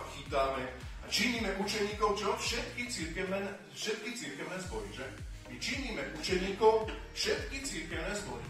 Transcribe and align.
a 0.00 0.04
chytáme 0.16 0.64
a 1.04 1.06
činíme 1.12 1.52
učeníkov, 1.60 2.16
čo? 2.16 2.32
Všetky 2.40 2.88
církevné, 2.88 3.40
všetky 3.76 4.10
církevné 4.16 4.56
zbory, 4.64 4.88
že? 4.96 5.06
My 5.50 5.56
činíme 5.60 6.02
učeníkov 6.16 6.88
všetky 7.12 7.58
církevné 7.60 8.12
zbory. 8.16 8.46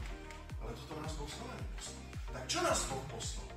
Ale 0.62 0.70
toto 0.76 0.94
nás 1.02 1.12
Boh 1.18 1.30
stále 1.30 1.54
Tak 2.30 2.44
čo 2.46 2.58
nás 2.62 2.80
Boh 2.86 3.04
poslal? 3.10 3.48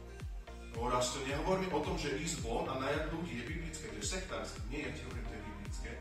No 0.73 0.89
raz 0.89 1.13
to 1.13 1.20
nehovorím 1.29 1.70
o 1.70 1.85
tom, 1.85 1.93
že 2.01 2.17
ísť 2.17 2.41
von 2.41 2.65
a 2.65 2.81
najať 2.81 3.13
ľudí 3.13 3.37
je 3.37 3.45
biblické, 3.45 3.85
to 3.93 3.99
je 4.01 4.09
sektárske. 4.09 4.57
Nie, 4.73 4.90
ja 4.90 4.91
ti 4.98 5.05
hovorím, 5.05 5.25
to 5.29 5.34
je 5.37 5.43
biblické. 5.46 5.91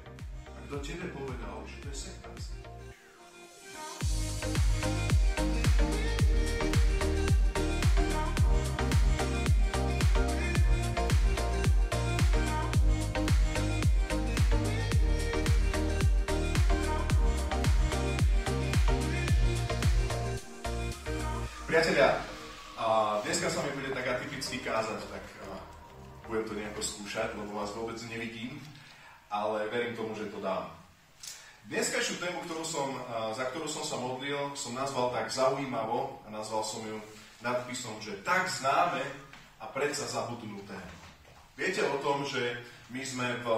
A 0.48 0.58
kto 0.64 0.76
tebe 0.80 1.06
povedal, 1.12 1.56
že 1.68 1.76
to 1.84 1.86
je 1.92 1.96
sektárske? 2.08 2.58
Priatelia, 21.72 22.20
a 22.76 23.16
dneska 23.24 23.48
sa 23.48 23.64
mi 23.64 23.72
bude 23.72 23.96
tak 23.96 24.04
atypicky 24.04 24.60
kázať, 24.60 25.08
tak 25.08 25.24
a, 25.48 25.56
budem 26.28 26.44
to 26.44 26.52
nejako 26.52 26.84
skúšať, 26.84 27.32
lebo 27.32 27.56
vás 27.56 27.72
vôbec 27.72 27.96
nevidím, 28.12 28.60
ale 29.32 29.72
verím 29.72 29.96
tomu, 29.96 30.12
že 30.12 30.28
to 30.28 30.36
dám. 30.44 30.68
Dneskajšiu 31.72 32.20
tému, 32.20 32.44
ktorú 32.44 32.60
som, 32.68 32.92
a, 33.08 33.32
za 33.32 33.48
ktorú 33.48 33.64
som 33.72 33.88
sa 33.88 33.96
modlil, 33.96 34.52
som 34.52 34.76
nazval 34.76 35.16
tak 35.16 35.32
zaujímavo 35.32 36.20
a 36.28 36.36
nazval 36.36 36.60
som 36.60 36.84
ju 36.84 37.00
nadpisom, 37.40 37.96
že 38.04 38.20
tak 38.20 38.52
známe 38.52 39.00
a 39.56 39.64
predsa 39.72 40.04
zabudnuté. 40.04 40.76
Viete 41.56 41.88
o 41.88 41.96
tom, 42.04 42.28
že 42.28 42.52
my 42.92 43.00
sme 43.00 43.40
v 43.40 43.48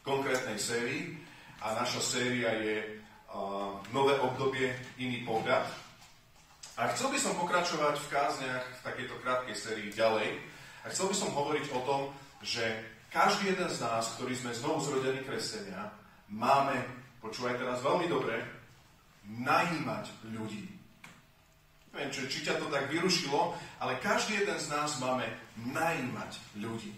konkrétnej 0.00 0.56
sérii 0.56 1.20
a 1.60 1.76
naša 1.76 2.00
séria 2.00 2.56
je 2.56 2.76
uh, 2.88 3.76
nové 3.92 4.16
obdobie, 4.16 4.72
iný 4.96 5.28
pohľad. 5.28 5.87
A 6.78 6.86
chcel 6.94 7.10
by 7.10 7.18
som 7.18 7.34
pokračovať 7.34 7.98
v 7.98 8.10
kázniach 8.14 8.62
v 8.62 8.84
takejto 8.86 9.14
krátkej 9.18 9.56
sérii 9.58 9.90
ďalej. 9.90 10.38
A 10.86 10.94
chcel 10.94 11.10
by 11.10 11.16
som 11.18 11.34
hovoriť 11.34 11.74
o 11.74 11.80
tom, 11.82 12.00
že 12.38 12.62
každý 13.10 13.50
jeden 13.50 13.66
z 13.66 13.82
nás, 13.82 14.14
ktorý 14.14 14.38
sme 14.38 14.54
znovu 14.54 14.86
zrodení 14.86 15.26
kresenia, 15.26 15.90
máme, 16.30 16.78
počúvaj 17.18 17.58
teraz 17.58 17.82
veľmi 17.82 18.06
dobre, 18.06 18.38
najímať 19.26 20.06
ľudí. 20.30 20.70
Neviem, 21.90 22.14
či, 22.14 22.30
či 22.30 22.46
ťa 22.46 22.62
to 22.62 22.70
tak 22.70 22.86
vyrušilo, 22.94 23.58
ale 23.82 23.98
každý 23.98 24.38
jeden 24.38 24.54
z 24.54 24.70
nás 24.70 25.02
máme 25.02 25.26
najímať 25.58 26.38
ľudí. 26.62 26.94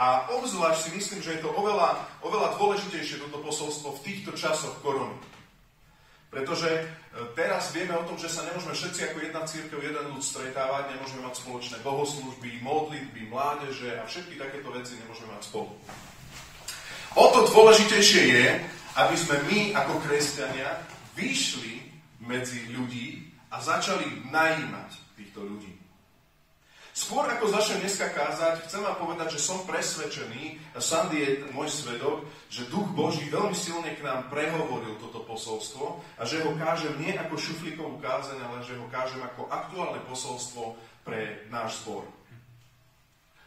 A 0.00 0.32
obzvlášť 0.32 0.88
si 0.88 0.90
myslím, 0.96 1.20
že 1.20 1.36
je 1.36 1.44
to 1.44 1.52
oveľa, 1.52 2.00
oveľa 2.24 2.56
dôležitejšie 2.56 3.28
toto 3.28 3.44
posolstvo 3.44 4.00
v 4.00 4.04
týchto 4.08 4.32
časoch 4.32 4.80
korony. 4.80 5.20
Pretože 6.32 6.68
e, 6.72 6.82
teraz 7.36 7.76
vieme 7.76 7.92
o 7.92 8.08
tom, 8.08 8.16
že 8.16 8.32
sa 8.32 8.40
nemôžeme 8.48 8.72
všetci 8.72 9.00
ako 9.04 9.16
jedna 9.20 9.44
církev, 9.44 9.76
jeden 9.84 10.16
ľud 10.16 10.24
stretávať, 10.24 10.96
nemôžeme 10.96 11.28
mať 11.28 11.44
spoločné 11.44 11.76
bohoslužby, 11.84 12.64
modlitby, 12.64 13.28
mládeže 13.28 14.00
a 14.00 14.08
všetky 14.08 14.40
takéto 14.40 14.72
veci 14.72 14.96
nemôžeme 14.96 15.28
mať 15.28 15.44
spolu. 15.44 15.76
O 17.20 17.24
to 17.36 17.44
dôležitejšie 17.52 18.22
je, 18.32 18.46
aby 18.96 19.16
sme 19.20 19.36
my 19.52 19.58
ako 19.76 20.00
kresťania 20.08 20.80
vyšli 21.12 21.84
medzi 22.24 22.64
ľudí 22.72 23.28
a 23.52 23.60
začali 23.60 24.32
najímať 24.32 24.90
týchto 25.12 25.44
ľudí. 25.44 25.81
Skôr 26.92 27.24
ako 27.24 27.48
začnem 27.48 27.88
dneska 27.88 28.12
kázať, 28.12 28.68
chcem 28.68 28.84
vám 28.84 29.00
povedať, 29.00 29.40
že 29.40 29.40
som 29.40 29.64
presvedčený, 29.64 30.76
a 30.76 30.78
Sandy 30.84 31.24
je 31.24 31.30
môj 31.56 31.72
svedok, 31.72 32.28
že 32.52 32.68
Duch 32.68 32.84
Boží 32.92 33.32
veľmi 33.32 33.56
silne 33.56 33.96
k 33.96 34.04
nám 34.04 34.28
prehovoril 34.28 35.00
toto 35.00 35.24
posolstvo 35.24 36.04
a 36.20 36.22
že 36.28 36.44
ho 36.44 36.52
kážem 36.52 36.92
nie 37.00 37.16
ako 37.16 37.40
šuflíkovú 37.40 37.96
kázeň, 37.96 38.44
ale 38.44 38.60
že 38.60 38.76
ho 38.76 38.84
kážem 38.92 39.24
ako 39.24 39.48
aktuálne 39.48 40.04
posolstvo 40.04 40.76
pre 41.00 41.48
náš 41.48 41.80
zbor. 41.80 42.04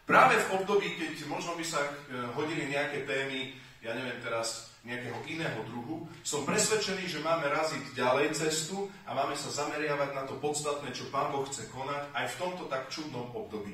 Práve 0.09 0.41
v 0.41 0.51
období, 0.61 0.97
keď 0.97 1.29
možno 1.29 1.53
by 1.53 1.65
sa 1.65 1.85
eh, 1.85 1.93
hodili 2.33 2.65
nejaké 2.65 3.05
témy, 3.05 3.53
ja 3.85 3.93
neviem 3.93 4.17
teraz, 4.25 4.73
nejakého 4.85 5.17
iného 5.25 5.59
druhu, 5.65 6.05
som 6.21 6.45
presvedčený, 6.45 7.09
že 7.09 7.25
máme 7.25 7.49
raziť 7.49 7.97
ďalej 7.97 8.37
cestu 8.37 8.85
a 9.09 9.17
máme 9.17 9.33
sa 9.33 9.65
zameriavať 9.65 10.09
na 10.13 10.23
to 10.29 10.37
podstatné, 10.37 10.93
čo 10.93 11.09
Pán 11.09 11.33
Boh 11.33 11.41
chce 11.49 11.65
konať 11.73 12.13
aj 12.13 12.25
v 12.29 12.39
tomto 12.39 12.69
tak 12.69 12.93
čudnom 12.93 13.33
období. 13.33 13.73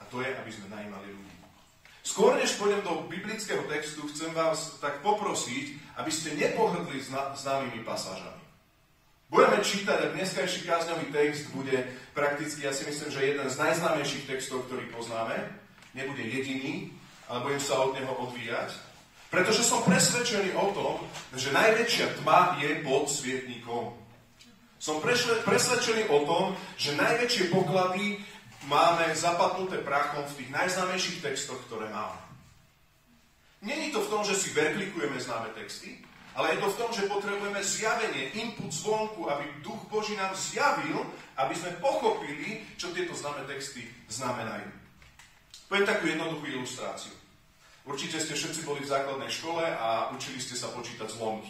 A 0.00 0.08
to 0.08 0.24
je, 0.24 0.32
aby 0.32 0.48
sme 0.48 0.72
najímali 0.72 1.12
ľudí. 1.12 1.36
Skôr 2.00 2.40
než 2.40 2.56
pôjdem 2.56 2.80
do 2.80 3.04
biblického 3.04 3.68
textu, 3.68 4.08
chcem 4.08 4.32
vás 4.32 4.80
tak 4.80 5.04
poprosiť, 5.04 5.76
aby 6.00 6.08
ste 6.08 6.40
nepohrdli 6.40 7.04
známymi 7.36 7.84
pasážami. 7.84 8.40
Budeme 9.28 9.60
čítať 9.60 10.08
a 10.08 10.12
dneskajší 10.16 10.64
kázňový 10.64 11.12
text 11.12 11.52
bude 11.52 11.84
prakticky, 12.16 12.64
ja 12.64 12.72
si 12.72 12.88
myslím, 12.88 13.12
že 13.12 13.28
jeden 13.28 13.44
z 13.44 13.60
najznámejších 13.60 14.24
textov, 14.24 14.64
ktorý 14.64 14.88
poznáme. 14.88 15.36
Nebude 15.92 16.24
jediný, 16.24 16.96
ale 17.28 17.44
budem 17.44 17.60
sa 17.60 17.76
od 17.84 17.92
neho 17.92 18.08
odvíjať. 18.24 18.87
Pretože 19.28 19.60
som 19.60 19.84
presvedčený 19.84 20.56
o 20.56 20.72
tom, 20.72 20.94
že 21.36 21.52
najväčšia 21.52 22.24
tma 22.24 22.56
je 22.64 22.80
pod 22.80 23.12
svietníkom. 23.12 23.92
Som 24.80 25.04
presvedčený 25.44 26.08
o 26.08 26.24
tom, 26.24 26.44
že 26.80 26.96
najväčšie 26.96 27.52
poklady 27.52 28.24
máme 28.64 29.12
zapadnuté 29.12 29.84
prachom 29.84 30.24
v 30.24 30.36
tých 30.40 30.50
najznámejších 30.54 31.20
textoch, 31.20 31.60
ktoré 31.68 31.92
máme. 31.92 32.20
Není 33.58 33.90
to 33.90 34.06
v 34.06 34.10
tom, 34.10 34.22
že 34.22 34.38
si 34.38 34.54
verklikujeme 34.54 35.18
známe 35.18 35.50
texty, 35.58 35.98
ale 36.38 36.54
je 36.54 36.62
to 36.62 36.70
v 36.70 36.78
tom, 36.78 36.90
že 36.94 37.10
potrebujeme 37.10 37.58
zjavenie, 37.58 38.30
input 38.38 38.70
zvonku, 38.70 39.26
aby 39.26 39.44
Duch 39.66 39.82
Boží 39.90 40.14
nám 40.14 40.30
zjavil, 40.38 41.02
aby 41.34 41.54
sme 41.58 41.74
pochopili, 41.82 42.62
čo 42.78 42.94
tieto 42.94 43.18
známe 43.18 43.42
texty 43.50 43.82
znamenajú. 44.06 44.70
Poviem 45.66 45.90
takú 45.90 46.06
jednoduchú 46.06 46.46
ilustráciu. 46.54 47.17
Určite 47.88 48.20
ste 48.20 48.36
všetci 48.36 48.68
boli 48.68 48.84
v 48.84 48.92
základnej 48.92 49.32
škole 49.32 49.64
a 49.64 50.12
učili 50.12 50.36
ste 50.36 50.52
sa 50.52 50.68
počítať 50.76 51.08
zlomky. 51.08 51.48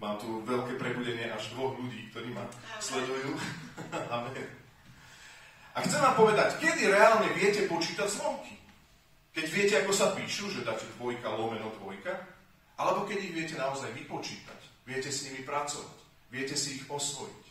Mám 0.00 0.16
tu 0.24 0.40
veľké 0.48 0.80
prebudenie 0.80 1.28
až 1.28 1.52
dvoch 1.52 1.76
ľudí, 1.76 2.08
ktorí 2.08 2.32
ma 2.32 2.48
sledujú. 2.80 3.36
Amen. 4.16 4.48
A 5.76 5.84
chcem 5.84 6.00
vám 6.00 6.16
povedať, 6.16 6.64
kedy 6.64 6.88
reálne 6.88 7.28
viete 7.36 7.68
počítať 7.68 8.08
zlomky? 8.08 8.56
Keď 9.36 9.46
viete, 9.52 9.74
ako 9.84 9.92
sa 9.92 10.16
píšu, 10.16 10.48
že 10.48 10.64
dáte 10.64 10.88
dvojka, 10.96 11.28
lomeno 11.28 11.68
dvojka, 11.84 12.16
alebo 12.80 13.04
keď 13.04 13.18
ich 13.20 13.34
viete 13.36 13.54
naozaj 13.60 13.92
vypočítať, 13.92 14.60
viete 14.88 15.12
s 15.12 15.28
nimi 15.28 15.44
pracovať, 15.44 15.98
viete 16.32 16.56
si 16.56 16.80
ich 16.80 16.88
osvojiť. 16.88 17.47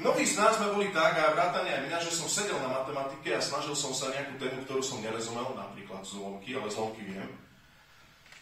Mnohí 0.00 0.24
z 0.24 0.40
nás 0.40 0.56
sme 0.56 0.72
boli 0.72 0.88
tak, 0.96 1.12
a 1.12 1.36
vrátane 1.36 1.76
aj 1.76 1.84
mňa, 1.84 1.98
že 2.00 2.16
som 2.16 2.24
sedel 2.24 2.56
na 2.64 2.72
matematike 2.72 3.36
a 3.36 3.44
snažil 3.44 3.76
som 3.76 3.92
sa 3.92 4.08
nejakú 4.08 4.40
tému, 4.40 4.64
ktorú 4.64 4.80
som 4.80 5.04
nerozumel, 5.04 5.52
napríklad 5.52 6.00
zlomky, 6.08 6.56
ale 6.56 6.72
zlomky 6.72 7.04
viem. 7.04 7.28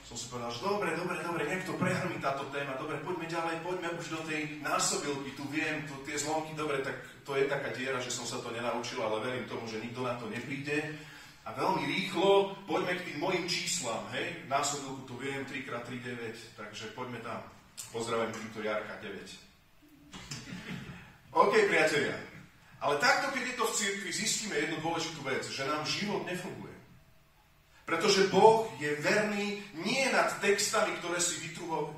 Som 0.07 0.15
si 0.15 0.31
povedal, 0.31 0.55
že 0.55 0.63
dobre, 0.63 0.95
dobre, 0.95 1.19
dobre, 1.19 1.43
nech 1.51 1.67
to 1.67 1.75
prehrmí 1.75 2.15
táto 2.23 2.47
téma, 2.55 2.79
dobre, 2.79 3.03
poďme 3.03 3.27
ďalej, 3.27 3.59
poďme 3.67 3.91
už 3.99 4.07
do 4.07 4.21
tej 4.31 4.63
násobilky, 4.63 5.35
tu 5.35 5.43
viem, 5.51 5.83
tu 5.91 5.99
tie 6.07 6.15
zlomky, 6.15 6.55
dobre, 6.55 6.79
tak 6.79 6.95
to 7.27 7.35
je 7.35 7.51
taká 7.51 7.75
diera, 7.75 7.99
že 7.99 8.15
som 8.15 8.23
sa 8.23 8.39
to 8.39 8.55
nenaučil, 8.55 9.03
ale 9.03 9.19
verím 9.19 9.51
tomu, 9.51 9.67
že 9.67 9.83
nikto 9.83 10.07
na 10.07 10.15
to 10.15 10.31
nepríde. 10.31 10.95
A 11.43 11.59
veľmi 11.59 11.91
rýchlo 11.91 12.55
poďme 12.71 13.03
k 13.03 13.05
tým 13.11 13.19
mojim 13.19 13.51
číslam, 13.51 14.07
hej, 14.15 14.47
násobilku 14.47 15.11
tu 15.11 15.19
viem, 15.19 15.43
3x3, 15.43 15.91
9, 16.07 16.55
takže 16.55 16.95
poďme 16.95 17.19
tam. 17.19 17.43
Pozdravujem 17.91 18.31
týmto 18.31 18.63
Jarka, 18.63 18.95
9. 19.03 20.88
OK, 21.33 21.53
priatelia. 21.69 22.17
Ale 22.79 23.03
takto, 23.03 23.35
keď 23.35 23.43
je 23.43 23.59
to 23.59 23.65
v 23.67 23.77
cirkvi, 23.77 24.11
zistíme 24.15 24.55
jednu 24.55 24.79
dôležitú 24.81 25.21
vec, 25.27 25.43
že 25.51 25.67
nám 25.67 25.83
život 25.83 26.23
nefunguje. 26.25 26.77
Pretože 27.89 28.29
Boh 28.29 28.69
je 28.77 29.01
verný 29.01 29.65
nie 29.81 30.05
nad 30.13 30.29
textami, 30.45 30.93
ktoré 31.01 31.17
si 31.25 31.41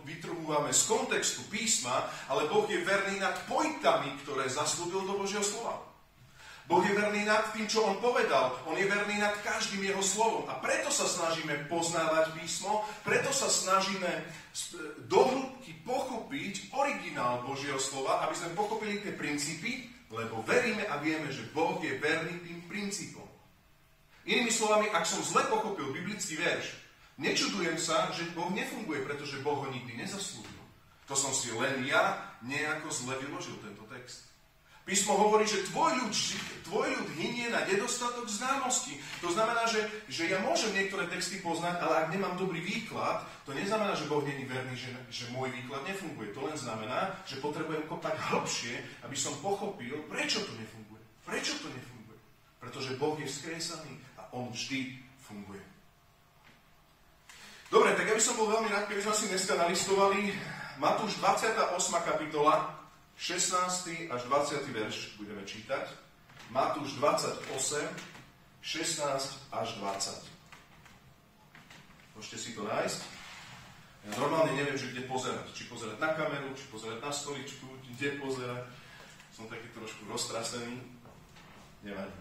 vytrhúvame 0.07 0.71
z 0.71 0.83
kontextu 0.87 1.43
písma, 1.51 2.07
ale 2.31 2.47
Boh 2.47 2.63
je 2.71 2.79
verný 2.87 3.19
nad 3.19 3.35
pojtami, 3.51 4.23
ktoré 4.23 4.47
zaslúbil 4.47 5.03
do 5.03 5.19
Božieho 5.19 5.43
slova. 5.43 5.90
Boh 6.71 6.87
je 6.87 6.95
verný 6.95 7.27
nad 7.27 7.51
tým, 7.51 7.67
čo 7.67 7.83
on 7.83 7.99
povedal. 7.99 8.55
On 8.71 8.79
je 8.79 8.87
verný 8.87 9.19
nad 9.19 9.35
každým 9.43 9.83
jeho 9.83 9.99
slovom. 10.07 10.47
A 10.47 10.55
preto 10.63 10.87
sa 10.87 11.03
snažíme 11.03 11.67
poznávať 11.67 12.31
písmo, 12.39 12.87
preto 13.03 13.35
sa 13.35 13.51
snažíme 13.51 14.07
do 15.11 15.27
hĺbky 15.27 15.83
pochopiť 15.83 16.71
originál 16.71 17.43
Božieho 17.43 17.83
slova, 17.83 18.23
aby 18.23 18.39
sme 18.39 18.55
pochopili 18.55 19.03
tie 19.03 19.11
princípy, 19.11 19.91
lebo 20.15 20.47
veríme 20.47 20.87
a 20.87 21.03
vieme, 21.03 21.35
že 21.35 21.51
Boh 21.51 21.83
je 21.83 21.99
verný 21.99 22.39
tým 22.47 22.63
princípom. 22.71 23.27
Inými 24.31 24.55
slovami, 24.55 24.87
ak 24.95 25.11
som 25.11 25.27
zle 25.27 25.51
pochopil 25.51 25.91
biblický 25.91 26.39
verš, 26.39 26.71
nečudujem 27.19 27.83
sa, 27.83 28.15
že 28.15 28.31
Boh 28.31 28.47
nefunguje, 28.55 29.03
pretože 29.03 29.43
Boh 29.43 29.59
ho 29.59 29.67
nikdy 29.75 29.99
nezaslúbil. 29.99 30.63
To 31.11 31.19
som 31.19 31.35
si 31.35 31.51
len 31.51 31.83
ja 31.83 32.31
nejako 32.47 32.95
zle 32.95 33.19
vyložil 33.19 33.59
tento. 33.59 33.80
Písmo 34.91 35.15
hovorí, 35.15 35.47
že 35.47 35.63
tvoj 35.71 36.03
ľud, 36.03 36.11
tvoj 36.67 36.89
ľud 36.99 37.09
hynie 37.15 37.47
na 37.47 37.63
nedostatok 37.63 38.27
známosti. 38.27 38.99
To 39.23 39.31
znamená, 39.31 39.63
že, 39.71 39.87
že 40.11 40.27
ja 40.27 40.43
môžem 40.43 40.75
niektoré 40.75 41.07
texty 41.07 41.39
poznať, 41.39 41.79
ale 41.79 41.95
ak 42.03 42.11
nemám 42.11 42.35
dobrý 42.35 42.59
výklad, 42.59 43.23
to 43.47 43.55
neznamená, 43.55 43.95
že 43.95 44.11
Boh 44.11 44.27
není 44.27 44.43
verný, 44.51 44.75
že, 44.75 44.91
že 45.07 45.31
môj 45.31 45.55
výklad 45.55 45.87
nefunguje. 45.87 46.35
To 46.35 46.43
len 46.43 46.59
znamená, 46.59 47.23
že 47.23 47.39
potrebujem 47.39 47.87
kopať 47.87 48.19
hlbšie, 48.19 48.75
aby 49.07 49.15
som 49.15 49.39
pochopil, 49.39 49.95
prečo 50.11 50.43
to 50.43 50.59
nefunguje. 50.59 51.03
Prečo 51.23 51.55
to 51.63 51.71
nefunguje? 51.71 52.19
Pretože 52.59 52.99
Boh 52.99 53.15
je 53.15 53.31
vzkriesaný 53.31 53.95
a 54.19 54.27
On 54.35 54.51
vždy 54.51 54.99
funguje. 55.23 55.63
Dobre, 57.71 57.95
tak 57.95 58.11
ja 58.11 58.19
by 58.19 58.23
som 58.27 58.35
bol 58.35 58.51
veľmi 58.51 58.75
rád, 58.75 58.91
keby 58.91 59.07
sme 59.07 59.15
si 59.15 59.31
dneska 59.31 59.55
nalistovali 59.55 60.35
Matúš 60.83 61.15
28. 61.23 61.79
kapitola, 62.03 62.80
16. 63.21 64.09
až 64.09 64.23
20. 64.33 64.65
verš 64.73 65.13
budeme 65.21 65.45
čítať. 65.45 65.93
Matúš 66.49 66.97
28, 66.97 67.53
16 68.65 69.53
až 69.53 69.69
20. 69.77 70.25
Môžete 72.17 72.39
si 72.41 72.57
to 72.57 72.65
nájsť. 72.65 73.01
Ja 74.09 74.17
normálne 74.17 74.57
neviem, 74.57 74.81
že 74.81 74.89
kde 74.89 75.05
pozerať. 75.05 75.53
Či 75.53 75.69
pozerať 75.69 76.01
na 76.01 76.17
kameru, 76.17 76.49
či 76.57 76.65
pozerať 76.73 76.97
na 77.05 77.13
stoličku, 77.13 77.69
kde 77.93 78.17
pozerať. 78.25 78.65
Som 79.37 79.53
taký 79.53 79.69
trošku 79.77 80.09
roztrasený. 80.09 80.81
Nevadí. 81.85 82.17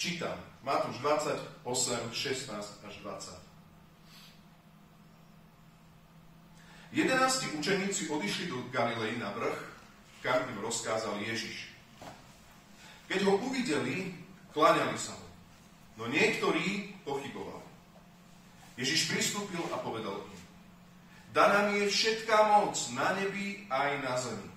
Čítam. 0.00 0.40
Matúš 0.64 0.96
28, 1.04 2.08
16 2.08 2.88
až 2.88 2.94
20. 3.04 3.36
Jedenácti 6.96 7.52
učeníci 7.52 8.08
odišli 8.08 8.48
do 8.48 8.64
Galilei 8.72 9.20
na 9.20 9.28
vrch 9.36 9.71
kam 10.22 10.46
rozkázal 10.62 11.18
Ježiš. 11.26 11.68
Keď 13.10 13.20
ho 13.26 13.36
uvideli, 13.42 14.14
kláňali 14.54 14.96
sa 14.96 15.12
mu. 15.18 15.28
No 16.00 16.04
niektorí 16.08 16.94
pochybovali. 17.02 17.68
Ježiš 18.78 19.10
pristúpil 19.12 19.60
a 19.74 19.76
povedal 19.82 20.16
im, 20.16 20.40
daná 21.36 21.68
mi 21.68 21.84
je 21.84 21.92
všetká 21.92 22.56
moc 22.56 22.78
na 22.96 23.12
nebi 23.20 23.68
aj 23.68 23.90
na 24.00 24.14
zemi. 24.16 24.50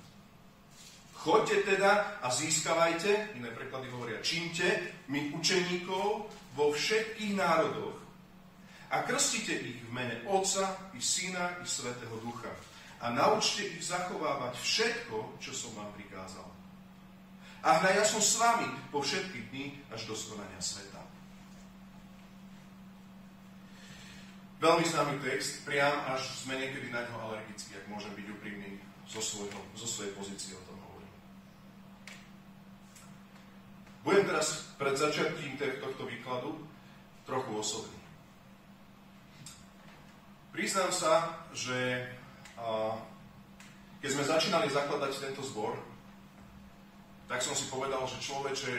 Choďte 1.20 1.76
teda 1.76 2.22
a 2.22 2.30
získavajte, 2.30 3.36
iné 3.36 3.50
preklady 3.52 3.90
hovoria, 3.92 4.22
čínte 4.22 4.94
mi 5.10 5.34
učeníkov 5.34 6.30
vo 6.54 6.66
všetkých 6.72 7.34
národoch 7.36 7.98
a 8.94 9.02
krstite 9.04 9.58
ich 9.58 9.82
v 9.82 9.92
mene 9.92 10.22
Otca 10.30 10.94
i 10.94 11.02
Syna 11.02 11.60
i 11.60 11.66
Svetého 11.66 12.16
Ducha 12.22 12.75
a 13.02 13.12
naučte 13.12 13.68
ich 13.68 13.84
zachovávať 13.84 14.56
všetko, 14.56 15.40
čo 15.44 15.52
som 15.52 15.76
vám 15.76 15.92
prikázal. 16.00 16.48
A 17.66 17.82
hľa, 17.82 17.98
ja 17.98 18.06
som 18.06 18.22
s 18.22 18.38
vami 18.38 18.70
po 18.94 19.02
všetky 19.02 19.50
dní 19.50 19.82
až 19.90 20.06
do 20.06 20.14
skonania 20.14 20.62
sveta. 20.62 21.02
Veľmi 24.62 24.86
známy 24.88 25.20
text, 25.20 25.68
priam 25.68 25.94
až 26.08 26.26
sme 26.46 26.56
niekedy 26.56 26.88
na 26.94 27.04
ňo 27.10 27.16
alergickí, 27.28 27.76
ak 27.76 27.90
môžem 27.92 28.14
byť 28.16 28.28
úprimný 28.40 28.80
zo, 29.10 29.20
svojho, 29.22 29.60
zo 29.76 29.88
svojej 29.90 30.14
pozície 30.16 30.56
o 30.56 30.64
tom 30.64 30.78
hovorím. 30.80 31.14
Budem 34.06 34.26
teraz 34.30 34.72
pred 34.80 34.96
začiatím 34.96 35.60
tohto 35.60 36.06
výkladu 36.08 36.56
trochu 37.26 37.52
osobný. 37.52 38.02
Priznám 40.56 40.94
sa, 40.94 41.44
že 41.52 42.08
keď 44.06 44.10
sme 44.12 44.24
začínali 44.24 44.68
zakladať 44.70 45.12
tento 45.18 45.42
zbor, 45.42 45.76
tak 47.26 47.42
som 47.42 47.58
si 47.58 47.66
povedal, 47.74 48.06
že 48.06 48.22
človeče, 48.22 48.74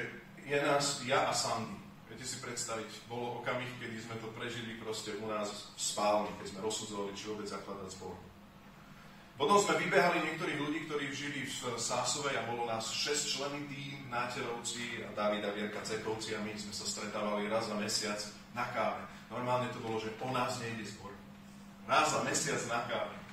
je 0.46 0.58
nás 0.62 1.02
ja 1.02 1.26
a 1.26 1.34
Sandy. 1.34 1.75
Viete 2.06 2.23
si 2.23 2.38
predstaviť, 2.38 3.11
bolo 3.11 3.43
okamih, 3.43 3.67
kedy 3.82 3.99
sme 3.99 4.17
to 4.23 4.31
prežili 4.38 4.78
proste 4.78 5.19
u 5.19 5.26
nás 5.26 5.75
v 5.75 5.81
spálni, 5.82 6.31
keď 6.38 6.46
sme 6.55 6.61
rozsudzovali, 6.62 7.12
či 7.19 7.26
vôbec 7.26 7.50
zakladať 7.50 7.99
zbor. 7.99 8.14
Potom 9.37 9.58
sme 9.61 9.82
vybehali 9.82 10.25
niektorých 10.25 10.62
ľudí, 10.62 10.81
ktorí 10.88 11.12
žili 11.12 11.44
v 11.44 11.76
Sásovej 11.76 12.40
a 12.40 12.46
bolo 12.49 12.64
nás 12.64 12.88
6 12.88 13.37
členy 13.37 13.69
tým, 13.69 14.08
Náterovci 14.08 15.05
a 15.05 15.12
Davida 15.12 15.52
Vierka 15.52 15.82
Cekovci 15.84 16.32
a 16.32 16.40
my 16.40 16.55
sme 16.56 16.73
sa 16.73 16.87
stretávali 16.88 17.50
raz 17.50 17.69
za 17.69 17.76
mesiac 17.76 18.17
na 18.56 18.64
káve. 18.73 19.02
Normálne 19.28 19.69
to 19.75 19.82
bolo, 19.82 20.00
že 20.00 20.14
o 20.23 20.31
nás 20.32 20.56
nejde 20.62 20.88
zbor. 20.88 21.12
Raz 21.84 22.17
za 22.17 22.25
mesiac 22.25 22.62
na 22.70 22.81
káve 22.88 23.25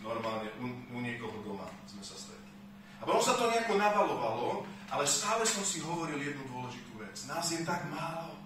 normálne 0.00 0.48
u, 0.60 0.66
u 0.96 0.98
niekoho 1.00 1.36
doma 1.44 1.68
sme 1.86 2.02
sa 2.04 2.16
stretli. 2.16 2.52
A 3.00 3.08
potom 3.08 3.24
sa 3.24 3.36
to 3.36 3.48
nejako 3.48 3.80
navalovalo, 3.80 4.64
ale 4.92 5.04
stále 5.08 5.44
som 5.48 5.64
si 5.64 5.80
hovoril 5.80 6.20
jednu 6.20 6.44
dôležitú 6.52 7.00
vec. 7.00 7.16
Nás 7.24 7.48
je 7.48 7.64
tak 7.64 7.88
málo. 7.88 8.36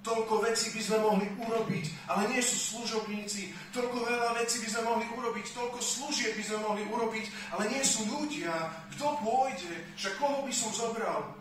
Toľko 0.00 0.40
vecí 0.48 0.72
by 0.72 0.80
sme 0.80 0.98
mohli 1.04 1.28
urobiť, 1.36 2.08
ale 2.08 2.32
nie 2.32 2.40
sú 2.40 2.56
služobníci. 2.56 3.52
Toľko 3.76 4.08
veľa 4.08 4.32
vecí 4.40 4.64
by 4.64 4.68
sme 4.72 4.82
mohli 4.88 5.04
urobiť, 5.12 5.46
toľko 5.52 5.76
služieb 5.76 6.32
by 6.40 6.44
sme 6.44 6.58
mohli 6.64 6.82
urobiť, 6.88 7.24
ale 7.52 7.68
nie 7.68 7.84
sú 7.84 8.08
ľudia. 8.08 8.48
Kto 8.96 9.20
pôjde? 9.20 9.76
Však 10.00 10.16
koho 10.16 10.40
by 10.40 10.52
som 10.56 10.72
zobral? 10.72 11.36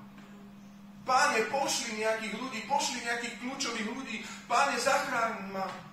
Páne, 1.08 1.48
pošli 1.48 2.04
nejakých 2.04 2.36
ľudí, 2.36 2.60
pošli 2.68 3.00
nejakých 3.08 3.34
kľúčových 3.40 3.88
ľudí. 3.96 4.18
Páne, 4.52 4.76
zachráň 4.76 5.56
ma. 5.56 5.89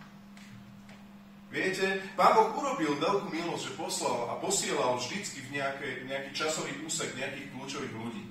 Viete, 1.57 2.05
Pán 2.21 2.37
Boh 2.37 2.53
urobil 2.53 3.01
veľkú 3.01 3.33
milosť, 3.33 3.73
že 3.73 3.79
poslal 3.81 4.29
a 4.29 4.37
posielal 4.45 5.01
vždycky 5.01 5.41
v 5.49 5.57
nejaké, 5.57 6.05
nejaký 6.05 6.37
časový 6.37 6.77
úsek 6.85 7.17
nejakých 7.17 7.49
kľúčových 7.57 7.97
ľudí. 7.97 8.29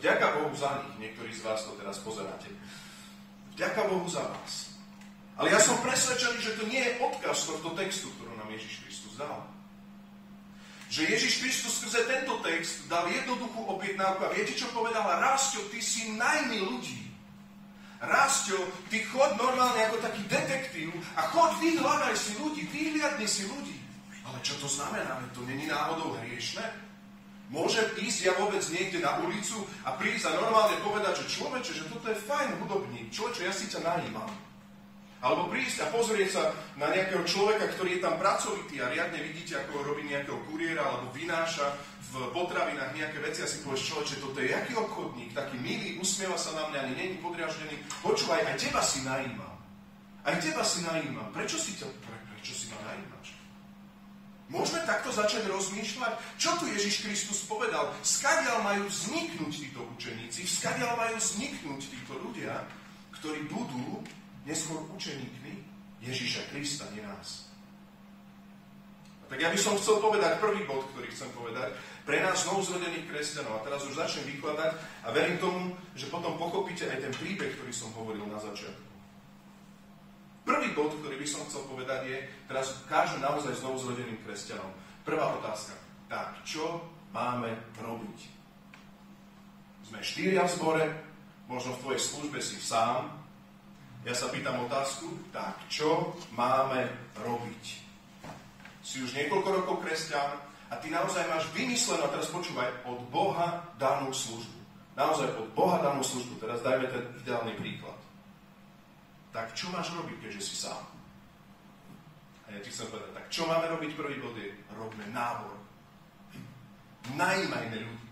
Vďaka 0.00 0.40
Bohu 0.40 0.48
za 0.56 0.80
nich, 0.80 0.96
niektorí 1.04 1.36
z 1.36 1.44
vás 1.44 1.60
to 1.68 1.76
teraz 1.76 2.00
pozeráte. 2.00 2.48
Vďaka 3.52 3.92
Bohu 3.92 4.08
za 4.08 4.24
vás. 4.24 4.72
Ale 5.36 5.52
ja 5.52 5.60
som 5.60 5.76
presvedčený, 5.84 6.40
že 6.40 6.56
to 6.56 6.64
nie 6.64 6.80
je 6.80 6.96
odkaz 7.04 7.44
tohto 7.44 7.76
textu, 7.76 8.08
ktorú 8.16 8.32
nám 8.40 8.48
Ježiš 8.56 8.88
Kristus 8.88 9.20
dal. 9.20 9.44
Že 10.88 11.12
Ježiš 11.12 11.44
Kristus 11.44 11.76
skrze 11.76 12.08
tento 12.08 12.40
text 12.40 12.88
dal 12.88 13.04
jednoduchú 13.12 13.68
objednávku 13.68 14.24
a 14.24 14.32
viete, 14.32 14.56
čo 14.56 14.72
povedal? 14.72 15.04
Rásťo, 15.04 15.68
ty 15.68 15.84
si 15.84 16.16
najmý 16.16 16.64
ľudí. 16.72 17.09
Rásťo, 18.00 18.56
ty 18.88 19.04
chod 19.12 19.36
normálne 19.36 19.84
ako 19.84 20.00
taký 20.00 20.24
detektív 20.24 20.88
a 21.20 21.28
chod, 21.28 21.52
vyhľadaj 21.60 22.16
si 22.16 22.32
ľudí, 22.40 22.64
vyhliadni 22.72 23.28
si 23.28 23.44
ľudí. 23.44 23.76
Ale 24.24 24.40
čo 24.40 24.56
to 24.56 24.64
znamená? 24.64 25.20
To 25.36 25.44
není 25.44 25.68
náhodou 25.68 26.16
hriešne? 26.16 26.64
Môžem 27.52 27.84
ísť 27.98 28.30
ja 28.30 28.32
vôbec 28.38 28.62
niekde 28.70 29.02
na 29.02 29.20
ulicu 29.20 29.66
a 29.82 29.98
prísť 29.98 30.30
a 30.32 30.38
normálne 30.38 30.80
povedať, 30.80 31.26
že 31.26 31.34
človeče, 31.34 31.72
že 31.76 31.88
toto 31.90 32.06
je 32.08 32.22
fajn 32.24 32.62
hudobník, 32.62 33.10
človeče, 33.10 33.42
ja 33.44 33.52
si 33.52 33.66
ťa 33.66 33.82
najímam. 33.82 34.30
Alebo 35.20 35.52
prísť 35.52 35.84
a 35.84 35.92
pozrieť 35.92 36.30
sa 36.32 36.42
na 36.80 36.88
nejakého 36.88 37.20
človeka, 37.28 37.68
ktorý 37.76 38.00
je 38.00 38.04
tam 38.04 38.16
pracovitý 38.16 38.80
a 38.80 38.88
riadne 38.88 39.20
vidíte, 39.20 39.52
ako 39.60 39.84
robí 39.84 40.08
nejakého 40.08 40.40
kuriéra 40.48 40.80
alebo 40.80 41.12
vynáša 41.12 41.76
v 42.10 42.32
potravinách 42.32 42.96
nejaké 42.96 43.20
veci 43.20 43.44
a 43.44 43.46
si 43.46 43.60
povieš, 43.60 43.92
človeče, 43.92 44.16
toto 44.24 44.40
je 44.40 44.48
jaký 44.48 44.72
obchodník, 44.80 45.36
taký 45.36 45.60
milý, 45.60 46.00
usmieva 46.00 46.40
sa 46.40 46.56
na 46.56 46.72
mňa, 46.72 46.78
ani 46.82 46.94
není 46.96 47.16
podriaždený. 47.20 47.76
Počúvaj, 48.00 48.48
aj 48.48 48.56
teba 48.58 48.80
si 48.80 49.04
najímam. 49.04 49.54
Aj 50.24 50.36
teba 50.40 50.64
si 50.64 50.78
najímam. 50.88 51.28
Prečo 51.36 51.60
si, 51.60 51.76
ťa, 51.76 51.86
pre, 52.00 52.16
prečo 52.34 52.52
si 52.56 52.72
ma 52.72 52.80
najímaš? 52.88 53.36
Môžeme 54.50 54.82
takto 54.82 55.14
začať 55.14 55.46
rozmýšľať? 55.46 56.12
Čo 56.34 56.58
tu 56.58 56.66
Ježiš 56.66 57.06
Kristus 57.06 57.46
povedal? 57.46 57.94
Skadiaľ 58.02 58.66
majú 58.66 58.82
vzniknúť 58.90 59.52
títo 59.52 59.86
učeníci? 59.94 60.42
Skadiaľ 60.42 60.98
majú 60.98 61.14
vzniknúť 61.22 61.80
títo 61.86 62.18
ľudia, 62.18 62.66
ktorí 63.14 63.46
budú 63.46 64.02
neskôr 64.50 64.82
učeníkmi 64.90 65.52
Ježiša 66.02 66.50
Krista, 66.50 66.90
nie 66.90 67.06
nás. 67.06 67.46
Tak 69.30 69.38
ja 69.38 69.46
by 69.46 69.58
som 69.62 69.78
chcel 69.78 70.02
povedať 70.02 70.42
prvý 70.42 70.66
bod, 70.66 70.90
ktorý 70.90 71.06
chcem 71.14 71.30
povedať, 71.30 71.70
pre 72.02 72.18
nás 72.18 72.42
novozrodených 72.50 73.06
kresťanov. 73.06 73.62
A 73.62 73.64
teraz 73.64 73.86
už 73.86 73.94
začnem 73.94 74.26
vykladať 74.26 74.74
a 75.06 75.08
verím 75.14 75.38
tomu, 75.38 75.78
že 75.94 76.10
potom 76.10 76.34
pochopíte 76.34 76.90
aj 76.90 76.98
ten 76.98 77.14
príbeh, 77.14 77.54
ktorý 77.54 77.70
som 77.70 77.94
hovoril 77.94 78.26
na 78.26 78.42
začiatku. 78.42 78.90
Prvý 80.42 80.74
bod, 80.74 80.98
ktorý 80.98 81.14
by 81.14 81.28
som 81.30 81.46
chcel 81.46 81.62
povedať 81.70 82.10
je, 82.10 82.18
teraz 82.50 82.74
ukážem 82.82 83.22
naozaj 83.22 83.54
znovu 83.62 83.78
zrodeným 83.78 84.18
kresťanom. 84.26 84.74
Prvá 85.06 85.30
otázka. 85.38 85.78
Tak, 86.10 86.42
čo 86.42 86.82
máme 87.14 87.54
robiť? 87.78 88.18
Sme 89.86 90.02
štyria 90.02 90.42
v 90.42 90.54
zbore, 90.58 90.84
možno 91.46 91.78
v 91.78 91.82
tvojej 91.86 92.02
službe 92.02 92.42
si 92.42 92.58
sám. 92.58 93.19
Ja 94.00 94.16
sa 94.16 94.32
pýtam 94.32 94.64
otázku, 94.64 95.12
tak 95.28 95.60
čo 95.68 96.16
máme 96.32 96.88
robiť? 97.20 97.64
Si 98.80 99.04
už 99.04 99.12
niekoľko 99.12 99.48
rokov 99.60 99.76
kresťan, 99.84 100.40
a 100.70 100.78
ty 100.78 100.86
naozaj 100.88 101.26
máš 101.26 101.50
vymyslenú, 101.50 102.06
a 102.06 102.12
teraz 102.14 102.30
počúvaj, 102.30 102.86
od 102.86 103.02
Boha 103.10 103.66
danú 103.76 104.14
službu. 104.14 104.58
Naozaj 104.94 105.28
od 105.36 105.50
Boha 105.52 105.82
danú 105.82 106.00
službu. 106.00 106.38
Teraz 106.38 106.62
dajme 106.62 106.86
ten 106.86 107.02
ideálny 107.20 107.58
príklad. 107.58 107.98
Tak 109.34 109.52
čo 109.58 109.66
máš 109.74 109.90
robiť, 109.90 110.16
keďže 110.22 110.42
si 110.42 110.54
sám? 110.54 110.78
A 112.46 112.54
ja 112.54 112.58
ti 112.62 112.70
chcem 112.70 112.86
povedať, 112.90 113.14
tak 113.14 113.26
čo 113.30 113.46
máme 113.46 113.66
robiť 113.70 113.94
prvý 113.94 114.18
bod 114.18 114.34
je, 114.38 114.50
robme 114.74 115.06
nábor. 115.10 115.54
Najímajme 117.14 117.78
ľudí. 117.78 118.09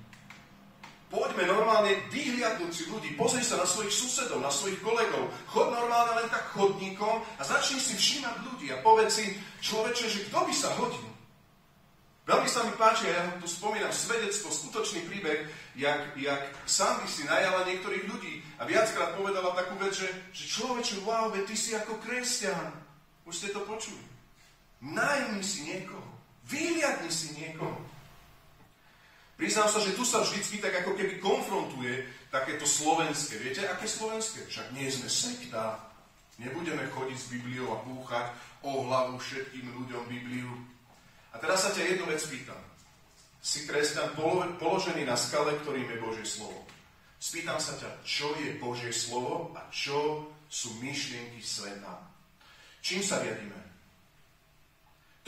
Poďme 1.09 1.49
normálne 1.49 2.05
vyhliadnúť 2.13 2.73
si 2.73 2.85
ľudí, 2.93 3.17
pozri 3.17 3.41
sa 3.41 3.57
na 3.57 3.65
svojich 3.65 3.97
susedov, 3.97 4.45
na 4.45 4.53
svojich 4.53 4.77
kolegov, 4.85 5.33
chod 5.49 5.73
normálne 5.73 6.21
len 6.21 6.29
tak 6.29 6.53
chodníkom 6.53 7.25
a 7.41 7.43
začni 7.49 7.81
si 7.81 7.97
všímať 7.97 8.37
ľudí 8.45 8.69
a 8.77 8.81
povedz 8.85 9.17
si, 9.17 9.33
človeče, 9.65 10.05
že 10.05 10.29
kto 10.29 10.45
by 10.45 10.53
sa 10.53 10.69
hodil? 10.77 11.09
Veľmi 12.29 12.45
sa 12.45 12.61
mi 12.61 12.77
páči, 12.77 13.09
ja 13.09 13.25
tu 13.41 13.49
spomínam 13.49 13.89
svedectvo, 13.89 14.53
skutočný 14.53 15.09
príbeh, 15.09 15.49
jak, 15.81 16.13
jak 16.13 16.45
Sandy 16.69 17.09
si 17.09 17.25
najala 17.25 17.65
niektorých 17.65 18.05
ľudí 18.05 18.45
a 18.61 18.69
viackrát 18.69 19.17
povedala 19.17 19.57
takú 19.57 19.81
vec, 19.81 19.97
že, 19.97 20.13
že 20.37 20.45
človeče, 20.45 21.09
wow, 21.09 21.33
ty 21.33 21.57
si 21.57 21.73
ako 21.73 21.97
kresťan. 22.05 22.69
Už 23.25 23.33
ste 23.33 23.49
to 23.49 23.65
počuli. 23.65 24.05
Najmi 24.85 25.41
si 25.41 25.73
niekoho. 25.73 26.05
Vyhliadni 26.45 27.09
si 27.09 27.33
niekoho. 27.33 27.81
Priznám 29.39 29.71
sa, 29.71 29.79
že 29.79 29.95
tu 29.95 30.03
sa 30.03 30.27
vždycky 30.27 30.59
tak 30.59 30.83
ako 30.83 30.99
keby 30.99 31.23
konfrontuje 31.23 32.03
takéto 32.27 32.67
slovenské. 32.67 33.39
Viete, 33.39 33.71
aké 33.71 33.87
slovenské? 33.87 34.43
Však 34.51 34.75
nie 34.75 34.91
sme 34.91 35.07
sekta. 35.07 35.79
Nebudeme 36.43 36.83
chodiť 36.91 37.15
s 37.15 37.31
Bibliou 37.31 37.71
a 37.71 37.83
búchať 37.87 38.35
o 38.67 38.83
hlavu 38.83 39.15
všetkým 39.23 39.71
ľuďom 39.71 40.11
Bibliu. 40.11 40.51
A 41.31 41.39
teraz 41.39 41.63
sa 41.63 41.71
ťa 41.71 41.87
jednu 41.87 42.11
vec 42.11 42.19
pýtam. 42.27 42.59
Si 43.39 43.63
kresťan 43.63 44.19
položený 44.59 45.07
na 45.07 45.15
skale, 45.15 45.55
ktorým 45.63 45.87
je 45.87 46.03
Božie 46.03 46.27
slovo. 46.27 46.67
Spýtam 47.23 47.63
sa 47.63 47.79
ťa, 47.79 48.03
čo 48.03 48.35
je 48.43 48.59
Božie 48.59 48.91
slovo 48.91 49.55
a 49.55 49.71
čo 49.71 50.27
sú 50.51 50.75
myšlienky 50.83 51.39
sveta. 51.39 51.95
Čím 52.83 53.07
sa 53.07 53.23
riadíme? 53.23 53.68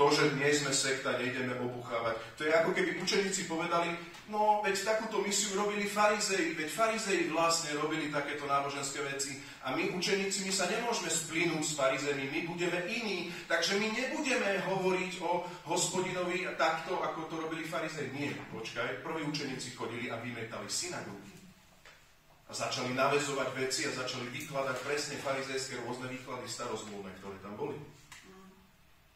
To, 0.00 0.08
že 0.08 0.32
nie 0.32 0.48
sme 0.48 0.72
sekta, 0.72 1.20
nejdeme 1.20 1.60
obuchávať. 1.60 2.16
To 2.40 2.48
je 2.48 2.56
ako 2.56 2.72
keby 2.72 3.04
učeníci 3.04 3.44
povedali, 3.44 3.92
no 4.32 4.64
veď 4.64 4.96
takúto 4.96 5.20
misiu 5.20 5.52
robili 5.60 5.84
farizei, 5.84 6.56
veď 6.56 6.72
farizei 6.72 7.28
vlastne 7.28 7.76
robili 7.76 8.08
takéto 8.08 8.48
náboženské 8.48 8.96
veci 9.04 9.36
a 9.60 9.76
my 9.76 9.92
učeníci, 9.92 10.48
my 10.48 10.52
sa 10.56 10.72
nemôžeme 10.72 11.12
splínuť 11.12 11.60
s 11.60 11.76
farizemi, 11.76 12.32
my 12.32 12.40
budeme 12.48 12.80
iní, 12.88 13.28
takže 13.44 13.76
my 13.76 13.92
nebudeme 13.92 14.64
hovoriť 14.72 15.20
o 15.20 15.44
hospodinovi 15.68 16.48
takto, 16.56 16.96
ako 16.96 17.28
to 17.28 17.36
robili 17.36 17.68
farizei. 17.68 18.08
Nie, 18.16 18.32
počkaj, 18.56 19.04
prví 19.04 19.28
učeníci 19.28 19.76
chodili 19.76 20.08
a 20.08 20.16
vymetali 20.16 20.64
synagógy. 20.64 21.36
A 22.48 22.56
začali 22.56 22.96
navezovať 22.96 23.52
veci 23.52 23.84
a 23.84 23.92
začali 23.92 24.32
vykladať 24.32 24.76
presne 24.80 25.20
farizejské 25.20 25.76
rôzne 25.84 26.08
výklady 26.08 26.48
starozmluvné, 26.48 27.12
ktoré 27.20 27.36
tam 27.44 27.52
boli. 27.60 27.99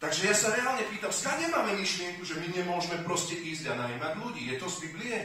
Takže 0.05 0.29
ja 0.29 0.37
sa 0.37 0.53
reálne 0.53 0.85
pýtam, 0.93 1.09
skade 1.09 1.49
máme 1.49 1.81
myšlienku, 1.81 2.29
že 2.29 2.37
my 2.37 2.53
nemôžeme 2.53 3.01
proste 3.09 3.41
ísť 3.41 3.73
a 3.73 3.89
najímať 3.89 4.21
ľudí? 4.21 4.53
Je 4.53 4.61
to 4.61 4.69
z 4.69 4.77
Biblie? 4.85 5.17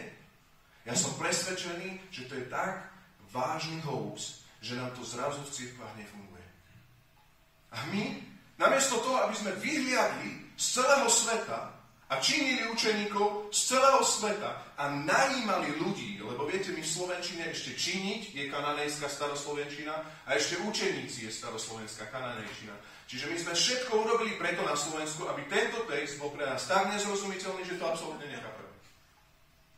Ja 0.87 0.95
som 0.95 1.19
presvedčený, 1.19 2.07
že 2.07 2.31
to 2.31 2.39
je 2.39 2.47
tak 2.47 2.87
vážny 3.27 3.83
hoax, 3.83 4.47
že 4.63 4.79
nám 4.79 4.95
to 4.95 5.03
zrazu 5.03 5.43
v 5.43 5.51
cirkvách 5.51 5.99
nefunguje. 5.99 6.45
A 7.75 7.91
my, 7.91 8.23
namiesto 8.55 9.03
toho, 9.03 9.19
aby 9.27 9.35
sme 9.35 9.59
vyhliadli 9.59 10.55
z 10.55 10.79
celého 10.79 11.11
sveta 11.11 11.75
a 12.07 12.13
činili 12.23 12.71
učeníkov 12.71 13.51
z 13.51 13.75
celého 13.75 13.99
sveta 13.99 14.79
a 14.79 14.95
najímali 14.95 15.75
ľudí, 15.75 16.23
lebo 16.23 16.47
viete, 16.47 16.71
my 16.71 16.79
v 16.79 16.87
Slovenčine 16.87 17.51
ešte 17.51 17.75
činiť 17.75 18.31
je 18.31 18.47
kananejská 18.47 19.11
staroslovenčina 19.11 20.23
a 20.23 20.29
ešte 20.39 20.55
učeníci 20.63 21.27
je 21.27 21.35
staroslovenská 21.35 22.07
kananejčina. 22.15 22.71
Čiže 23.09 23.25
my 23.25 23.37
sme 23.41 23.53
všetko 23.57 23.91
urobili 24.05 24.37
preto 24.37 24.61
na 24.61 24.77
Slovensku, 24.77 25.25
aby 25.25 25.41
tento 25.49 25.81
text 25.89 26.21
bol 26.21 26.29
pre 26.29 26.45
nás 26.45 26.61
tak 26.69 26.93
nezrozumiteľný, 26.93 27.65
že 27.65 27.81
to 27.81 27.89
absolútne 27.89 28.29
nechápeme. 28.29 28.69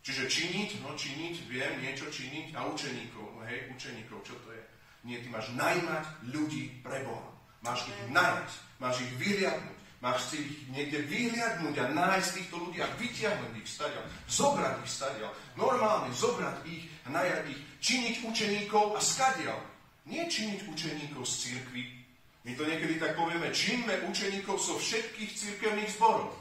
Čiže 0.03 0.27
činiť, 0.27 0.83
no 0.83 0.91
činiť, 0.99 1.47
viem 1.47 1.79
niečo 1.79 2.11
činiť 2.11 2.51
a 2.59 2.67
učeníkov, 2.67 3.25
no 3.31 3.41
hej, 3.47 3.71
učeníkov, 3.71 4.19
čo 4.27 4.35
to 4.43 4.51
je? 4.51 4.63
Nie, 5.07 5.23
ty 5.23 5.31
máš 5.31 5.47
najmať 5.55 6.27
ľudí 6.35 6.83
pre 6.83 7.07
Boha. 7.07 7.31
Máš 7.63 7.87
ich 7.87 8.01
najať, 8.11 8.49
máš 8.83 8.99
ich 8.99 9.13
vyhliadnúť, 9.15 9.79
máš 10.03 10.19
si 10.27 10.37
ich 10.41 10.57
niekde 10.73 10.99
vyhliadnúť 11.07 11.75
a 11.77 11.85
nájsť 11.87 12.29
týchto 12.35 12.55
ľudí 12.67 12.83
a 12.83 12.89
vyťahnuť 12.99 13.53
ich 13.61 13.69
stadiaľ, 13.69 14.05
zobrať 14.27 14.75
ich 14.83 14.91
stadiaľ, 14.91 15.31
normálne 15.55 16.11
zobrať 16.11 16.65
ich 16.67 16.83
a 17.05 17.15
najať 17.15 17.47
ich, 17.47 17.61
činiť 17.79 18.15
učeníkov 18.27 18.97
a 18.97 18.99
skadiaľ. 18.99 19.61
Nie 20.09 20.25
činiť 20.25 20.65
učeníkov 20.65 21.23
z 21.29 21.33
církvy, 21.45 22.00
my 22.41 22.51
to 22.57 22.63
niekedy 22.65 22.97
tak 22.97 23.13
povieme, 23.13 23.53
činme 23.53 24.01
učeníkov 24.09 24.57
so 24.57 24.77
všetkých 24.81 25.31
církevných 25.37 25.93
zborov. 25.93 26.33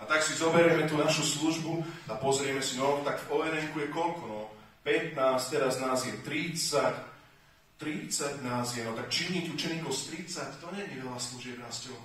A 0.00 0.08
tak 0.08 0.24
si 0.24 0.32
zoberieme 0.32 0.88
tú 0.88 0.96
našu 0.96 1.20
službu 1.20 1.84
a 2.08 2.16
pozrieme 2.16 2.64
si, 2.64 2.80
no 2.80 3.04
tak 3.04 3.20
v 3.28 3.36
onn 3.36 3.52
je 3.52 3.88
koľko, 3.92 4.24
no 4.24 4.40
15, 4.80 5.12
teraz 5.52 5.76
nás 5.76 6.08
je 6.08 6.16
30, 6.24 6.80
30 7.76 8.40
nás 8.40 8.72
je, 8.72 8.80
no 8.80 8.96
tak 8.96 9.12
činiť 9.12 9.52
učeníkov 9.52 9.92
z 9.92 10.24
30, 10.24 10.56
to 10.64 10.72
nie 10.72 10.88
je 10.88 11.04
veľa 11.04 11.20
služieb, 11.20 11.60
Rastio. 11.60 11.96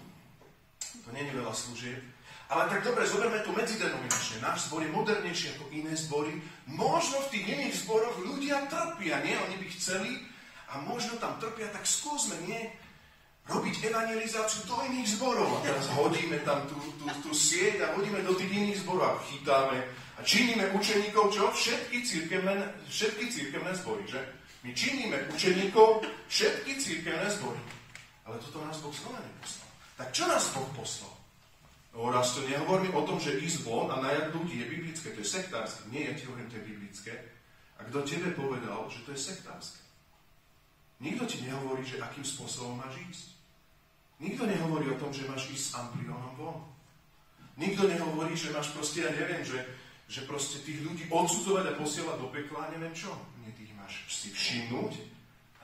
To 1.08 1.10
nie 1.16 1.24
je 1.24 1.40
veľa 1.40 1.56
služieb. 1.56 2.04
Ale 2.46 2.70
tak 2.70 2.86
dobre, 2.86 3.10
zoberme 3.10 3.42
to 3.42 3.50
medzidenominačne. 3.56 4.38
Náš 4.44 4.70
zbor 4.70 4.86
je 4.86 4.94
modernejší 4.94 5.58
ako 5.58 5.66
iné 5.74 5.98
zbory. 5.98 6.38
Možno 6.70 7.18
v 7.26 7.32
tých 7.34 7.46
iných 7.58 7.76
zboroch 7.82 8.22
ľudia 8.22 8.70
trpia, 8.70 9.18
nie? 9.26 9.34
Oni 9.34 9.56
by 9.58 9.66
chceli 9.74 10.12
a 10.70 10.78
možno 10.86 11.18
tam 11.18 11.42
trpia, 11.42 11.74
tak 11.74 11.90
skúsme, 11.90 12.38
nie? 12.46 12.70
Robiť 13.46 13.76
evangelizáciu 13.94 14.66
do 14.66 14.76
iných 14.90 15.18
zborov. 15.18 15.62
A 15.62 15.70
teraz 15.70 15.86
hodíme 15.94 16.42
tam 16.42 16.66
tú, 16.66 16.78
tú, 16.98 17.06
tú 17.22 17.32
sieť 17.32 17.86
a 17.86 17.94
hodíme 17.94 18.26
do 18.26 18.34
tých 18.34 18.50
iných 18.50 18.82
zborov 18.82 19.18
a 19.18 19.22
chytáme 19.30 19.80
a 20.18 20.20
činíme 20.24 20.72
učeníkov, 20.72 21.30
čo? 21.30 21.52
Všetky 21.52 21.98
církevné, 22.02 22.56
všetky 22.90 23.26
církevné 23.30 23.72
zbory, 23.76 24.04
že? 24.08 24.22
My 24.64 24.74
činíme 24.74 25.18
učeníkov 25.30 26.02
všetky 26.26 26.72
církevné 26.82 27.28
zbory. 27.30 27.62
Ale 28.26 28.42
toto 28.42 28.66
nás 28.66 28.82
Boh 28.82 28.96
znova 28.96 29.22
neposlal. 29.22 29.70
Tak 30.02 30.08
čo 30.10 30.24
nás 30.26 30.50
Boh 30.50 30.70
poslal? 30.74 31.14
No 31.94 32.12
raz 32.12 32.34
to 32.34 32.42
nehovorím 32.50 32.92
o 32.98 33.06
tom, 33.08 33.22
že 33.22 33.38
ísť 33.40 33.64
von 33.64 33.88
a 33.94 34.02
najať 34.02 34.34
ľudí 34.36 34.60
je 34.60 34.68
biblické, 34.68 35.08
to 35.14 35.22
je 35.22 35.32
sektárske. 35.32 35.88
Nie, 35.94 36.12
ja 36.12 36.14
ti 36.18 36.28
hovorím, 36.28 36.50
to 36.50 36.58
je 36.60 36.68
biblické. 36.68 37.14
A 37.78 37.88
kto 37.88 38.04
tebe 38.04 38.36
povedal, 38.36 38.90
že 38.90 39.00
to 39.06 39.14
je 39.14 39.20
sektárske? 39.22 39.80
Nikto 41.00 41.24
ti 41.28 41.44
nehovorí, 41.44 41.84
že 41.84 42.00
akým 42.02 42.24
spôsobom 42.24 42.80
máš 42.80 43.00
ísť. 43.12 43.35
Nikto 44.16 44.48
nehovorí 44.48 44.88
o 44.96 45.00
tom, 45.00 45.12
že 45.12 45.28
máš 45.28 45.52
ísť 45.52 45.66
s 45.68 45.76
ampliónom 45.76 46.34
von. 46.40 46.64
Nikto 47.60 47.88
nehovorí, 47.88 48.32
že 48.36 48.56
máš 48.56 48.72
proste, 48.72 49.04
ja 49.04 49.12
neviem, 49.12 49.44
že, 49.44 49.60
že 50.08 50.24
proste 50.24 50.64
tých 50.64 50.84
ľudí 50.84 51.08
odsudzovať 51.12 51.76
a 51.76 51.78
posielať 51.80 52.18
do 52.24 52.28
pekla, 52.32 52.72
neviem 52.72 52.96
čo. 52.96 53.12
Nie, 53.44 53.52
tých 53.56 53.76
máš 53.76 54.08
si 54.08 54.32
všimnúť 54.32 54.94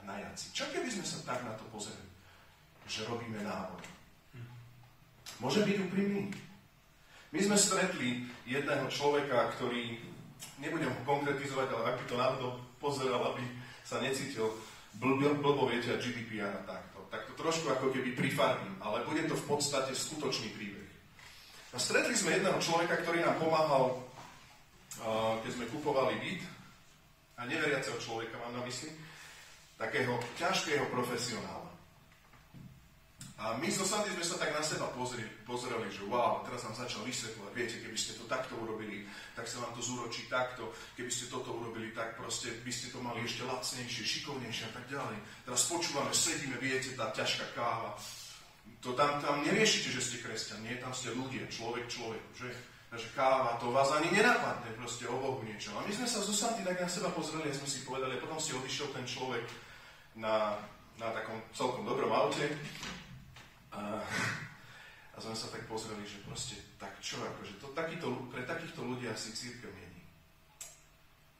najať 0.04 0.34
si. 0.36 0.46
Čo 0.52 0.68
keby 0.68 0.88
sme 0.88 1.04
sa 1.04 1.18
tak 1.24 1.40
na 1.48 1.56
to 1.56 1.64
pozreli? 1.72 2.08
Že 2.88 3.08
robíme 3.08 3.40
návod. 3.40 3.80
Môže 5.40 5.64
byť 5.64 5.76
úprimný. 5.88 6.28
My 7.32 7.40
sme 7.40 7.56
stretli 7.56 8.28
jedného 8.44 8.84
človeka, 8.92 9.56
ktorý, 9.56 9.96
nebudem 10.60 10.92
ho 10.92 11.00
konkretizovať, 11.08 11.72
ale 11.72 11.82
ak 11.88 11.96
by 11.96 12.04
to 12.04 12.16
náhodou 12.20 12.50
pozeral, 12.76 13.32
aby 13.32 13.40
sa 13.80 14.04
necítil 14.04 14.52
blbo, 15.00 15.40
blbo 15.40 15.64
viete, 15.72 15.96
a 15.96 16.00
GDPR 16.00 16.52
a 16.52 16.62
tak 16.68 16.91
tak 17.12 17.28
to 17.28 17.36
trošku 17.36 17.68
ako 17.68 17.92
keby 17.92 18.16
prifarbím, 18.16 18.72
ale 18.80 19.04
bude 19.04 19.28
to 19.28 19.36
v 19.36 19.44
podstate 19.44 19.92
skutočný 19.92 20.48
príbeh. 20.56 20.88
A 21.72 21.78
stretli 21.78 22.16
sme 22.16 22.40
jedného 22.40 22.56
človeka, 22.56 23.04
ktorý 23.04 23.20
nám 23.20 23.36
pomáhal, 23.36 24.00
keď 25.44 25.50
sme 25.52 25.68
kupovali 25.68 26.16
byt, 26.16 26.42
a 27.36 27.44
neveriaceho 27.44 28.00
človeka 28.00 28.40
mám 28.40 28.56
na 28.56 28.62
mysli, 28.64 28.96
takého 29.76 30.16
ťažkého 30.40 30.88
profesionála. 30.88 31.61
A 33.42 33.58
my 33.58 33.66
so 33.74 33.82
Sandy 33.82 34.14
sme 34.14 34.22
sa 34.22 34.38
tak 34.38 34.54
na 34.54 34.62
seba 34.62 34.86
pozreli, 34.94 35.26
pozreli, 35.42 35.90
že 35.90 36.06
wow, 36.06 36.46
teraz 36.46 36.62
nám 36.62 36.78
začal 36.78 37.02
vysvetľovať, 37.02 37.50
viete, 37.50 37.82
keby 37.82 37.98
ste 37.98 38.14
to 38.14 38.30
takto 38.30 38.54
urobili, 38.54 39.02
tak 39.34 39.50
sa 39.50 39.58
vám 39.66 39.74
to 39.74 39.82
zúročí 39.82 40.30
takto, 40.30 40.70
keby 40.94 41.10
ste 41.10 41.26
toto 41.26 41.50
urobili, 41.50 41.90
tak 41.90 42.14
proste 42.14 42.54
by 42.62 42.70
ste 42.70 42.94
to 42.94 43.02
mali 43.02 43.26
ešte 43.26 43.42
lacnejšie, 43.42 44.06
šikovnejšie 44.06 44.70
a 44.70 44.72
tak 44.78 44.86
ďalej. 44.86 45.18
Teraz 45.42 45.60
počúvame, 45.66 46.14
sedíme, 46.14 46.54
viete, 46.62 46.94
tá 46.94 47.10
ťažká 47.10 47.50
káva. 47.58 47.98
To 48.78 48.94
tam, 48.94 49.18
tam 49.18 49.42
neriešite, 49.42 49.90
že 49.90 50.02
ste 50.06 50.16
kresťan, 50.22 50.62
nie, 50.62 50.78
tam 50.78 50.94
ste 50.94 51.10
ľudia, 51.10 51.42
človek 51.50 51.90
človek, 51.90 52.22
že? 52.38 52.50
Takže 52.94 53.08
káva, 53.18 53.58
to 53.58 53.74
vás 53.74 53.90
ani 53.90 54.14
nenapadne 54.14 54.70
proste 54.78 55.10
o 55.10 55.18
Bohu 55.18 55.42
niečo. 55.42 55.74
A 55.74 55.82
my 55.82 55.90
sme 55.90 56.06
sa 56.06 56.22
zo 56.22 56.30
Sandy 56.30 56.62
tak 56.62 56.78
na 56.78 56.86
seba 56.86 57.10
pozreli 57.10 57.50
a 57.50 57.58
sme 57.58 57.66
si 57.66 57.82
povedali, 57.82 58.14
a 58.14 58.22
potom 58.22 58.38
si 58.38 58.54
odišiel 58.54 58.94
ten 58.94 59.02
človek 59.02 59.42
na, 60.14 60.54
na 61.02 61.10
takom 61.10 61.42
celkom 61.50 61.82
dobrom 61.82 62.12
aute 62.14 62.46
a, 63.72 63.80
a 65.12 65.16
sme 65.20 65.36
sa 65.36 65.48
tak 65.48 65.64
pozreli, 65.64 66.04
že 66.04 66.24
proste 66.24 66.60
tak 66.76 66.96
čo, 67.00 67.20
akože 67.20 67.56
to, 67.56 67.72
takýto, 67.72 68.08
pre 68.28 68.44
takýchto 68.44 68.84
ľudí 68.84 69.08
asi 69.08 69.32
církev 69.32 69.72
není. 69.72 70.02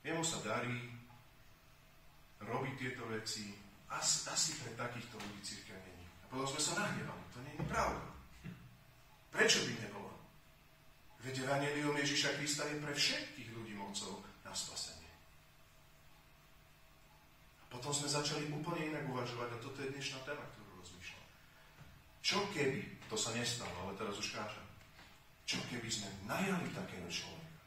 Jemu 0.03 0.25
sa 0.25 0.41
darí 0.43 0.91
robiť 2.43 2.75
tieto 2.75 3.07
veci, 3.07 3.55
asi, 3.93 4.27
asi 4.33 4.51
pre 4.59 4.73
takýchto 4.75 5.21
ľudí 5.21 5.41
církev 5.45 5.77
není. 5.77 6.07
A 6.25 6.25
potom 6.33 6.49
sme 6.49 6.61
sa 6.61 6.73
nahnevali, 6.81 7.23
to 7.31 7.39
je 7.45 7.65
pravda. 7.69 8.09
Prečo 9.33 9.65
by 9.65 9.73
nebolo? 9.81 10.13
Veď 11.23 11.47
Evangelium 11.47 11.97
Ježiša 11.97 12.37
Krista 12.37 12.67
je 12.69 12.83
pre 12.83 12.93
všetkých 12.93 13.49
ľudí 13.55 13.73
mocou 13.79 14.21
na 14.43 14.53
spasenie. 14.53 15.13
A 17.63 17.65
potom 17.71 17.95
sme 17.95 18.11
začali 18.11 18.51
úplne 18.53 18.93
inak 18.93 19.07
uvažovať 19.09 19.49
a 19.55 19.63
toto 19.63 19.79
je 19.81 19.93
dnešná 19.95 20.19
téma, 20.29 20.45
ktorú. 20.53 20.62
Čo 22.23 22.39
keby, 22.55 22.81
to 23.11 23.19
sa 23.19 23.35
nestalo, 23.35 23.75
ale 23.83 23.99
teraz 23.99 24.15
už 24.17 24.31
kážem, 24.33 24.67
čo 25.43 25.59
keby 25.69 25.91
sme 25.91 26.09
najali 26.25 26.71
takého 26.71 27.09
človeka? 27.11 27.61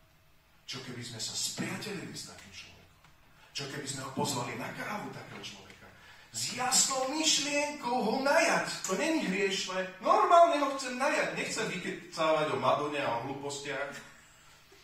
Čo 0.65 0.81
keby 0.81 1.03
sme 1.03 1.19
sa 1.21 1.35
spriatelili 1.35 2.15
s 2.15 2.31
takým 2.31 2.53
človekom? 2.55 3.00
Čo 3.53 3.63
keby 3.69 3.88
sme 3.88 4.01
ho 4.07 4.12
pozvali 4.15 4.55
na 4.57 4.71
kávu 4.74 5.12
takého 5.13 5.43
človeka? 5.43 5.65
s 6.35 6.51
jasnou 6.51 7.15
myšlienkou 7.15 7.95
ho 7.95 8.13
najať. 8.19 8.67
To 8.91 9.00
není 9.00 9.24
hriešne. 9.24 9.88
Normálne 10.03 10.59
ho 10.67 10.75
chcem 10.75 11.00
najať. 11.00 11.31
Nechcem 11.39 11.63
vykecávať 11.71 12.51
o 12.51 12.59
Madone 12.59 13.00
a 13.00 13.07
o 13.07 13.24
hlúpostiach. 13.24 13.95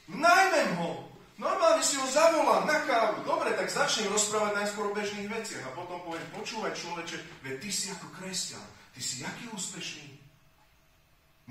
Najmem 0.07 0.79
ho. 0.79 1.11
Normálne 1.35 1.83
si 1.83 1.99
ho 1.99 2.07
zavolám 2.07 2.63
na 2.63 2.79
kávu. 2.87 3.27
Dobre, 3.27 3.51
tak 3.59 3.67
začnem 3.67 4.07
rozprávať 4.15 4.63
najskôr 4.63 4.87
o 4.87 4.95
bežných 4.95 5.27
veciach 5.27 5.67
a 5.67 5.75
potom 5.75 5.99
poviem, 6.07 6.23
počúvaj 6.31 6.71
človeče, 6.71 7.19
veď 7.43 7.55
ty 7.59 7.69
si 7.73 7.91
ako 7.91 8.07
kresťan, 8.15 8.63
ty 8.91 8.99
si 8.99 9.23
aký 9.23 9.47
úspešný. 9.51 10.07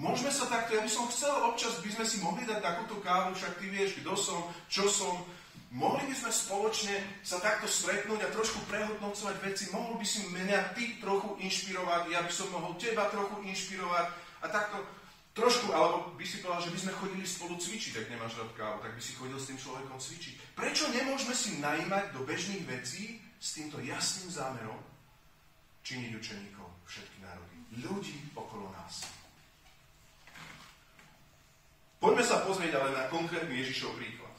Môžeme 0.01 0.33
sa 0.33 0.49
takto, 0.49 0.79
ja 0.79 0.81
by 0.81 0.91
som 0.91 1.11
chcel, 1.13 1.35
občas 1.45 1.77
by 1.85 1.91
sme 1.93 2.05
si 2.09 2.17
mohli 2.25 2.49
dať 2.49 2.65
takúto 2.65 3.03
kávu, 3.05 3.37
však 3.37 3.61
ty 3.61 3.67
vieš, 3.69 4.01
kto 4.01 4.17
som, 4.17 4.41
čo 4.71 4.89
som, 4.89 5.21
Mohli 5.71 6.11
by 6.11 6.15
sme 6.19 6.31
spoločne 6.35 6.95
sa 7.23 7.39
takto 7.39 7.71
stretnúť 7.71 8.27
a 8.27 8.35
trošku 8.35 8.59
prehodnocovať 8.67 9.37
veci. 9.39 9.71
Mohol 9.71 10.03
by 10.03 10.07
si 10.07 10.27
mňa 10.27 10.75
ty 10.75 10.99
trochu 10.99 11.39
inšpirovať, 11.47 12.11
ja 12.11 12.27
by 12.27 12.33
som 12.35 12.51
mohol 12.51 12.75
teba 12.75 13.07
trochu 13.07 13.39
inšpirovať 13.47 14.07
a 14.43 14.47
takto 14.51 14.83
trošku, 15.31 15.71
alebo 15.71 16.11
by 16.19 16.27
si 16.27 16.43
povedal, 16.43 16.67
že 16.67 16.75
by 16.75 16.79
sme 16.83 16.99
chodili 16.99 17.23
spolu 17.23 17.55
cvičiť, 17.55 18.03
ak 18.03 18.11
nemáš 18.11 18.35
rád 18.43 18.51
kávu, 18.59 18.83
tak 18.83 18.99
by 18.99 19.03
si 19.03 19.15
chodil 19.15 19.39
s 19.39 19.47
tým 19.47 19.63
človekom 19.63 19.95
cvičiť. 19.95 20.35
Prečo 20.59 20.91
nemôžeme 20.91 21.35
si 21.39 21.63
najmať 21.63 22.05
do 22.19 22.27
bežných 22.27 22.67
vecí 22.67 23.23
s 23.39 23.55
týmto 23.55 23.79
jasným 23.79 24.27
zámerom 24.27 24.81
činiť 25.87 26.11
národy, 26.19 26.51
ľudí 27.79 28.35
okolo 28.35 28.71
nás? 28.75 29.07
Poďme 32.01 32.25
sa 32.25 32.43
pozrieť 32.43 32.81
ale 32.81 32.97
na 32.97 33.05
konkrétny 33.13 33.61
Ježišov 33.61 33.95
príklad 33.95 34.31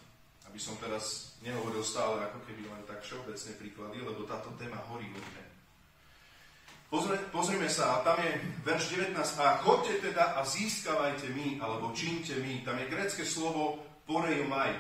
aby 0.51 0.59
som 0.59 0.75
teraz 0.83 1.31
nehovoril 1.47 1.79
stále 1.79 2.27
ako 2.27 2.43
keby 2.43 2.67
len 2.67 2.83
tak 2.83 3.00
všeobecné 3.07 3.51
príklady, 3.55 3.97
lebo 4.03 4.27
táto 4.27 4.51
téma 4.59 4.83
horí 4.91 5.07
vo 5.07 5.23
mne. 5.23 5.43
Pozri, 6.91 7.15
pozrime 7.32 7.71
sa, 7.71 7.95
a 7.95 8.03
tam 8.03 8.19
je 8.19 8.36
verš 8.67 8.99
19, 8.99 9.15
a 9.15 9.63
chodte 9.63 9.95
teda 10.03 10.36
a 10.36 10.43
získavajte 10.43 11.32
mi, 11.32 11.56
alebo 11.63 11.95
čínte 11.95 12.36
mi. 12.43 12.60
Tam 12.67 12.75
je 12.84 12.91
grecké 12.91 13.23
slovo 13.23 13.79
porejomaj, 14.03 14.75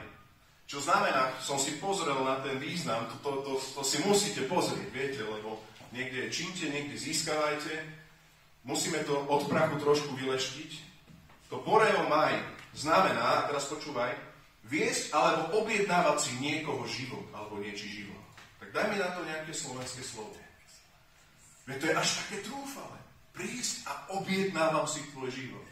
čo 0.67 0.83
znamená, 0.83 1.39
som 1.39 1.55
si 1.55 1.79
pozrel 1.79 2.19
na 2.19 2.43
ten 2.43 2.59
význam, 2.59 3.07
to, 3.07 3.15
to, 3.23 3.31
to, 3.47 3.53
to 3.79 3.81
si 3.87 4.03
musíte 4.03 4.43
pozrieť, 4.51 4.91
viete, 4.91 5.23
lebo 5.23 5.63
niekde 5.95 6.27
čínte, 6.27 6.67
niekde 6.67 6.99
získavajte, 6.99 8.00
musíme 8.63 9.01
to 9.03 9.25
od 9.27 9.47
prachu 9.49 9.77
trošku 9.81 10.11
vyleštiť. 10.17 10.71
To 11.49 11.59
porejomaj 11.65 12.39
znamená, 12.73 13.49
teraz 13.51 13.67
počúvaj, 13.67 14.15
viesť 14.69 15.11
alebo 15.11 15.63
objednávať 15.65 16.17
si 16.19 16.31
niekoho 16.39 16.87
život 16.87 17.25
alebo 17.35 17.59
niečí 17.59 18.03
život. 18.03 18.23
Tak 18.61 18.71
daj 18.71 18.85
mi 18.93 18.97
na 19.01 19.09
to 19.11 19.25
nejaké 19.25 19.51
slovenské 19.51 20.01
slovo. 20.05 20.37
Veď 21.67 21.77
to 21.77 21.85
je 21.91 21.95
až 21.97 22.09
také 22.25 22.37
trúfale. 22.45 22.97
Prísť 23.31 23.87
a 23.87 23.93
objednávam 24.19 24.85
si 24.87 25.01
tvoj 25.11 25.31
život. 25.31 25.65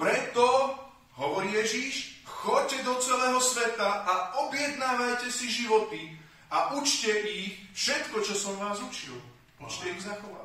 Preto, 0.00 0.74
hovorí 1.20 1.54
Ježíš, 1.54 2.24
choďte 2.24 2.82
do 2.82 2.94
celého 2.98 3.38
sveta 3.38 4.02
a 4.02 4.14
objednávajte 4.48 5.30
si 5.30 5.46
životy 5.46 6.18
a 6.50 6.74
učte 6.74 7.12
ich 7.30 7.54
všetko, 7.76 8.18
čo 8.26 8.34
som 8.34 8.58
vás 8.58 8.82
učil. 8.82 9.14
Učte 9.62 9.94
ich 9.94 10.02
zachovať. 10.02 10.41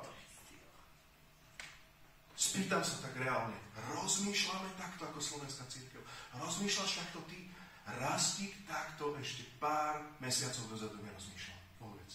Spýtam 2.38 2.86
sa 2.86 3.02
tak 3.02 3.18
reálne. 3.18 3.58
Rozmýšľame 3.98 4.70
takto 4.78 5.10
ako 5.10 5.18
slovenská 5.18 5.66
církev. 5.66 6.06
Rozmýšľaš 6.38 7.02
takto 7.02 7.26
ty? 7.26 7.50
Rastík 7.98 8.54
takto 8.70 9.18
ešte 9.18 9.42
pár 9.58 10.06
mesiacov 10.22 10.70
dozadu 10.70 11.02
nerozmýšľal. 11.02 11.60
Vôbec. 11.82 12.12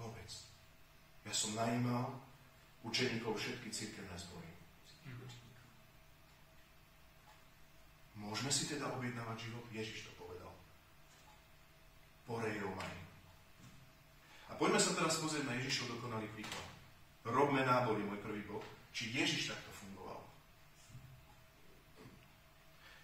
Vôbec. 0.00 0.30
Ja 1.28 1.34
som 1.36 1.52
najímal 1.52 2.16
učeníkov 2.80 3.36
všetky 3.36 3.68
církevné 3.68 4.16
zbory. 4.16 4.48
Môžeme 8.20 8.52
si 8.52 8.68
teda 8.68 8.88
objednávať 8.96 9.48
život? 9.48 9.64
Ježiš 9.72 10.08
to 10.08 10.12
povedal. 10.16 10.52
Porejov 12.28 12.72
maj. 12.76 12.94
A 14.48 14.56
poďme 14.60 14.80
sa 14.80 14.92
teraz 14.92 15.16
pozrieť 15.20 15.48
na 15.48 15.56
Ježišov 15.56 15.96
dokonalý 15.98 16.28
príklad. 16.36 16.68
Robme 17.24 17.64
nábory, 17.64 18.04
môj 18.04 18.20
prvý 18.20 18.44
bod. 18.44 18.64
Či 18.90 19.14
Ježiš 19.14 19.54
takto 19.54 19.70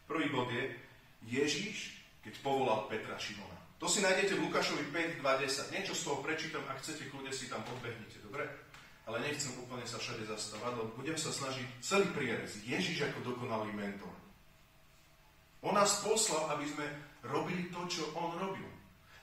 Prvý 0.06 0.30
bod 0.30 0.46
je 0.54 0.70
Ježíš, 1.26 1.98
keď 2.22 2.38
povolal 2.38 2.86
Petra 2.86 3.18
Šimona. 3.18 3.58
To 3.82 3.90
si 3.90 4.00
nájdete 4.00 4.38
v 4.38 4.48
Lukášovi 4.48 4.88
5, 4.94 5.20
20. 5.20 5.74
Niečo 5.74 5.92
z 5.92 6.02
toho 6.06 6.22
prečítam, 6.22 6.62
ak 6.70 6.80
chcete, 6.80 7.10
kľudne 7.10 7.34
si 7.34 7.50
tam 7.50 7.60
podbehnite, 7.66 8.22
dobre? 8.22 8.46
Ale 9.04 9.20
nechcem 9.22 9.52
úplne 9.58 9.84
sa 9.84 9.98
všade 9.98 10.24
zastávať, 10.24 10.72
lebo 10.78 10.90
budem 10.96 11.18
sa 11.18 11.34
snažiť 11.34 11.66
celý 11.82 12.06
prierez. 12.14 12.56
Ježíš 12.62 13.10
ako 13.10 13.34
dokonalý 13.34 13.74
mentor. 13.74 14.14
On 15.66 15.74
nás 15.74 16.00
poslal, 16.00 16.54
aby 16.54 16.66
sme 16.70 16.86
robili 17.26 17.66
to, 17.74 17.82
čo 17.90 18.06
on 18.14 18.38
robil. 18.38 18.66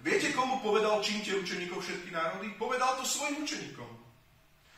Viete, 0.04 0.36
komu 0.36 0.60
povedal 0.60 1.00
čínte 1.00 1.32
učeníkov 1.32 1.80
všetky 1.80 2.12
národy? 2.12 2.52
Povedal 2.60 3.00
to 3.00 3.08
svojim 3.08 3.40
učeníkom. 3.40 3.88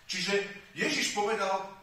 Čiže 0.06 0.38
Ježiš 0.78 1.18
povedal 1.18 1.75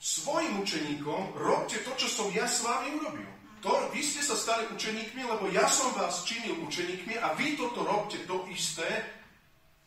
svojim 0.00 0.64
učeníkom, 0.64 1.36
robte 1.36 1.76
to, 1.84 1.92
čo 2.00 2.08
som 2.08 2.26
ja 2.32 2.48
s 2.48 2.64
vami 2.64 2.96
urobil 2.96 3.30
to, 3.60 3.92
vy 3.92 4.00
ste 4.00 4.24
sa 4.24 4.36
stali 4.36 4.64
učeníkmi, 4.72 5.20
lebo 5.20 5.52
ja 5.52 5.68
som 5.68 5.92
vás 5.92 6.24
činil 6.24 6.56
učeníkmi 6.64 7.20
a 7.20 7.36
vy 7.36 7.60
toto 7.60 7.84
robte 7.84 8.16
to 8.24 8.48
isté 8.48 8.88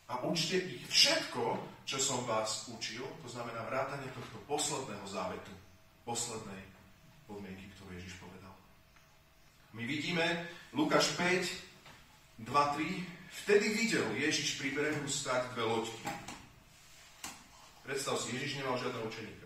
a 0.05 0.21
učte 0.21 0.61
ich 0.61 0.85
všetko, 0.85 1.57
čo 1.83 1.97
som 1.97 2.21
vás 2.29 2.69
učil, 2.69 3.01
to 3.25 3.27
znamená 3.33 3.65
vrátanie 3.65 4.05
tohto 4.13 4.37
posledného 4.45 5.05
závetu, 5.09 5.49
poslednej 6.05 6.61
podmienky, 7.25 7.65
ktorú 7.73 7.97
Ježiš 7.97 8.13
povedal. 8.21 8.53
My 9.73 9.83
vidíme 9.89 10.45
Lukáš 10.77 11.17
5, 11.17 12.45
2, 12.45 12.77
3, 12.77 13.41
vtedy 13.43 13.65
videl 13.73 14.05
Ježiš 14.21 14.61
pri 14.61 14.69
brehu 14.69 15.01
stať 15.09 15.49
dve 15.57 15.65
loďky. 15.65 16.05
Predstav 17.83 18.21
si, 18.21 18.37
Ježiš 18.37 18.61
nemal 18.61 18.77
žiadneho 18.77 19.09
učeníka. 19.09 19.42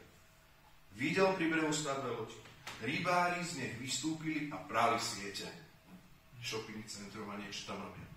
Videl 0.97 1.29
pri 1.37 1.45
brehu 1.45 1.69
dve 1.69 2.09
loďky. 2.09 2.41
Rybári 2.81 3.41
z 3.45 3.61
nich 3.61 3.73
vystúpili 3.77 4.49
a 4.49 4.57
prali 4.57 4.97
siete. 4.97 5.45
Shopping 6.41 6.81
centrum 6.89 7.29
a 7.29 7.37
niečo 7.37 7.69
tam 7.69 7.85
robia. 7.85 8.07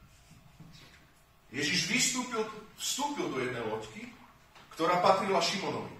Ježiš 1.53 1.93
vystúpil, 1.93 2.41
vstúpil 2.81 3.29
do 3.29 3.37
jednej 3.37 3.65
loďky, 3.69 4.09
ktorá 4.77 5.05
patrila 5.05 5.45
Šimonovi. 5.45 5.93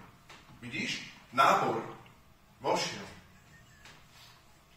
Vidíš? 0.65 1.05
Nábor. 1.37 1.85
Vošiel. 2.65 3.05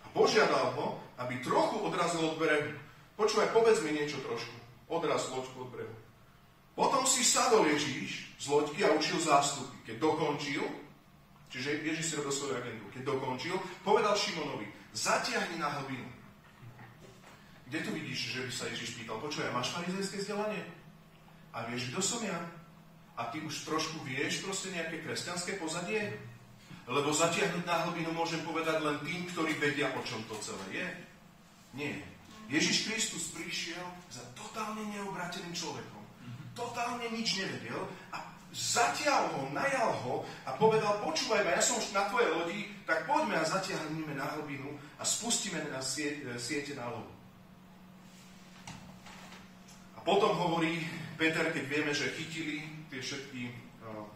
A 0.04 0.06
požiadal 0.12 0.76
ho, 0.76 1.00
aby 1.24 1.40
trochu 1.40 1.80
odrazil 1.80 2.20
od 2.20 2.36
brehu. 2.36 2.76
Počúvaj, 3.16 3.48
povedz 3.56 3.80
mi 3.80 3.96
niečo 3.96 4.20
trošku. 4.20 4.56
Odraz 4.92 5.32
loďku 5.32 5.56
od 5.56 5.70
brehu. 5.72 5.96
Potom 6.74 7.06
si 7.08 7.24
sadol 7.24 7.64
Ježíš 7.70 8.28
z 8.36 8.44
loďky 8.50 8.84
a 8.84 8.92
učil 8.92 9.22
zástupy. 9.22 9.72
Keď 9.88 9.96
dokončil, 10.02 10.84
Čiže 11.54 11.86
Ježiš 11.86 12.04
si 12.10 12.18
robil 12.18 12.34
svoju 12.34 12.58
agendu. 12.58 12.90
Keď 12.90 13.02
dokončil, 13.06 13.54
povedal 13.86 14.18
Šimonovi, 14.18 14.66
zatiahni 14.90 15.62
na 15.62 15.70
hlbinu. 15.78 16.10
Kde 17.70 17.78
tu 17.86 17.90
vidíš, 17.94 18.18
že 18.34 18.40
by 18.42 18.52
sa 18.52 18.64
Ježiš 18.74 18.98
pýtal, 18.98 19.22
počúvaj, 19.22 19.54
máš 19.54 19.70
farizejské 19.70 20.18
vzdelanie? 20.18 20.66
A 21.54 21.62
vieš, 21.70 21.94
kto 21.94 22.02
som 22.02 22.26
ja? 22.26 22.34
A 23.14 23.30
ty 23.30 23.38
už 23.38 23.70
trošku 23.70 24.02
vieš 24.02 24.42
proste 24.42 24.74
nejaké 24.74 24.98
kresťanské 25.06 25.54
pozadie? 25.62 26.18
Lebo 26.90 27.14
zatiahnuť 27.14 27.62
na 27.62 27.86
hlbinu 27.86 28.10
môžem 28.10 28.42
povedať 28.42 28.82
len 28.82 28.98
tým, 29.06 29.22
ktorí 29.30 29.54
vedia, 29.62 29.94
o 29.94 30.02
čom 30.02 30.26
to 30.26 30.34
celé 30.42 30.82
je. 30.82 30.86
Nie. 31.78 32.02
Ježiš 32.50 32.90
Kristus 32.90 33.30
prišiel 33.30 33.86
za 34.10 34.26
totálne 34.34 34.82
neobrateným 34.90 35.54
človekom. 35.54 36.02
Totálne 36.58 37.06
nič 37.14 37.38
nevedel 37.38 37.78
a 38.10 38.23
zatiaľ 38.54 39.34
ho, 39.34 39.42
najal 39.50 39.90
ho 40.06 40.22
a 40.46 40.54
povedal, 40.54 41.02
počúvaj 41.02 41.42
ma, 41.42 41.58
ja 41.58 41.62
som 41.62 41.82
už 41.82 41.90
na 41.90 42.06
tvojej 42.06 42.30
lodi, 42.30 42.60
tak 42.86 43.02
poďme 43.10 43.34
a 43.34 43.44
zatiahneme 43.44 44.14
na 44.14 44.30
hlbinu 44.38 44.78
a 44.96 45.02
spustíme 45.02 45.58
na 45.74 45.82
sie, 45.82 46.22
e, 46.22 46.38
siete 46.38 46.78
na 46.78 46.86
lodu. 46.86 47.10
A 49.98 50.00
potom 50.06 50.38
hovorí 50.38 50.86
Peter, 51.18 51.50
keď 51.50 51.64
vieme, 51.66 51.90
že 51.90 52.14
chytili 52.14 52.62
tie 52.94 53.02
všetky 53.02 53.64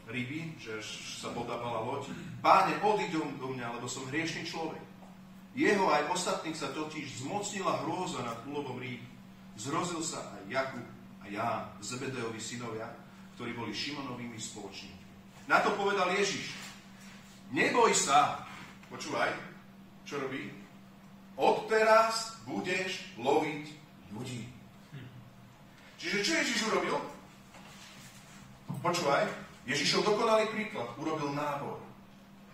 ryby, 0.08 0.56
že 0.56 0.80
sa 1.20 1.28
podávala 1.36 1.84
loď. 1.84 2.08
Páne, 2.40 2.80
odíď 2.80 3.20
do 3.20 3.48
mňa, 3.52 3.76
lebo 3.76 3.86
som 3.86 4.08
hriešný 4.08 4.48
človek. 4.48 4.80
Jeho 5.52 5.90
aj 5.90 6.08
ostatných 6.12 6.56
sa 6.56 6.72
totiž 6.72 7.24
zmocnila 7.24 7.84
hrôza 7.84 8.22
nad 8.22 8.38
úlovom 8.46 8.78
rýb. 8.78 9.02
Zrozil 9.58 10.00
sa 10.00 10.22
aj 10.38 10.42
Jakub 10.48 10.86
a 11.20 11.24
Ján, 11.26 11.62
Zebedeovi 11.82 12.38
synovia, 12.38 12.86
ktorí 13.38 13.54
boli 13.54 13.70
Šimonovými 13.70 14.34
spoločníkmi. 14.34 15.06
Na 15.46 15.62
to 15.62 15.70
povedal 15.78 16.10
Ježiš. 16.10 16.58
Neboj 17.54 17.94
sa, 17.94 18.42
počúvaj, 18.90 19.30
čo 20.02 20.18
robí? 20.18 20.50
Odteraz 21.38 22.34
budeš 22.42 23.06
loviť 23.14 23.64
ľudí. 24.10 24.42
Čiže 26.02 26.18
čo 26.26 26.32
Ježiš 26.34 26.66
urobil? 26.66 26.98
Počúvaj, 28.82 29.30
Ježišov 29.70 30.02
dokonalý 30.02 30.50
príklad 30.50 30.90
urobil 30.98 31.30
nábor 31.30 31.78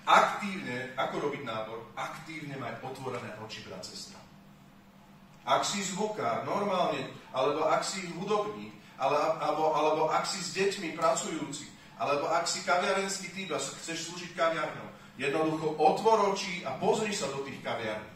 aktívne, 0.04 0.92
ako 1.00 1.28
robiť 1.28 1.42
nábor, 1.48 1.80
aktívne 1.96 2.60
mať 2.60 2.76
otvorené 2.84 3.32
oči, 3.40 3.64
brat, 3.64 3.80
sestra. 3.80 4.20
Ak 5.44 5.64
si 5.64 5.80
zvukár, 5.80 6.44
normálne, 6.44 7.08
alebo 7.32 7.68
ak 7.68 7.84
si 7.84 8.04
hudobník, 8.16 8.72
alebo, 8.98 9.74
alebo 9.74 10.02
ak 10.10 10.24
si 10.26 10.38
s 10.38 10.54
deťmi 10.54 10.94
pracujúci, 10.94 11.66
alebo 11.98 12.30
ak 12.30 12.46
si 12.46 12.62
kaviarenský 12.66 13.30
typ 13.34 13.54
a 13.54 13.58
chceš 13.58 14.10
slúžiť 14.10 14.34
kaviarnou, 14.34 14.88
jednoducho 15.14 15.78
otvor 15.78 16.34
oči 16.34 16.66
a 16.66 16.74
pozri 16.78 17.14
sa 17.14 17.30
do 17.30 17.42
tých 17.46 17.62
kaviarní. 17.62 18.14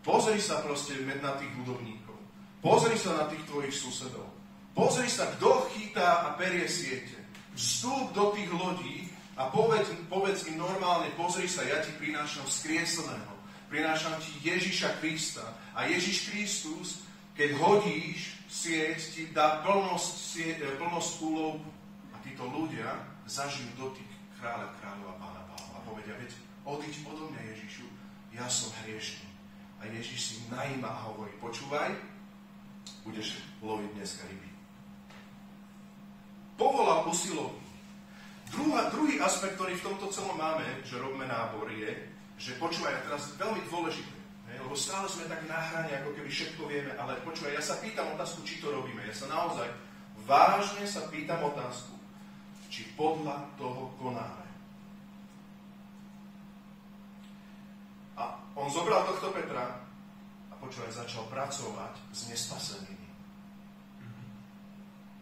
Pozri 0.00 0.40
sa 0.40 0.64
proste 0.64 0.96
na 1.20 1.36
tých 1.36 1.52
hudobníkov. 1.60 2.16
Pozri 2.64 2.96
sa 2.96 3.20
na 3.20 3.24
tých 3.28 3.44
tvojich 3.44 3.74
susedov. 3.74 4.32
Pozri 4.72 5.10
sa, 5.12 5.28
kto 5.36 5.68
chytá 5.76 6.24
a 6.24 6.38
perie 6.40 6.64
siete. 6.70 7.20
Vstúp 7.52 8.16
do 8.16 8.32
tých 8.32 8.48
lodí 8.48 9.10
a 9.36 9.50
povedz, 9.52 9.92
povedz 10.08 10.48
im 10.48 10.56
normálne, 10.56 11.12
pozri 11.18 11.50
sa, 11.50 11.66
ja 11.66 11.84
ti 11.84 11.92
prinášam 12.00 12.48
skrieseného. 12.48 13.34
Prinášam 13.68 14.16
ti 14.24 14.32
Ježiša 14.40 14.98
Krista. 14.98 15.44
A 15.76 15.84
Ježiš 15.86 16.32
Kristus, 16.32 17.04
keď 17.36 17.60
hodíš 17.60 18.39
sieť, 18.50 18.98
ti 19.14 19.22
dá 19.30 19.62
plnosť, 19.62 20.12
sieť, 20.18 20.58
e, 20.66 20.74
plnosť 20.74 21.10
úlov 21.22 21.62
a 22.10 22.18
títo 22.26 22.50
ľudia 22.50 22.90
zažijú 23.30 23.70
dotyk 23.78 24.10
kráľa, 24.42 24.74
kráľova, 24.82 25.14
pána, 25.22 25.42
pána. 25.46 25.66
A 25.78 25.78
povedia, 25.86 26.18
veď 26.18 26.34
odiď 26.66 26.94
odo 27.06 27.30
mňa 27.30 27.42
Ježišu, 27.54 27.86
ja 28.34 28.50
som 28.50 28.74
hriešný. 28.82 29.30
A 29.80 29.88
Ježiš 29.88 30.18
si 30.18 30.34
najíma 30.50 30.90
a 30.90 31.02
hovorí, 31.08 31.32
počúvaj, 31.38 31.94
budeš 33.06 33.38
loviť 33.62 33.90
dneska 33.96 34.26
ryby. 34.28 34.50
Povolal 36.58 37.08
usilovný 37.08 37.70
Druhá, 38.50 38.90
druhý 38.90 39.22
aspekt, 39.22 39.54
ktorý 39.54 39.78
v 39.78 39.86
tomto 39.86 40.10
celom 40.10 40.34
máme, 40.34 40.66
že 40.82 40.98
robíme 40.98 41.22
nábor, 41.30 41.70
je, 41.70 41.94
že 42.34 42.58
počúvaj, 42.58 43.06
teraz 43.06 43.30
veľmi 43.38 43.62
dôležité, 43.70 44.19
ne? 44.50 44.58
lebo 44.58 44.74
stále 44.74 45.06
sme 45.06 45.30
tak 45.30 45.46
na 45.46 45.56
hrane, 45.56 45.94
ako 46.02 46.10
keby 46.18 46.28
všetko 46.28 46.62
vieme, 46.66 46.92
ale 46.98 47.22
počúvaj, 47.22 47.54
ja 47.54 47.62
sa 47.62 47.78
pýtam 47.78 48.10
otázku, 48.18 48.42
či 48.42 48.58
to 48.58 48.74
robíme. 48.74 49.00
Ja 49.06 49.14
sa 49.14 49.30
naozaj 49.30 49.70
vážne 50.26 50.84
sa 50.84 51.06
pýtam 51.06 51.40
otázku, 51.46 51.94
či 52.70 52.86
podľa 52.98 53.50
toho 53.54 53.94
konáme. 53.98 54.48
A 58.18 58.36
on 58.58 58.68
zobral 58.68 59.06
tohto 59.08 59.32
Petra 59.32 59.80
a 60.50 60.54
počúvaj, 60.58 60.92
začal 60.92 61.24
pracovať 61.30 61.94
s 62.12 62.20
nespasenými. 62.28 63.08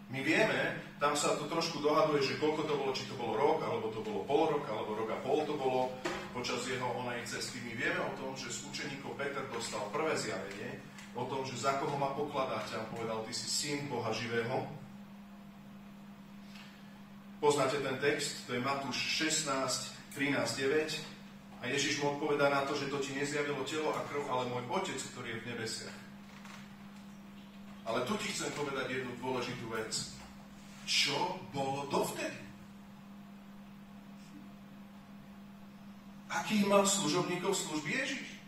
My 0.08 0.24
vieme, 0.24 0.80
tam 0.96 1.12
sa 1.12 1.36
to 1.36 1.44
trošku 1.44 1.84
dohaduje, 1.84 2.24
že 2.24 2.40
koľko 2.40 2.64
to 2.64 2.74
bolo, 2.80 2.96
či 2.96 3.04
to 3.04 3.12
bolo 3.12 3.36
rok, 3.36 3.60
alebo 3.60 3.92
to 3.92 4.00
bolo 4.00 4.24
pol 4.24 4.48
rok, 4.48 4.64
alebo 4.64 4.96
rok 4.96 5.08
a 5.12 5.18
pol 5.20 5.44
to 5.44 5.52
bolo 5.52 5.92
počas 6.38 6.70
jeho 6.70 6.87
onej 7.03 7.27
cesty. 7.27 7.59
My 7.66 7.74
vieme 7.74 7.98
o 7.98 8.14
tom, 8.14 8.31
že 8.38 8.55
z 8.55 8.62
učeníkov 8.70 9.18
Peter 9.18 9.42
dostal 9.51 9.83
prvé 9.90 10.14
zjavenie, 10.14 10.79
o 11.18 11.27
tom, 11.27 11.42
že 11.42 11.59
za 11.59 11.74
koho 11.83 11.98
ma 11.98 12.14
pokladáte 12.14 12.79
a 12.79 12.87
povedal, 12.94 13.27
ty 13.27 13.35
si 13.35 13.51
syn 13.51 13.90
Boha 13.90 14.14
živého. 14.14 14.62
Poznáte 17.42 17.83
ten 17.83 17.98
text, 17.98 18.46
to 18.46 18.55
je 18.55 18.62
Matúš 18.62 18.94
16, 19.18 20.14
13, 20.14 20.62
9. 20.62 21.59
A 21.59 21.66
Ježiš 21.66 21.98
mu 21.98 22.14
odpovedá 22.14 22.46
na 22.55 22.62
to, 22.62 22.79
že 22.79 22.87
to 22.87 23.03
ti 23.03 23.18
nezjavilo 23.18 23.66
telo 23.66 23.90
a 23.90 24.07
krv, 24.07 24.31
ale 24.31 24.46
môj 24.46 24.62
Otec, 24.70 24.98
ktorý 25.11 25.35
je 25.35 25.40
v 25.42 25.48
nebesiach. 25.51 25.98
Ale 27.83 28.07
tu 28.07 28.14
ti 28.22 28.31
chcem 28.31 28.55
povedať 28.55 28.94
jednu 28.94 29.11
dôležitú 29.18 29.66
vec. 29.74 29.90
Čo 30.87 31.42
bolo 31.51 31.90
dovtedy? 31.90 32.47
Akých 36.28 36.64
mal 36.68 36.84
služobníkov 36.84 37.56
služby 37.56 37.90
Ježiš? 37.92 38.38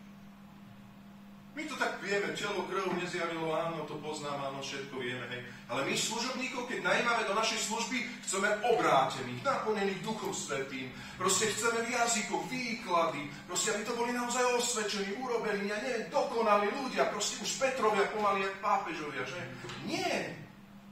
My 1.50 1.66
to 1.66 1.74
tak 1.76 1.98
vieme, 1.98 2.30
telo, 2.38 2.62
krv 2.70 2.94
nezjavilo, 2.94 3.50
áno, 3.52 3.82
to 3.84 3.98
poznám, 3.98 4.38
áno, 4.48 4.62
všetko 4.62 5.02
vieme, 5.02 5.26
hej. 5.34 5.42
Ale 5.66 5.82
my 5.82 5.92
služobníkov, 5.98 6.70
keď 6.70 6.78
najímame 6.86 7.26
do 7.26 7.34
našej 7.34 7.66
služby, 7.66 8.06
chceme 8.24 8.48
obrátených, 8.70 9.42
naplnených 9.42 10.00
Duchom 10.00 10.30
Svetým. 10.30 10.94
Proste 11.18 11.50
chceme 11.50 11.84
v 11.84 11.90
jazykoch, 11.90 12.46
výklady, 12.46 13.28
proste 13.50 13.74
aby 13.74 13.82
to 13.82 13.98
boli 13.98 14.14
naozaj 14.14 14.46
osvedčení, 14.62 15.10
urobení, 15.18 15.68
ja 15.68 15.76
neviem, 15.82 16.06
dokonali 16.08 16.70
ľudia, 16.70 17.10
proste 17.10 17.42
už 17.42 17.50
Petrovia 17.58 18.06
pomaly 18.14 18.46
jak 18.46 18.56
pápežovia, 18.62 19.22
že? 19.26 19.42
Nie, 19.90 20.38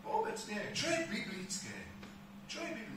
vôbec 0.03 0.37
nie. 0.51 0.61
Čo 0.75 0.91
je 0.91 1.01
biblické? 1.07 1.77
Čo 2.51 2.61
je 2.67 2.71
biblické? 2.75 2.88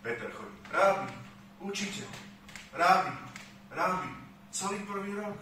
Peter 0.00 0.32
chodí, 0.32 0.58
rábi, 0.72 1.12
učiteľ, 1.60 2.10
Rábi, 2.70 3.12
rábi, 3.74 4.10
celý 4.54 4.78
prvý 4.86 5.18
rok. 5.18 5.34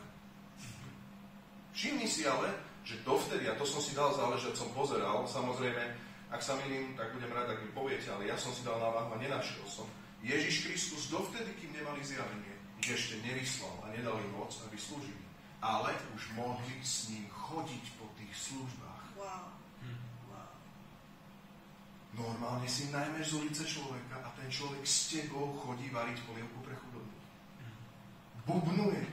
Všimni 1.76 2.08
si 2.08 2.24
ale, 2.24 2.48
že 2.88 3.04
dovtedy, 3.04 3.44
a 3.46 3.54
to 3.54 3.68
som 3.68 3.84
si 3.84 3.92
dal 3.92 4.10
záležať, 4.16 4.56
som 4.56 4.72
pozeral, 4.72 5.28
samozrejme, 5.28 5.84
ak 6.32 6.40
sa 6.40 6.56
milím, 6.64 6.96
tak 6.96 7.12
budem 7.12 7.28
rád, 7.32 7.52
ak 7.52 7.62
mi 7.62 7.70
poviete, 7.76 8.08
ale 8.08 8.32
ja 8.32 8.36
som 8.40 8.50
si 8.50 8.64
dal 8.64 8.80
na 8.80 8.88
váhu 8.88 9.12
a 9.12 9.20
nenašiel 9.20 9.64
som. 9.68 9.84
Ježiš 10.24 10.66
Kristus 10.66 11.12
dovtedy, 11.12 11.52
kým 11.60 11.76
nemali 11.76 12.00
zjavenie, 12.00 12.56
ich 12.80 12.88
ešte 12.90 13.20
nevyslal 13.22 13.76
a 13.84 13.92
nedal 13.92 14.16
im 14.18 14.32
moc, 14.34 14.50
aby 14.66 14.76
slúžili. 14.80 15.22
Ale 15.58 15.90
už 16.14 16.22
mohli 16.38 16.74
s 16.82 17.10
ním 17.10 17.26
chodiť 17.28 17.84
po 17.98 18.06
tých 18.14 18.30
službách. 18.30 19.04
Wow. 19.18 19.50
Wow. 20.30 20.54
Normálne 22.18 22.66
si 22.66 22.90
najmeš 22.90 23.31
z 23.31 23.35
ulice 23.38 23.62
človeka 23.62 24.18
a 24.26 24.28
ten 24.35 24.50
človek 24.50 24.83
s 24.83 25.14
tebou 25.14 25.54
chodí 25.62 25.87
variť 25.94 26.18
polievku 26.26 26.59
pre 26.66 26.74
chudobných 26.74 27.18
bubnuje, 28.48 29.04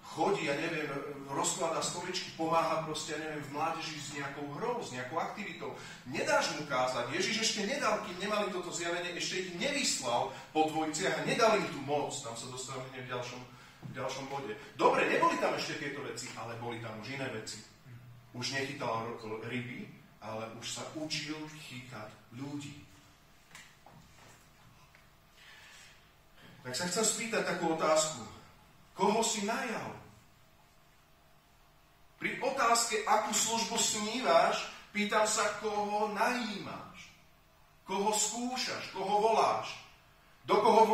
chodí, 0.00 0.48
ja 0.48 0.56
neviem, 0.56 0.88
rozkladá 1.28 1.84
stoličky, 1.84 2.32
pomáha 2.36 2.84
proste, 2.88 3.12
ja 3.12 3.20
neviem, 3.20 3.44
v 3.44 3.52
mládeži 3.52 3.96
s 4.00 4.08
nejakou 4.16 4.44
hrou, 4.56 4.80
s 4.80 4.92
nejakou 4.96 5.20
aktivitou. 5.20 5.76
Nedáš 6.08 6.56
mu 6.56 6.64
kázať. 6.64 7.12
Ježiš 7.12 7.36
ešte 7.44 7.68
nedal, 7.68 8.00
kým 8.08 8.16
nemali 8.20 8.48
toto 8.48 8.72
zjavenie, 8.72 9.12
ešte 9.16 9.44
ich 9.44 9.50
nevyslal 9.60 10.32
po 10.56 10.68
dvojiciach 10.72 11.20
a 11.20 11.26
nedal 11.28 11.60
im 11.60 11.68
tú 11.68 11.80
moc. 11.84 12.12
Tam 12.24 12.36
sa 12.36 12.48
dostávame 12.48 13.04
v 13.04 13.08
ďalšom, 13.08 13.40
v 13.88 13.92
ďalšom 13.96 14.24
bode. 14.32 14.52
Dobre, 14.76 15.08
neboli 15.08 15.36
tam 15.40 15.52
ešte 15.56 15.80
tieto 15.80 16.00
veci, 16.04 16.28
ale 16.36 16.56
boli 16.60 16.80
tam 16.80 16.96
už 17.00 17.08
iné 17.16 17.28
veci. 17.32 17.60
Už 18.32 18.56
nechytal 18.56 19.12
ryby, 19.44 19.84
ale 20.22 20.46
už 20.62 20.66
sa 20.70 20.82
učil 20.94 21.36
chytať 21.66 22.10
ľudí. 22.38 22.82
tak 26.62 26.78
sa 26.78 26.86
chcem 26.86 27.02
spýtať 27.02 27.42
takú 27.42 27.74
otázku. 27.74 28.22
Koho 28.94 29.18
si 29.26 29.42
najal? 29.42 29.98
Pri 32.22 32.38
otázke, 32.38 33.02
akú 33.02 33.34
službu 33.34 33.74
snívaš, 33.74 34.70
pýtam 34.94 35.26
sa, 35.26 35.58
koho 35.58 36.14
najímaš. 36.14 37.10
Koho 37.82 38.14
skúšaš, 38.14 38.94
koho 38.94 39.26
voláš. 39.26 39.74
Do 40.46 40.62
koho 40.62 40.86
v 40.86 40.92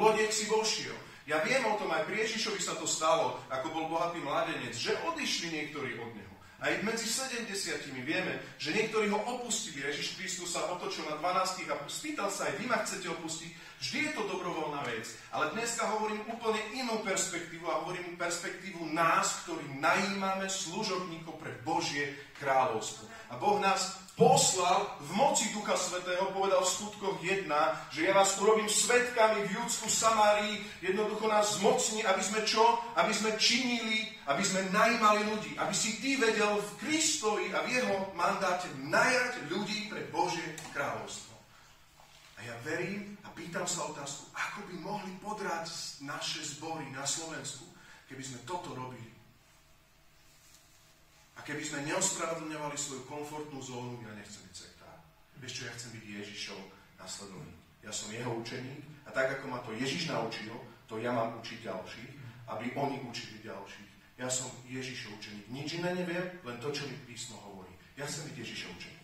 lodiek 0.00 0.32
si 0.32 0.48
vošiel. 0.48 0.96
Ja 1.28 1.44
viem 1.44 1.62
o 1.68 1.76
tom, 1.76 1.92
aj 1.92 2.08
pri 2.08 2.24
Ježišovi 2.24 2.60
sa 2.64 2.74
to 2.80 2.88
stalo, 2.88 3.38
ako 3.52 3.76
bol 3.76 3.84
bohatý 3.92 4.24
mladenec, 4.24 4.72
že 4.72 4.96
odišli 5.04 5.52
niektorí 5.52 6.00
od 6.00 6.10
neho. 6.16 6.29
Aj 6.60 6.76
medzi 6.84 7.08
70 7.08 7.48
vieme, 8.04 8.36
že 8.60 8.76
niektorí 8.76 9.08
ho 9.08 9.16
opustili. 9.16 9.80
Ježiš 9.80 10.20
Kristus 10.20 10.52
sa 10.52 10.68
otočil 10.68 11.08
na 11.08 11.16
12 11.16 11.72
a 11.72 11.74
spýtal 11.88 12.28
sa 12.28 12.52
aj, 12.52 12.60
vy 12.60 12.68
ma 12.68 12.84
chcete 12.84 13.08
opustiť. 13.08 13.50
Vždy 13.80 13.98
je 14.04 14.12
to 14.12 14.28
dobrovoľná 14.28 14.84
vec. 14.84 15.08
Ale 15.32 15.56
dneska 15.56 15.88
hovorím 15.88 16.20
úplne 16.28 16.60
inú 16.76 17.00
perspektívu 17.00 17.64
a 17.64 17.80
hovorím 17.80 18.20
perspektívu 18.20 18.92
nás, 18.92 19.40
ktorí 19.48 19.80
najímame 19.80 20.52
služobníkov 20.52 21.40
pre 21.40 21.56
Božie 21.64 22.12
kráľovstvo. 22.36 23.08
A 23.32 23.40
Boh 23.40 23.56
nás 23.56 23.96
poslal 24.20 25.00
v 25.00 25.16
moci 25.16 25.48
Ducha 25.56 25.80
Svetého, 25.80 26.28
povedal 26.36 26.60
v 26.60 26.68
skutkoch 26.68 27.16
1, 27.24 27.48
že 27.88 28.04
ja 28.04 28.12
vás 28.12 28.36
urobím 28.36 28.68
svetkami 28.68 29.48
v 29.48 29.56
Júdsku, 29.56 29.88
Samárii, 29.88 30.60
jednoducho 30.84 31.24
nás 31.24 31.56
zmocní, 31.56 32.04
aby 32.04 32.20
sme 32.20 32.44
čo? 32.44 32.60
Aby 33.00 33.16
sme 33.16 33.40
činili, 33.40 34.12
aby 34.28 34.44
sme 34.44 34.68
najímali 34.68 35.24
ľudí, 35.24 35.56
aby 35.56 35.72
si 35.72 35.96
ty 36.04 36.20
vedel 36.20 36.60
v 36.60 36.70
Kristovi 36.84 37.48
a 37.56 37.64
v 37.64 37.80
jeho 37.80 38.12
mandáte 38.12 38.68
najať 38.84 39.48
ľudí 39.48 39.88
pre 39.88 40.04
Božie 40.12 40.52
kráľovstvo. 40.76 41.32
A 42.36 42.44
ja 42.44 42.52
verím 42.60 43.16
a 43.24 43.32
pýtam 43.32 43.64
sa 43.64 43.88
otázku, 43.88 44.28
ako 44.36 44.68
by 44.68 44.74
mohli 44.84 45.12
podrať 45.24 45.64
naše 46.04 46.44
zbory 46.44 46.84
na 46.92 47.08
Slovensku, 47.08 47.64
keby 48.04 48.20
sme 48.20 48.44
toto 48.44 48.76
robili. 48.76 49.09
A 51.40 51.44
keby 51.48 51.64
sme 51.64 51.88
neospravedlňovali 51.88 52.76
svoju 52.76 53.08
komfortnú 53.08 53.64
zónu, 53.64 53.96
ja 54.04 54.12
nechcem 54.12 54.44
byť 54.44 54.54
sektár. 54.60 54.92
Vieš 55.40 55.52
čo, 55.56 55.62
ja 55.64 55.72
chcem 55.72 55.90
byť 55.96 56.04
Ježišov 56.04 56.60
nasledovník. 57.00 57.56
Ja 57.80 57.88
som 57.96 58.12
jeho 58.12 58.28
učeník 58.36 59.08
a 59.08 59.10
tak, 59.16 59.40
ako 59.40 59.48
ma 59.48 59.64
to 59.64 59.72
Ježiš 59.72 60.12
naučil, 60.12 60.52
to 60.84 61.00
ja 61.00 61.16
mám 61.16 61.40
učiť 61.40 61.64
ďalších, 61.64 62.10
aby 62.44 62.76
oni 62.76 63.00
učili 63.08 63.40
ďalších. 63.40 64.20
Ja 64.20 64.28
som 64.28 64.52
Ježišov 64.68 65.16
učeník. 65.16 65.48
Nič 65.48 65.80
iné 65.80 65.96
neviem, 65.96 66.28
len 66.44 66.60
to, 66.60 66.68
čo 66.76 66.84
mi 66.84 66.92
písmo 67.08 67.40
hovorí. 67.40 67.72
Ja 67.96 68.04
chcem 68.04 68.28
byť 68.28 68.36
Ježišov 68.36 68.76
učeník. 68.76 69.00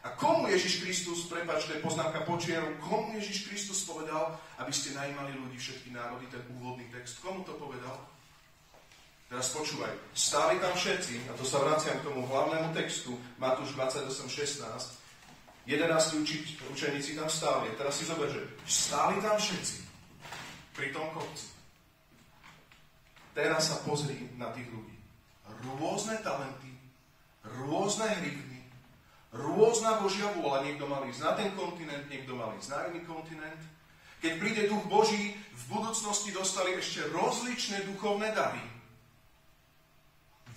A 0.00 0.08
komu 0.16 0.48
Ježiš 0.48 0.80
Kristus, 0.80 1.28
prepačte, 1.28 1.76
poznámka 1.84 2.24
počiaru, 2.24 2.80
komu 2.80 3.20
Ježiš 3.20 3.52
Kristus 3.52 3.84
povedal, 3.84 4.32
aby 4.56 4.72
ste 4.72 4.96
najímali 4.96 5.36
ľudí 5.36 5.60
všetky 5.60 5.92
národy, 5.92 6.24
ten 6.32 6.40
úvodný 6.56 6.88
text, 6.88 7.20
komu 7.20 7.44
to 7.44 7.52
povedal? 7.60 8.15
Teraz 9.26 9.50
počúvaj, 9.50 9.90
stáli 10.14 10.62
tam 10.62 10.70
všetci, 10.70 11.26
a 11.26 11.34
to 11.34 11.42
sa 11.42 11.58
vraciam 11.58 11.98
k 11.98 12.06
tomu 12.06 12.22
hlavnému 12.30 12.70
textu, 12.70 13.18
Matúš 13.42 13.74
28, 13.74 14.06
16, 14.30 14.62
11 15.66 16.22
uči, 16.22 16.36
učeníci 16.70 17.18
tam 17.18 17.26
stáli. 17.26 17.74
Teraz 17.74 17.98
si 17.98 18.06
zober, 18.06 18.30
že 18.30 18.46
stáli 18.70 19.18
tam 19.18 19.34
všetci 19.34 19.82
pri 20.78 20.94
tom 20.94 21.10
kopci. 21.10 21.50
Teraz 23.34 23.74
sa 23.74 23.82
pozri 23.82 24.30
na 24.38 24.54
tých 24.54 24.70
ľudí. 24.70 24.94
Rôzne 25.74 26.22
talenty, 26.22 26.70
rôzne 27.42 28.06
hrivny, 28.22 28.62
rôzna 29.34 29.98
Božia 29.98 30.30
vôľa. 30.38 30.70
Niekto 30.70 30.86
mal 30.86 31.02
ísť 31.02 31.20
na 31.26 31.32
ten 31.34 31.50
kontinent, 31.58 32.06
niekto 32.06 32.38
mal 32.38 32.54
ísť 32.54 32.70
na 32.70 32.80
iný 32.94 33.02
kontinent. 33.02 33.58
Keď 34.22 34.32
príde 34.38 34.70
duch 34.70 34.86
Boží, 34.86 35.34
v 35.34 35.62
budúcnosti 35.66 36.30
dostali 36.30 36.78
ešte 36.78 37.10
rozličné 37.10 37.90
duchovné 37.90 38.30
dary 38.30 38.75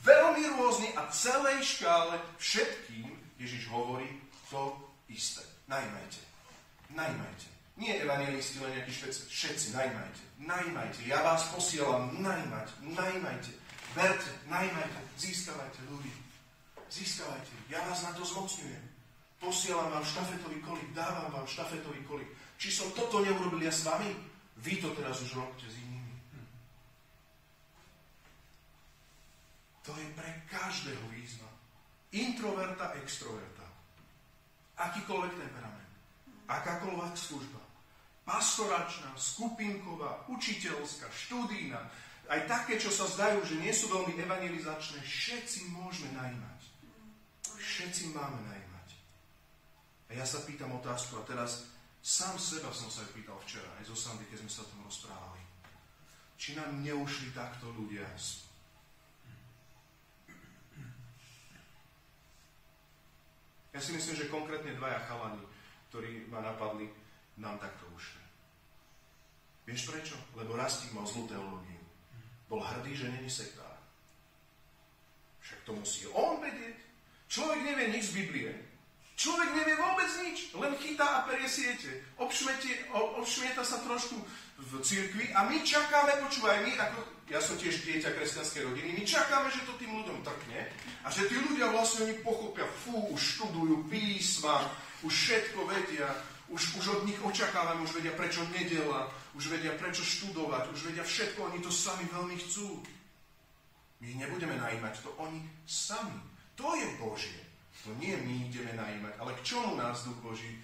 veľmi 0.04 0.44
rôzny 0.56 0.90
a 0.96 1.08
celej 1.12 1.78
škále 1.78 2.16
všetkým 2.40 3.08
Ježiš 3.40 3.72
hovorí 3.72 4.08
to 4.52 4.76
isté. 5.08 5.42
Najmajte. 5.72 6.22
Najmajte. 6.92 7.48
Nie 7.80 8.04
evangelisti, 8.04 8.60
len 8.60 8.76
nejakí 8.76 8.92
šveci. 8.92 9.32
Všetci, 9.32 9.68
najmajte. 9.72 10.22
Najmajte. 10.44 11.00
Ja 11.08 11.24
vás 11.24 11.48
posielam 11.56 12.20
najmať. 12.20 12.68
Najmajte. 12.84 13.52
Verte, 13.96 14.32
najmajte. 14.52 15.00
Získavajte 15.16 15.80
ľudí. 15.88 16.12
Získavajte. 16.92 17.52
Ja 17.72 17.80
vás 17.88 18.04
na 18.04 18.12
to 18.12 18.28
zmocňujem. 18.28 18.84
Posielam 19.40 19.88
vám 19.88 20.04
štafetový 20.04 20.60
kolik, 20.60 20.92
dávam 20.92 21.32
vám 21.32 21.48
štafetový 21.48 22.04
kolik. 22.04 22.28
Či 22.60 22.76
som 22.76 22.92
toto 22.92 23.24
neurobil 23.24 23.64
ja 23.64 23.72
s 23.72 23.88
vami? 23.88 24.12
Vy 24.60 24.84
to 24.84 24.92
teraz 24.92 25.24
už 25.24 25.40
robíte 25.40 25.72
s 25.72 25.80
To 29.90 29.98
je 29.98 30.06
pre 30.14 30.30
každého 30.46 31.02
výzva. 31.10 31.50
Introverta, 32.14 32.94
extroverta. 33.02 33.66
Akýkoľvek 34.78 35.34
temperament. 35.34 35.90
Akákoľvek 36.46 37.18
služba. 37.18 37.58
Pastoračná, 38.22 39.10
skupinková, 39.18 40.30
učiteľská, 40.30 41.10
študijná. 41.10 41.82
Aj 42.30 42.42
také, 42.46 42.78
čo 42.78 42.94
sa 42.94 43.10
zdajú, 43.10 43.42
že 43.42 43.58
nie 43.58 43.74
sú 43.74 43.90
veľmi 43.90 44.14
evangelizačné, 44.14 45.02
všetci 45.02 45.74
môžeme 45.74 46.14
najímať. 46.14 46.62
Všetci 47.58 48.14
máme 48.14 48.38
najímať. 48.46 48.88
A 50.14 50.22
ja 50.22 50.26
sa 50.30 50.46
pýtam 50.46 50.70
otázku, 50.78 51.18
a 51.18 51.26
teraz 51.26 51.66
sám 52.06 52.38
seba 52.38 52.70
som 52.70 52.94
sa 52.94 53.02
aj 53.02 53.18
pýtal 53.18 53.42
včera, 53.42 53.66
aj 53.82 53.90
zo 53.90 53.98
Sandy, 53.98 54.30
keď 54.30 54.46
sme 54.46 54.54
sa 54.54 54.62
o 54.62 54.70
tom 54.70 54.86
rozprávali. 54.86 55.42
Či 56.38 56.54
nám 56.54 56.78
neušli 56.86 57.34
takto 57.34 57.74
ľudia 57.74 58.06
Ja 63.74 63.80
si 63.82 63.94
myslím, 63.94 64.16
že 64.18 64.34
konkrétne 64.34 64.74
dvaja 64.74 65.06
chalani, 65.06 65.46
ktorí 65.94 66.26
ma 66.30 66.42
napadli, 66.42 66.90
nám 67.38 67.62
takto 67.62 67.86
ušli. 67.94 68.24
Vieš 69.70 69.94
prečo? 69.94 70.18
Lebo 70.34 70.58
Rastík 70.58 70.90
mal 70.98 71.06
zlú 71.06 71.30
teológiu. 71.30 71.84
Bol 72.50 72.66
hrdý, 72.66 72.98
že 72.98 73.14
není 73.14 73.30
sektár. 73.30 73.78
Však 75.46 75.60
to 75.66 75.72
musí 75.78 76.10
on 76.10 76.42
vedieť. 76.42 76.78
Človek 77.30 77.60
nevie 77.62 77.94
nič 77.94 78.10
z 78.10 78.16
Biblie. 78.18 78.52
Človek 79.20 79.52
nevie 79.52 79.76
vôbec 79.76 80.10
nič, 80.24 80.56
len 80.56 80.74
chytá 80.80 81.22
a 81.22 81.24
perie 81.28 81.46
siete. 81.52 82.08
Obšmieta 82.16 83.68
sa 83.68 83.84
trošku 83.84 84.16
v 84.64 84.72
cirkvi 84.80 85.28
a 85.36 85.44
my 85.44 85.60
čakáme, 85.60 86.24
počúvaj, 86.24 86.64
my 86.64 86.72
ako 86.80 87.00
ja 87.30 87.38
som 87.38 87.56
tiež 87.62 87.86
dieťa 87.86 88.18
kresťanskej 88.18 88.66
rodiny, 88.66 88.90
my 88.98 89.04
čakáme, 89.06 89.54
že 89.54 89.62
to 89.70 89.78
tým 89.78 89.94
ľuďom 90.02 90.26
trkne 90.26 90.60
a 91.06 91.08
že 91.14 91.30
tí 91.30 91.38
ľudia 91.38 91.70
vlastne 91.70 92.10
oni 92.10 92.16
pochopia, 92.26 92.66
fú, 92.66 93.14
už 93.14 93.22
študujú 93.22 93.86
písma, 93.86 94.66
už 95.06 95.14
všetko 95.14 95.60
vedia, 95.70 96.10
už, 96.50 96.82
už 96.82 96.86
od 96.90 97.02
nich 97.06 97.22
očakávame, 97.22 97.86
už 97.86 98.02
vedia 98.02 98.18
prečo 98.18 98.42
nedela, 98.50 99.06
už 99.38 99.54
vedia 99.54 99.78
prečo 99.78 100.02
študovať, 100.02 100.74
už 100.74 100.90
vedia 100.90 101.06
všetko, 101.06 101.54
oni 101.54 101.60
to 101.62 101.70
sami 101.70 102.10
veľmi 102.10 102.36
chcú. 102.42 102.82
My 104.02 104.06
ich 104.10 104.18
nebudeme 104.18 104.58
najímať, 104.58 105.06
to 105.06 105.14
oni 105.22 105.46
sami. 105.70 106.18
To 106.58 106.74
je 106.74 106.88
Božie. 106.98 107.40
To 107.86 107.94
nie 108.02 108.12
my 108.12 108.52
ideme 108.52 108.74
najímať, 108.76 109.14
ale 109.22 109.32
k 109.40 109.46
čomu 109.56 109.78
nás 109.78 110.04
Duch 110.04 110.20
Boží 110.20 110.60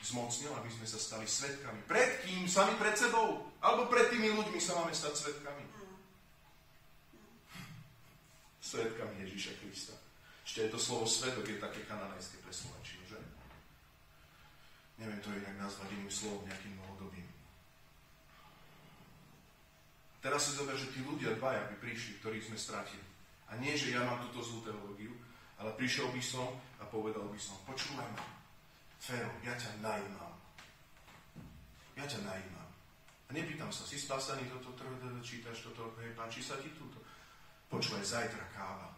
zmocnil, 0.00 0.48
aby 0.56 0.70
sme 0.72 0.86
sa 0.88 0.96
stali 0.96 1.26
svetkami. 1.28 1.84
Pred 1.84 2.24
kým? 2.24 2.48
Sami 2.48 2.72
pred 2.80 2.96
sebou? 2.96 3.44
Alebo 3.60 3.90
pred 3.92 4.08
tými 4.08 4.32
ľuďmi 4.32 4.56
sa 4.56 4.80
máme 4.80 4.96
stať 4.96 5.12
svetkami? 5.20 5.60
Svetkami 8.68 9.24
Ježíša 9.24 9.56
Krista. 9.64 9.96
Ešte 10.44 10.68
je 10.68 10.72
to 10.76 10.80
slovo 10.80 11.08
svetok, 11.08 11.48
je 11.48 11.56
také 11.56 11.80
kanadajské 11.88 12.36
pre 12.44 12.52
Slovenčinu, 12.52 13.02
že? 13.08 13.18
Neviem 15.00 15.20
to 15.24 15.32
inak 15.32 15.56
nazvať 15.56 15.88
iným 15.96 16.12
slovom, 16.12 16.44
nejakým 16.44 16.76
novodobým. 16.76 17.24
Teraz 20.20 20.50
si 20.50 20.52
zober, 20.52 20.76
že 20.76 20.92
tí 20.92 21.00
ľudia 21.00 21.32
dvaja 21.40 21.64
by 21.72 21.76
prišli, 21.80 22.20
ktorých 22.20 22.52
sme 22.52 22.58
stratili. 22.60 23.06
A 23.48 23.56
nie, 23.56 23.72
že 23.72 23.96
ja 23.96 24.04
mám 24.04 24.20
túto 24.28 24.44
zlú 24.44 24.60
teológiu, 24.60 25.16
ale 25.56 25.72
prišiel 25.78 26.12
by 26.12 26.20
som 26.20 26.48
a 26.76 26.84
povedal 26.84 27.24
by 27.24 27.40
som, 27.40 27.56
počúvaj 27.64 28.04
ma, 28.12 28.24
Fero, 28.98 29.30
ja 29.46 29.54
ťa 29.54 29.78
najímam. 29.80 30.34
Ja 31.96 32.04
ťa 32.04 32.20
najímam. 32.26 32.68
A 33.28 33.30
nepýtam 33.30 33.70
sa, 33.70 33.86
si 33.86 33.94
spasaný, 33.96 34.50
toto 34.50 34.74
čítaš, 35.22 35.60
toto, 35.60 35.92
hej, 36.00 36.16
páči 36.16 36.40
sa 36.40 36.56
ti 36.58 36.72
túto. 36.72 37.07
Počúvaj, 37.68 38.00
zajtra 38.00 38.44
káva. 38.56 38.88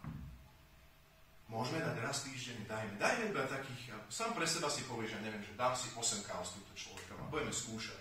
Môžeme 1.51 1.83
dať 1.83 1.97
raz 2.07 2.23
týždeň, 2.23 2.71
dajme. 2.71 2.95
Dajme 3.03 3.23
iba 3.35 3.43
takých, 3.51 3.91
sám 4.07 4.31
pre 4.31 4.47
seba 4.47 4.71
si 4.71 4.87
povieš, 4.87 5.19
ja 5.19 5.21
neviem, 5.27 5.43
že 5.43 5.59
dám 5.59 5.75
si 5.75 5.91
8 5.91 6.23
káv 6.23 6.47
s 6.47 6.55
týmto 6.55 6.75
človekom 6.79 7.19
a 7.19 7.27
budeme 7.27 7.51
skúšať. 7.51 7.99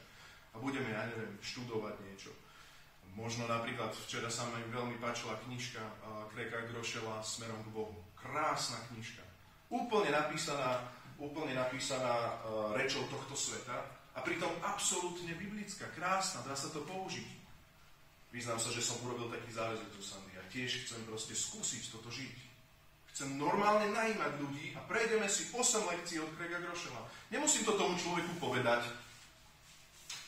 A 0.53 0.61
budeme, 0.61 0.93
ja 0.93 1.09
neviem, 1.09 1.33
študovať 1.41 1.97
niečo. 2.05 2.29
Možno 3.17 3.49
napríklad, 3.49 3.89
včera 4.05 4.29
sa 4.29 4.45
mi 4.53 4.61
veľmi 4.69 5.01
páčila 5.01 5.41
knižka 5.49 5.81
Kreka 6.29 6.69
Grošela 6.69 7.25
Smerom 7.25 7.65
k 7.65 7.73
Bohu. 7.73 7.97
Krásna 8.13 8.77
knižka. 8.93 9.25
Úplne 9.73 10.13
napísaná, 10.13 10.85
úplne 11.17 11.57
napísaná 11.57 12.13
uh, 12.45 12.77
rečou 12.77 13.01
tohto 13.09 13.33
sveta 13.33 13.81
a 14.13 14.21
pritom 14.21 14.53
absolútne 14.61 15.33
biblická, 15.33 15.89
krásna, 15.97 16.45
dá 16.45 16.53
sa 16.53 16.69
to 16.69 16.85
použiť. 16.85 17.41
Vyznám 18.29 18.61
sa, 18.61 18.69
že 18.69 18.85
som 18.85 19.01
urobil 19.01 19.33
taký 19.33 19.49
záväzok 19.49 19.89
zo 19.97 20.03
Sandy 20.05 20.28
tiež 20.49 20.85
chcem 20.85 21.01
proste 21.05 21.37
skúsiť 21.37 21.93
toto 21.93 22.09
žiť. 22.09 22.37
Chcem 23.13 23.35
normálne 23.35 23.91
najímať 23.93 24.31
ľudí 24.39 24.73
a 24.77 24.83
prejdeme 24.85 25.27
si 25.27 25.49
8 25.51 25.91
lekcií 25.91 26.23
od 26.23 26.31
Krega 26.39 26.61
Grošela. 26.61 27.03
Nemusím 27.33 27.67
to 27.67 27.77
tomu 27.77 27.97
človeku 27.99 28.33
povedať. 28.41 28.85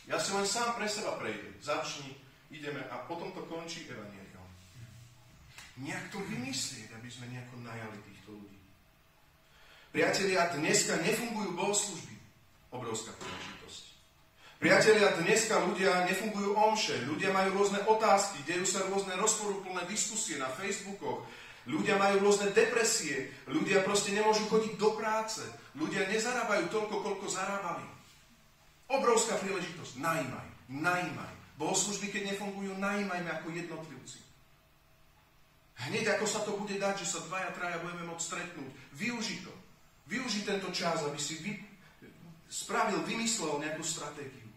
Ja 0.10 0.18
si 0.18 0.34
len 0.34 0.44
sám 0.44 0.76
pre 0.76 0.90
seba 0.90 1.16
prejdem. 1.16 1.56
Začni, 1.62 2.12
ideme 2.52 2.84
a 2.90 3.06
potom 3.06 3.32
to 3.32 3.46
končí 3.48 3.88
evaneliom. 3.88 4.48
Nejak 5.82 6.12
to 6.12 6.20
vymyslieť, 6.26 6.92
aby 7.00 7.10
sme 7.10 7.32
nejako 7.32 7.64
najali 7.64 7.98
týchto 8.06 8.30
ľudí. 8.36 8.60
Priatelia, 9.92 10.52
dneska 10.56 11.00
nefungujú 11.00 11.52
bohoslužby. 11.56 12.16
Obrovská 12.72 13.12
príležitosť. 13.20 13.91
Priatelia, 14.62 15.18
dneska 15.18 15.58
ľudia 15.58 16.06
nefungujú 16.06 16.54
omše, 16.54 17.02
ľudia 17.10 17.34
majú 17.34 17.58
rôzne 17.58 17.82
otázky, 17.82 18.46
dejú 18.46 18.62
sa 18.70 18.86
rôzne 18.86 19.18
rozporúplné 19.18 19.90
diskusie 19.90 20.38
na 20.38 20.48
Facebookoch, 20.54 21.26
Ľudia 21.70 21.94
majú 21.94 22.26
rôzne 22.26 22.50
depresie, 22.58 23.30
ľudia 23.46 23.86
proste 23.86 24.18
nemôžu 24.18 24.50
chodiť 24.50 24.82
do 24.82 24.98
práce, 24.98 25.46
ľudia 25.78 26.10
nezarábajú 26.10 26.74
toľko, 26.74 26.96
koľko 27.06 27.26
zarábali. 27.30 27.86
Obrovská 28.90 29.38
príležitosť. 29.38 30.02
Najímaj, 30.02 30.48
najímaj. 30.74 31.34
Bohoslužby, 31.62 32.10
keď 32.10 32.34
nefungujú, 32.34 32.74
najímajme 32.82 33.30
ako 33.30 33.54
jednotlivci. 33.54 34.20
Hneď 35.86 36.18
ako 36.18 36.26
sa 36.26 36.42
to 36.42 36.58
bude 36.58 36.74
dať, 36.82 37.06
že 37.06 37.14
sa 37.14 37.20
dvaja, 37.30 37.54
traja 37.54 37.78
budeme 37.78 38.10
môcť 38.10 38.26
stretnúť, 38.26 38.72
využi 38.98 39.46
to. 39.46 39.54
Využi 40.10 40.42
tento 40.42 40.74
čas, 40.74 41.06
aby 41.06 41.22
si 41.22 41.46
vy, 41.46 41.62
spravil, 42.50 43.06
vymyslel 43.06 43.62
nejakú 43.62 43.86
stratégiu. 43.86 44.50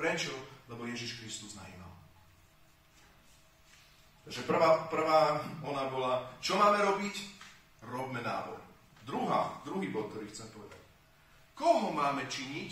Prečo? 0.00 0.32
Lebo 0.72 0.88
Ježiš 0.88 1.20
Kristus 1.20 1.60
najímal. 1.60 1.92
Takže 4.24 4.48
prvá, 4.48 4.88
prvá 4.88 5.44
ona 5.60 5.84
bola, 5.92 6.24
čo 6.40 6.56
máme 6.56 6.80
robiť? 6.80 7.16
Robme 7.84 8.24
nábor. 8.24 8.56
Druhá, 9.04 9.60
druhý 9.60 9.92
bod, 9.92 10.08
ktorý 10.08 10.32
chcem 10.32 10.48
povedať. 10.56 10.80
Koho 11.52 11.92
máme 11.92 12.24
činiť? 12.32 12.70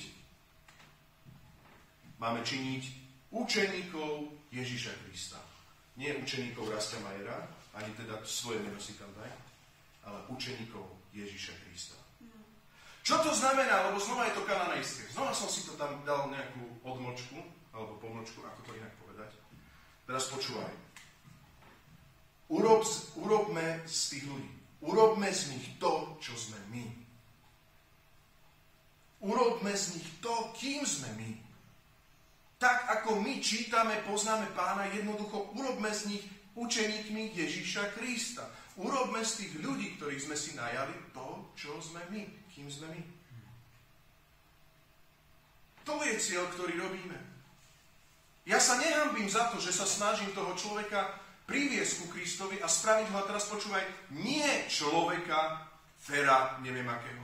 Máme 2.17 2.41
činiť 2.41 2.83
učeníkov 3.29 4.33
Ježiša 4.49 4.97
Krista. 5.05 5.37
Nie 6.01 6.17
učeníkov 6.17 6.73
Rastia 6.73 7.03
Majera, 7.05 7.45
ani 7.77 7.93
teda 7.93 8.25
svoje 8.25 8.65
meno 8.65 8.81
si 8.81 8.97
tam 8.97 9.11
daj, 9.21 9.29
ale 10.09 10.19
učeníkov 10.33 11.13
Ježiša 11.13 11.53
Krista. 11.67 12.08
Čo 13.09 13.25
to 13.25 13.33
znamená? 13.33 13.89
Lebo 13.89 13.97
znova 13.97 14.29
je 14.29 14.37
to 14.37 14.45
kananejské. 14.45 15.09
Znova 15.17 15.33
som 15.33 15.49
si 15.49 15.65
to 15.65 15.73
tam 15.81 15.97
dal 16.05 16.29
nejakú 16.29 16.61
odmočku, 16.85 17.41
alebo 17.73 17.97
pomnočku, 18.05 18.45
ako 18.45 18.61
to 18.69 18.77
inak 18.77 18.93
povedať. 19.01 19.33
Teraz 20.05 20.29
počúvaj. 20.29 20.69
Urob, 22.53 22.85
urobme 23.17 23.81
z 23.89 24.13
tých 24.13 24.25
ľudí, 24.29 24.53
urobme 24.85 25.33
z 25.33 25.57
nich 25.57 25.81
to, 25.81 26.21
čo 26.21 26.37
sme 26.37 26.61
my. 26.69 26.85
Urobme 29.25 29.73
z 29.73 29.97
nich 29.97 30.09
to, 30.21 30.53
kým 30.61 30.85
sme 30.85 31.09
my. 31.17 31.33
Tak 32.61 32.93
ako 32.93 33.25
my 33.25 33.41
čítame, 33.41 34.05
poznáme 34.05 34.53
pána, 34.53 34.85
jednoducho 34.93 35.57
urobme 35.57 35.89
z 35.97 36.13
nich 36.13 36.25
učeníkmi 36.61 37.33
Ježíša 37.33 37.97
Krista. 37.97 38.45
Urobme 38.77 39.25
z 39.25 39.33
tých 39.45 39.53
ľudí, 39.65 39.97
ktorých 39.97 40.29
sme 40.29 40.37
si 40.37 40.53
najali, 40.61 40.93
to, 41.17 41.57
čo 41.57 41.73
sme 41.81 42.05
my, 42.13 42.38
kým 42.59 42.67
sme 42.67 42.91
my. 42.91 43.03
To 45.87 45.95
je 46.03 46.15
cieľ, 46.19 46.51
ktorý 46.59 46.75
robíme. 46.75 47.15
Ja 48.51 48.59
sa 48.59 48.83
nehambím 48.83 49.31
za 49.31 49.47
to, 49.55 49.63
že 49.63 49.71
sa 49.71 49.87
snažím 49.87 50.35
toho 50.35 50.59
človeka 50.59 51.07
priviesť 51.47 52.03
ku 52.03 52.07
Kristovi 52.11 52.59
a 52.59 52.67
spraviť 52.67 53.15
ho, 53.15 53.17
a 53.23 53.29
teraz 53.31 53.47
počúvaj, 53.47 54.11
nie 54.11 54.45
človeka, 54.67 55.71
fera, 56.03 56.59
neviem 56.67 56.85
akého. 56.91 57.23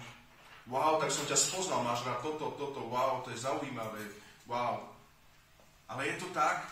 Wow, 0.71 1.03
tak 1.03 1.11
som 1.11 1.27
ťa 1.27 1.37
spoznal, 1.37 1.83
máš 1.83 2.07
rád 2.07 2.23
toto, 2.23 2.55
toto, 2.55 2.87
wow, 2.87 3.21
to 3.27 3.35
je 3.35 3.43
zaujímavé, 3.43 4.01
wow. 4.47 4.81
Ale 5.91 6.15
je 6.15 6.17
to 6.23 6.29
tak, 6.31 6.65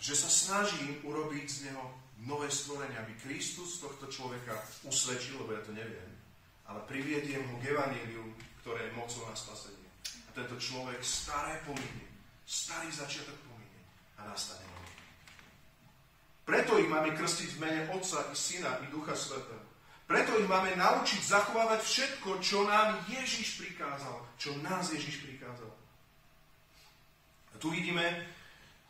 že 0.00 0.16
sa 0.16 0.26
snažím 0.26 0.98
urobiť 1.04 1.46
z 1.46 1.58
neho 1.70 1.84
nové 2.26 2.50
stvorenie, 2.50 2.96
aby 2.96 3.12
Kristus 3.22 3.78
tohto 3.78 4.10
človeka 4.10 4.56
usvedčil, 4.88 5.38
lebo 5.46 5.54
ja 5.54 5.62
to 5.62 5.70
neviem, 5.76 6.09
ale 6.70 6.86
priviediem 6.86 7.42
ho 7.50 7.58
k 7.58 7.74
evaníliu, 7.74 8.22
ktoré 8.62 8.86
je 8.86 8.96
mocou 8.96 9.26
na 9.26 9.34
spasenie. 9.34 9.90
A 10.06 10.30
tento 10.30 10.54
človek 10.54 11.02
staré 11.02 11.58
pominie, 11.66 12.06
starý 12.46 12.88
začiatok 12.94 13.34
pominie 13.42 13.82
a 14.14 14.30
nastane 14.30 14.70
preto 16.50 16.82
ich 16.82 16.90
máme 16.90 17.14
krstiť 17.14 17.50
v 17.54 17.62
mene 17.62 17.80
Otca 17.94 18.26
i 18.26 18.34
Syna 18.34 18.82
i 18.82 18.90
Ducha 18.90 19.14
Svetého. 19.14 19.62
Preto 20.10 20.34
ich 20.34 20.50
máme 20.50 20.74
naučiť 20.74 21.22
zachovávať 21.22 21.86
všetko, 21.86 22.42
čo 22.42 22.66
nám 22.66 22.98
Ježiš 23.06 23.62
prikázal. 23.62 24.18
Čo 24.34 24.58
nás 24.58 24.90
Ježiš 24.90 25.22
prikázal. 25.22 25.70
A 27.54 27.56
tu 27.62 27.70
vidíme 27.70 28.02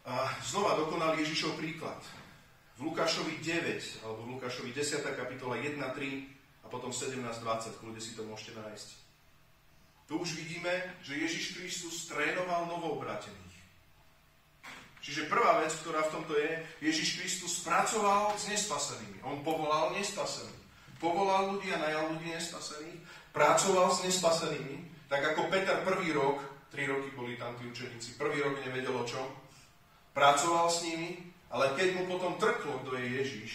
a 0.09 0.33
znova 0.41 0.81
dokonal 0.81 1.21
Ježišov 1.21 1.61
príklad. 1.61 2.01
V 2.81 2.89
Lukášovi 2.89 3.45
9, 3.45 4.09
alebo 4.09 4.25
v 4.25 4.41
Lukášovi 4.41 4.73
10. 4.73 5.05
kapitola 5.13 5.61
1, 5.61 5.77
3 5.77 5.85
a 5.85 6.40
potom 6.71 6.95
17, 6.95 7.19
20, 7.19 7.81
kľude 7.83 8.01
si 8.01 8.15
to 8.15 8.23
môžete 8.25 8.55
nájsť. 8.55 8.89
Tu 10.11 10.19
už 10.19 10.31
vidíme, 10.39 10.71
že 11.03 11.19
Ježiš 11.19 11.55
Kristus 11.55 12.07
trénoval 12.11 12.67
novoobrátených. 12.67 13.51
Čiže 15.01 15.31
prvá 15.31 15.63
vec, 15.63 15.71
ktorá 15.81 16.07
v 16.07 16.13
tomto 16.19 16.35
je, 16.37 16.51
Ježiš 16.83 17.19
Kristus 17.19 17.63
pracoval 17.63 18.35
s 18.37 18.51
nespasenými. 18.51 19.23
On 19.23 19.41
povolal 19.41 19.95
nespasených. 19.97 20.61
Povolal 21.01 21.57
ľudí 21.57 21.73
a 21.73 21.81
najal 21.81 22.13
ľudí 22.15 22.31
nespasených. 22.31 23.01
Pracoval 23.33 23.89
s 23.91 24.05
nespasenými. 24.05 25.09
Tak 25.09 25.35
ako 25.35 25.49
Peter 25.49 25.81
prvý 25.83 26.13
rok, 26.13 26.43
tri 26.71 26.87
roky 26.87 27.11
boli 27.17 27.35
tam 27.35 27.57
tí 27.59 27.67
učeníci, 27.67 28.15
prvý 28.15 28.45
rok 28.45 28.61
nevedel 28.63 28.95
o 28.95 29.03
čom. 29.03 29.27
Pracoval 30.15 30.71
s 30.71 30.87
nimi, 30.87 31.19
ale 31.51 31.75
keď 31.75 31.99
mu 31.99 32.07
potom 32.07 32.39
trklo, 32.39 32.83
kto 32.83 32.95
je 32.99 33.07
Ježiš, 33.19 33.51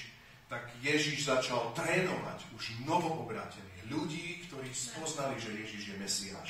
tak 0.46 0.70
Ježiš 0.82 1.26
začal 1.26 1.74
trénovať 1.74 2.40
už 2.54 2.86
novoobrátených 2.86 3.82
ľudí, 3.90 4.46
ktorí 4.46 4.70
spoznali, 4.74 5.42
že 5.42 5.58
Ježiš 5.58 5.84
je 5.94 5.96
Mesiáš. 5.98 6.50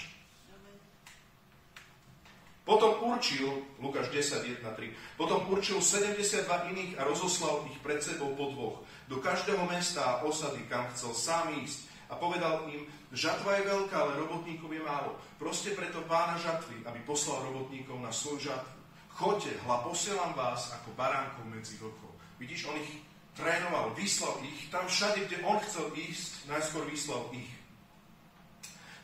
Potom 2.65 2.97
určil, 3.13 3.45
Lukáš 3.77 4.10
10, 4.10 4.58
1, 4.58 4.65
3, 4.65 5.21
potom 5.21 5.45
určil 5.53 5.77
72 5.77 6.49
iných 6.73 6.97
a 6.97 7.05
rozoslal 7.05 7.62
ich 7.69 7.77
pred 7.86 8.01
sebou 8.01 8.34
po 8.34 8.49
dvoch, 8.49 8.77
do 9.05 9.21
každého 9.21 9.62
mesta 9.69 10.01
a 10.01 10.19
osady, 10.25 10.65
kam 10.65 10.89
chcel 10.97 11.13
sám 11.13 11.53
ísť. 11.62 11.93
A 12.10 12.17
povedal 12.17 12.65
im, 12.73 12.89
žatva 13.13 13.62
je 13.62 13.69
veľká, 13.69 13.93
ale 13.97 14.17
robotníkov 14.17 14.69
je 14.73 14.81
málo. 14.81 15.13
Proste 15.38 15.77
preto 15.77 16.01
pána 16.10 16.41
žatvy, 16.41 16.81
aby 16.89 16.99
poslal 17.05 17.45
robotníkov 17.53 18.01
na 18.01 18.10
svoju 18.10 18.49
žatvu. 18.49 18.77
Choďte, 19.13 19.62
hla 19.65 19.86
posielam 19.86 20.34
vás 20.34 20.73
ako 20.73 20.89
baránkov 20.97 21.45
medzi 21.45 21.77
vlkov. 21.77 22.12
Vidíš, 22.41 22.65
on 22.65 22.81
ich 22.81 23.05
trénoval, 23.36 23.91
vyslal 23.93 24.39
ich, 24.48 24.71
tam 24.71 24.88
všade, 24.88 25.28
kde 25.28 25.43
on 25.43 25.60
chcel 25.67 25.91
ísť, 25.91 26.48
najskôr 26.48 26.88
vyslal 26.88 27.28
ich. 27.36 27.52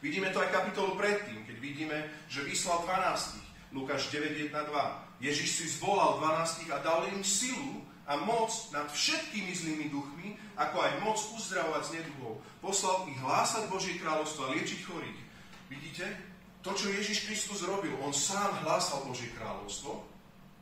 Vidíme 0.02 0.34
to 0.34 0.42
aj 0.42 0.50
kapitolu 0.50 0.98
predtým, 0.98 1.46
keď 1.46 1.58
vidíme, 1.62 1.98
že 2.26 2.42
vyslal 2.48 2.82
12. 2.90 3.38
Lukáš 3.76 4.10
9, 4.10 4.50
1, 4.50 4.52
2. 4.52 5.22
Ježiš 5.22 5.50
si 5.62 5.66
zvolal 5.78 6.18
12 6.18 6.74
a 6.74 6.82
dal 6.82 7.06
im 7.14 7.22
silu 7.22 7.86
a 8.10 8.18
moc 8.18 8.50
nad 8.74 8.90
všetkými 8.90 9.54
zlými 9.54 9.88
duchmi, 9.94 10.34
ako 10.58 10.78
aj 10.82 10.92
moc 11.06 11.22
uzdravovať 11.38 11.84
z 11.86 11.92
neduhov. 12.02 12.42
Poslal 12.60 13.06
ich 13.14 13.20
hlásať 13.22 13.70
Božie 13.70 14.02
kráľovstvo 14.02 14.50
a 14.50 14.52
liečiť 14.58 14.80
chorých. 14.84 15.20
Vidíte? 15.70 16.06
To, 16.66 16.74
čo 16.74 16.90
Ježiš 16.90 17.30
Kristus 17.30 17.62
robil, 17.64 17.94
on 18.02 18.14
sám 18.14 18.66
hlásal 18.66 19.06
Božie 19.06 19.30
kráľovstvo, 19.38 20.11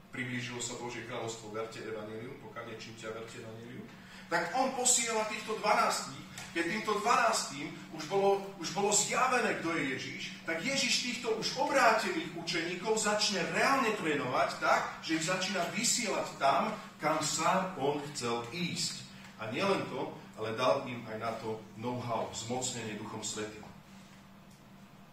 priblížilo 0.10 0.62
sa 0.62 0.78
Božie 0.82 1.06
kráľovstvo, 1.06 1.54
verte 1.54 1.82
Evangelium, 1.86 2.38
pokiaľ 2.46 2.64
nečím 2.70 2.96
ťa, 2.98 3.14
verte 3.14 3.40
Evangelium, 3.42 3.86
tak 4.30 4.54
on 4.54 4.74
posiela 4.78 5.26
týchto 5.26 5.58
12 5.58 6.30
keď 6.54 6.66
týmto 6.66 6.98
12 7.06 7.94
už 7.94 8.04
bolo, 8.10 8.42
už 8.58 8.74
bolo 8.74 8.90
zjavené, 8.90 9.62
kto 9.62 9.70
je 9.78 9.84
Ježiš, 9.94 10.22
tak 10.50 10.66
Ježiš 10.66 10.94
týchto 11.06 11.38
už 11.38 11.54
obrátených 11.62 12.34
učeníkov 12.34 12.98
začne 12.98 13.46
reálne 13.54 13.94
trénovať 14.02 14.50
tak, 14.58 14.82
že 15.06 15.22
ich 15.22 15.30
začína 15.30 15.62
vysielať 15.78 16.26
tam, 16.42 16.74
kam 16.98 17.22
sám 17.22 17.78
on 17.78 18.02
chcel 18.12 18.42
ísť. 18.50 19.06
A 19.38 19.54
nielen 19.54 19.86
to, 19.94 20.10
ale 20.42 20.58
dal 20.58 20.84
im 20.90 21.06
aj 21.06 21.18
na 21.22 21.32
to 21.38 21.62
know-how, 21.78 22.28
zmocnenie 22.34 22.98
Duchom 22.98 23.22
Svetým. 23.22 23.64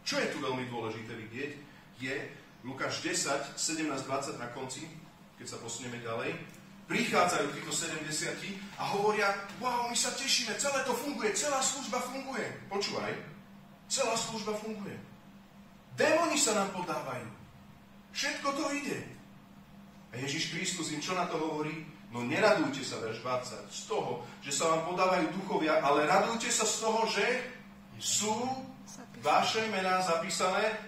Čo 0.08 0.16
je 0.22 0.32
tu 0.32 0.38
veľmi 0.40 0.64
dôležité 0.72 1.12
vidieť, 1.12 1.52
je 2.00 2.16
Lukáš 2.66 2.98
10, 2.98 3.54
17, 3.54 3.86
20 3.86 4.42
na 4.42 4.50
konci, 4.50 4.90
keď 5.38 5.46
sa 5.46 5.62
posunieme 5.62 6.02
ďalej, 6.02 6.34
prichádzajú 6.90 7.46
títo 7.54 7.70
70 7.70 8.02
a 8.78 8.82
hovoria, 8.90 9.30
wow, 9.62 9.86
my 9.86 9.94
sa 9.94 10.10
tešíme, 10.18 10.58
celé 10.58 10.82
to 10.82 10.94
funguje, 10.98 11.30
celá 11.38 11.62
služba 11.62 12.02
funguje. 12.02 12.46
Počúvaj, 12.66 13.14
celá 13.86 14.18
služba 14.18 14.58
funguje. 14.58 14.98
Démoni 15.94 16.34
sa 16.34 16.58
nám 16.58 16.74
podávajú. 16.74 17.30
Všetko 18.10 18.48
to 18.50 18.64
ide. 18.74 18.98
A 20.10 20.18
Ježiš 20.18 20.50
Kristus 20.50 20.90
im 20.90 20.98
čo 20.98 21.14
na 21.14 21.30
to 21.30 21.38
hovorí? 21.38 21.86
No 22.10 22.22
neradujte 22.22 22.82
sa, 22.82 22.98
verš 22.98 23.22
20, 23.22 23.66
z 23.70 23.82
toho, 23.90 24.26
že 24.42 24.50
sa 24.54 24.74
vám 24.74 24.90
podávajú 24.94 25.26
duchovia, 25.38 25.78
ale 25.82 26.06
radujte 26.06 26.50
sa 26.50 26.66
z 26.66 26.76
toho, 26.82 27.02
že 27.10 27.26
sú 27.98 28.34
vaše 29.22 29.62
mená 29.70 30.02
zapísané 30.02 30.78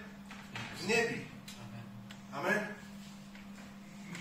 v 0.83 0.91
nebi. 0.91 1.28
Amen. 2.33 2.61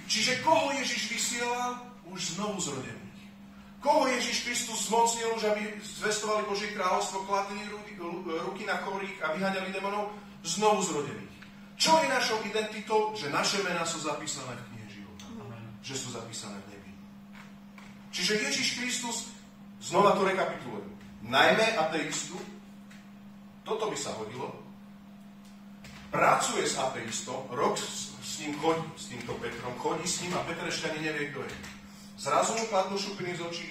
Čiže 0.09 0.41
koho 0.41 0.73
Ježiš 0.77 1.13
vysielal? 1.13 1.81
Už 2.09 2.41
znovu 2.41 2.57
zrodených. 2.57 3.21
Koho 3.85 4.09
Ježiš 4.09 4.49
Kristus 4.49 4.89
zmocnil 4.89 5.29
už, 5.37 5.45
aby 5.53 5.77
zvestovali 5.85 6.49
Božie 6.49 6.73
kráľovstvo, 6.73 7.29
kladli 7.29 7.61
ruky 8.25 8.65
na 8.65 8.81
chorých 8.81 9.21
a 9.23 9.37
vyháňali 9.37 9.69
demonov? 9.71 10.17
Znovu 10.41 10.81
zrodených. 10.83 11.37
Čo 11.77 12.01
je 12.01 12.09
našou 12.09 12.41
identitou? 12.49 13.13
Že 13.13 13.29
naše 13.29 13.61
mená 13.63 13.85
sú 13.85 14.01
zapísané 14.01 14.57
v 14.57 14.67
knihe 14.73 14.89
života. 14.99 15.25
Že 15.85 15.95
sú 15.95 16.09
zapísané 16.17 16.57
v 16.65 16.67
nebi. 16.75 16.93
Čiže 18.11 18.41
Ježiš 18.41 18.69
Kristus 18.81 19.39
Znova 19.81 20.19
to 20.19 20.27
rekapitulujem. 20.27 20.91
Najmä 21.23 21.79
ateistu, 21.79 22.39
toto 23.63 23.91
by 23.91 23.97
sa 23.99 24.15
hodilo, 24.19 24.51
pracuje 26.11 26.65
s 26.65 26.79
ateistom, 26.81 27.45
rok 27.53 27.77
s, 27.77 28.17
s 28.23 28.41
ním 28.41 28.57
chodí, 28.59 28.89
s 28.97 29.05
týmto 29.13 29.35
Petrom, 29.37 29.75
chodí 29.79 30.09
s 30.09 30.25
ním 30.25 30.35
a 30.35 30.45
Petr 30.45 30.69
ešte 30.69 30.91
ani 30.91 31.05
nevie, 31.05 31.31
kto 31.33 31.45
je. 31.45 31.57
Zrazu 32.19 32.57
mu 32.59 32.65
padnú 32.73 32.99
šupiny 32.99 33.37
z 33.37 33.41
očí, 33.45 33.69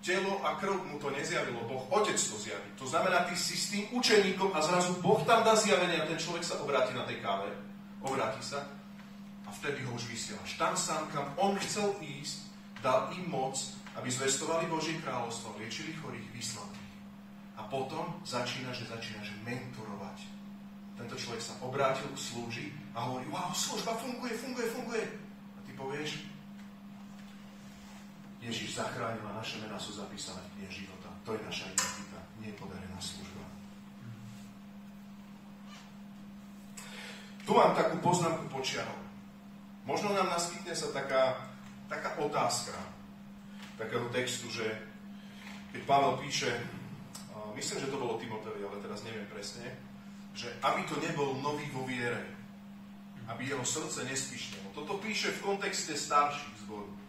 telo 0.00 0.40
a 0.40 0.56
krv 0.56 0.80
mu 0.88 0.96
to 0.96 1.12
nezjavilo, 1.12 1.60
Boh 1.68 1.84
Otec 1.92 2.16
to 2.16 2.36
zjaví. 2.40 2.70
To 2.80 2.88
znamená, 2.88 3.28
ty 3.28 3.36
si 3.36 3.52
s 3.52 3.68
tým 3.68 3.84
učeníkom 3.92 4.56
a 4.56 4.64
zrazu 4.64 4.96
Boh 5.04 5.20
tam 5.28 5.44
dá 5.44 5.52
zjavenie 5.52 6.00
a 6.00 6.08
ten 6.08 6.16
človek 6.16 6.40
sa 6.40 6.56
obráti 6.64 6.96
na 6.96 7.04
tej 7.04 7.20
káve, 7.20 7.52
obráti 8.00 8.40
sa 8.40 8.64
a 9.44 9.50
vtedy 9.60 9.84
ho 9.84 9.92
už 9.92 10.08
vysielaš. 10.08 10.56
Tam 10.56 10.72
sám, 10.72 11.12
kam 11.12 11.28
on 11.36 11.58
chcel 11.60 11.92
ísť, 12.00 12.48
dal 12.80 13.12
im 13.12 13.28
moc, 13.28 13.60
aby 14.00 14.08
zvestovali 14.08 14.64
Božie 14.72 14.96
kráľovstvo, 15.04 15.60
liečili 15.60 15.92
chorých, 16.00 16.32
vyslali. 16.32 16.78
A 17.60 17.68
potom 17.68 18.16
začína, 18.24 18.72
že 18.72 18.88
začína, 18.88 19.20
že 19.20 19.36
mentorovať. 19.44 20.39
Tento 21.00 21.16
človek 21.16 21.40
sa 21.40 21.56
obrátil, 21.64 22.12
slúži 22.12 22.68
a 22.92 23.08
hovorí, 23.08 23.24
wow, 23.32 23.48
služba 23.56 23.96
funguje, 23.96 24.36
funguje, 24.36 24.66
funguje. 24.68 25.04
A 25.56 25.58
ty 25.64 25.72
povieš, 25.72 26.20
Ježiš 28.44 28.76
zachránil 28.76 29.24
a 29.24 29.40
naše 29.40 29.60
mená 29.64 29.80
sú 29.80 29.96
zapísané 29.96 30.44
v 30.44 30.60
knihe 30.60 30.84
života. 30.84 31.08
To 31.24 31.32
je 31.32 31.40
naša 31.40 31.72
identita, 31.72 32.20
nie 32.40 32.52
podarená 32.56 33.00
služba. 33.00 33.44
Tu 37.44 37.50
mám 37.56 37.72
takú 37.72 37.96
poznámku 38.04 38.52
počiarov. 38.52 39.00
Možno 39.88 40.12
nám 40.12 40.28
naskytne 40.28 40.76
sa 40.76 40.92
taká, 40.92 41.48
taká 41.88 42.16
otázka 42.20 42.76
takého 43.80 44.06
textu, 44.12 44.52
že 44.52 44.68
keď 45.72 45.82
Pavel 45.88 46.20
píše, 46.20 46.52
myslím, 47.56 47.80
že 47.80 47.90
to 47.90 47.96
bolo 47.96 48.20
Timotevi, 48.20 48.60
ale 48.60 48.84
teraz 48.84 49.00
neviem 49.02 49.24
presne, 49.32 49.89
že 50.34 50.48
aby 50.62 50.86
to 50.86 50.96
nebol 51.02 51.36
nový 51.42 51.66
vo 51.74 51.82
viere, 51.86 52.22
aby 53.30 53.50
jeho 53.50 53.64
srdce 53.64 54.04
nespíšnelo. 54.04 54.74
Toto 54.74 54.98
píše 54.98 55.30
v 55.38 55.54
kontexte 55.54 55.94
starších 55.94 56.66
zborov 56.66 57.00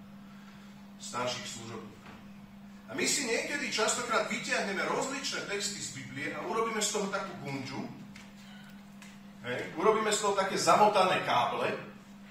starších 1.01 1.47
služobníkov. 1.57 2.13
A 2.89 2.91
my 2.93 3.05
si 3.09 3.25
niekedy 3.25 3.73
častokrát 3.73 4.29
vyťahneme 4.29 4.85
rozličné 4.85 5.49
texty 5.49 5.81
z 5.81 5.97
Biblie 5.97 6.29
a 6.35 6.45
urobíme 6.45 6.77
z 6.77 6.91
toho 6.93 7.07
takú 7.09 7.33
gunžu, 7.41 7.81
urobíme 9.79 10.13
z 10.13 10.19
toho 10.21 10.37
také 10.37 10.59
zamotané 10.59 11.25
káble, 11.25 11.73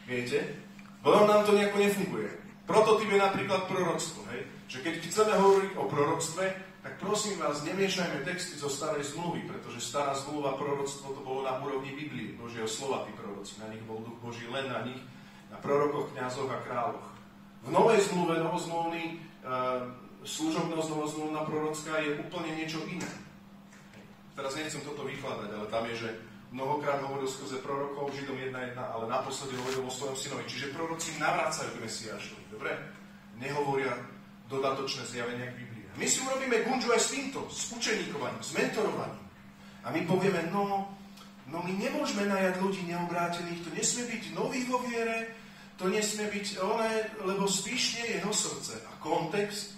viete, 0.06 0.62
potom 1.02 1.26
nám 1.26 1.42
to 1.48 1.56
nejako 1.56 1.78
nefunguje. 1.80 2.30
Prototyp 2.68 3.08
je 3.10 3.18
napríklad 3.18 3.66
proroctvo, 3.66 4.22
hej, 4.30 4.46
že 4.70 4.78
keď 4.84 4.94
chceme 5.02 5.32
hovoriť 5.34 5.72
o 5.74 5.84
proroctve, 5.90 6.44
tak 6.80 6.96
prosím 6.96 7.36
vás, 7.36 7.60
nemiešajme 7.64 8.24
texty 8.24 8.56
zo 8.56 8.72
starej 8.72 9.04
zmluvy, 9.12 9.44
pretože 9.44 9.84
stará 9.84 10.16
zmluva 10.16 10.56
proroctvo 10.56 11.12
to 11.12 11.20
bolo 11.20 11.44
na 11.44 11.60
úrovni 11.60 11.92
Biblie, 11.92 12.36
Božieho 12.40 12.68
slova, 12.68 13.04
tí 13.04 13.12
proroci, 13.12 13.60
na 13.60 13.68
nich 13.68 13.84
bol 13.84 14.00
duch 14.00 14.16
Boží 14.24 14.48
len 14.48 14.64
na 14.72 14.80
nich, 14.88 15.00
na 15.52 15.60
prorokoch, 15.60 16.08
kňazoch 16.16 16.48
a 16.48 16.58
kráľoch. 16.64 17.08
V 17.60 17.68
novej 17.68 18.00
zmluve, 18.08 18.40
novozmluvný 18.40 19.04
e, 19.04 19.14
služobnosť 20.24 20.88
novozmluvná 20.88 21.44
prorocká 21.44 22.00
je 22.00 22.16
úplne 22.16 22.56
niečo 22.56 22.80
iné. 22.88 23.08
Teraz 24.32 24.56
nechcem 24.56 24.80
toto 24.80 25.04
vykladať, 25.04 25.50
ale 25.52 25.66
tam 25.68 25.84
je, 25.92 26.08
že 26.08 26.10
mnohokrát 26.48 27.04
hovoril 27.04 27.28
skrze 27.28 27.60
prorokov, 27.60 28.16
Židom 28.16 28.40
1.1, 28.40 28.72
ale 28.76 29.04
naposledy 29.04 29.52
hovoril 29.60 29.84
o 29.84 29.92
svojom 29.92 30.16
synovi. 30.16 30.48
Čiže 30.48 30.72
proroci 30.72 31.20
navracajú 31.20 31.76
k 31.76 31.82
Mesiašovi, 31.84 32.44
dobre? 32.48 32.72
Nehovoria 33.36 33.92
dodatočné 34.48 35.04
zjavenia 35.04 35.52
k 35.52 35.60
Biblii. 35.60 35.79
My 36.00 36.08
si 36.08 36.24
urobíme 36.24 36.64
gunžu 36.64 36.88
aj 36.96 37.02
s 37.04 37.12
týmto, 37.12 37.44
s 37.52 37.68
učeníkovaním, 37.76 38.40
s 38.40 38.56
mentorovaním. 38.56 39.20
A 39.84 39.92
my 39.92 40.00
povieme, 40.08 40.48
no, 40.48 40.88
no 41.52 41.60
my 41.60 41.76
nemôžeme 41.76 42.24
najať 42.24 42.56
ľudí 42.56 42.88
neobrátených, 42.88 43.60
to 43.60 43.70
nesmie 43.76 44.08
byť 44.08 44.24
nový 44.32 44.64
vo 44.64 44.80
viere, 44.80 45.36
to 45.76 45.92
nesmie 45.92 46.24
byť 46.32 46.56
oné, 46.56 47.04
lebo 47.20 47.44
spíšne 47.44 48.16
jeho 48.16 48.32
srdce. 48.32 48.80
A 48.80 48.96
kontext? 48.96 49.76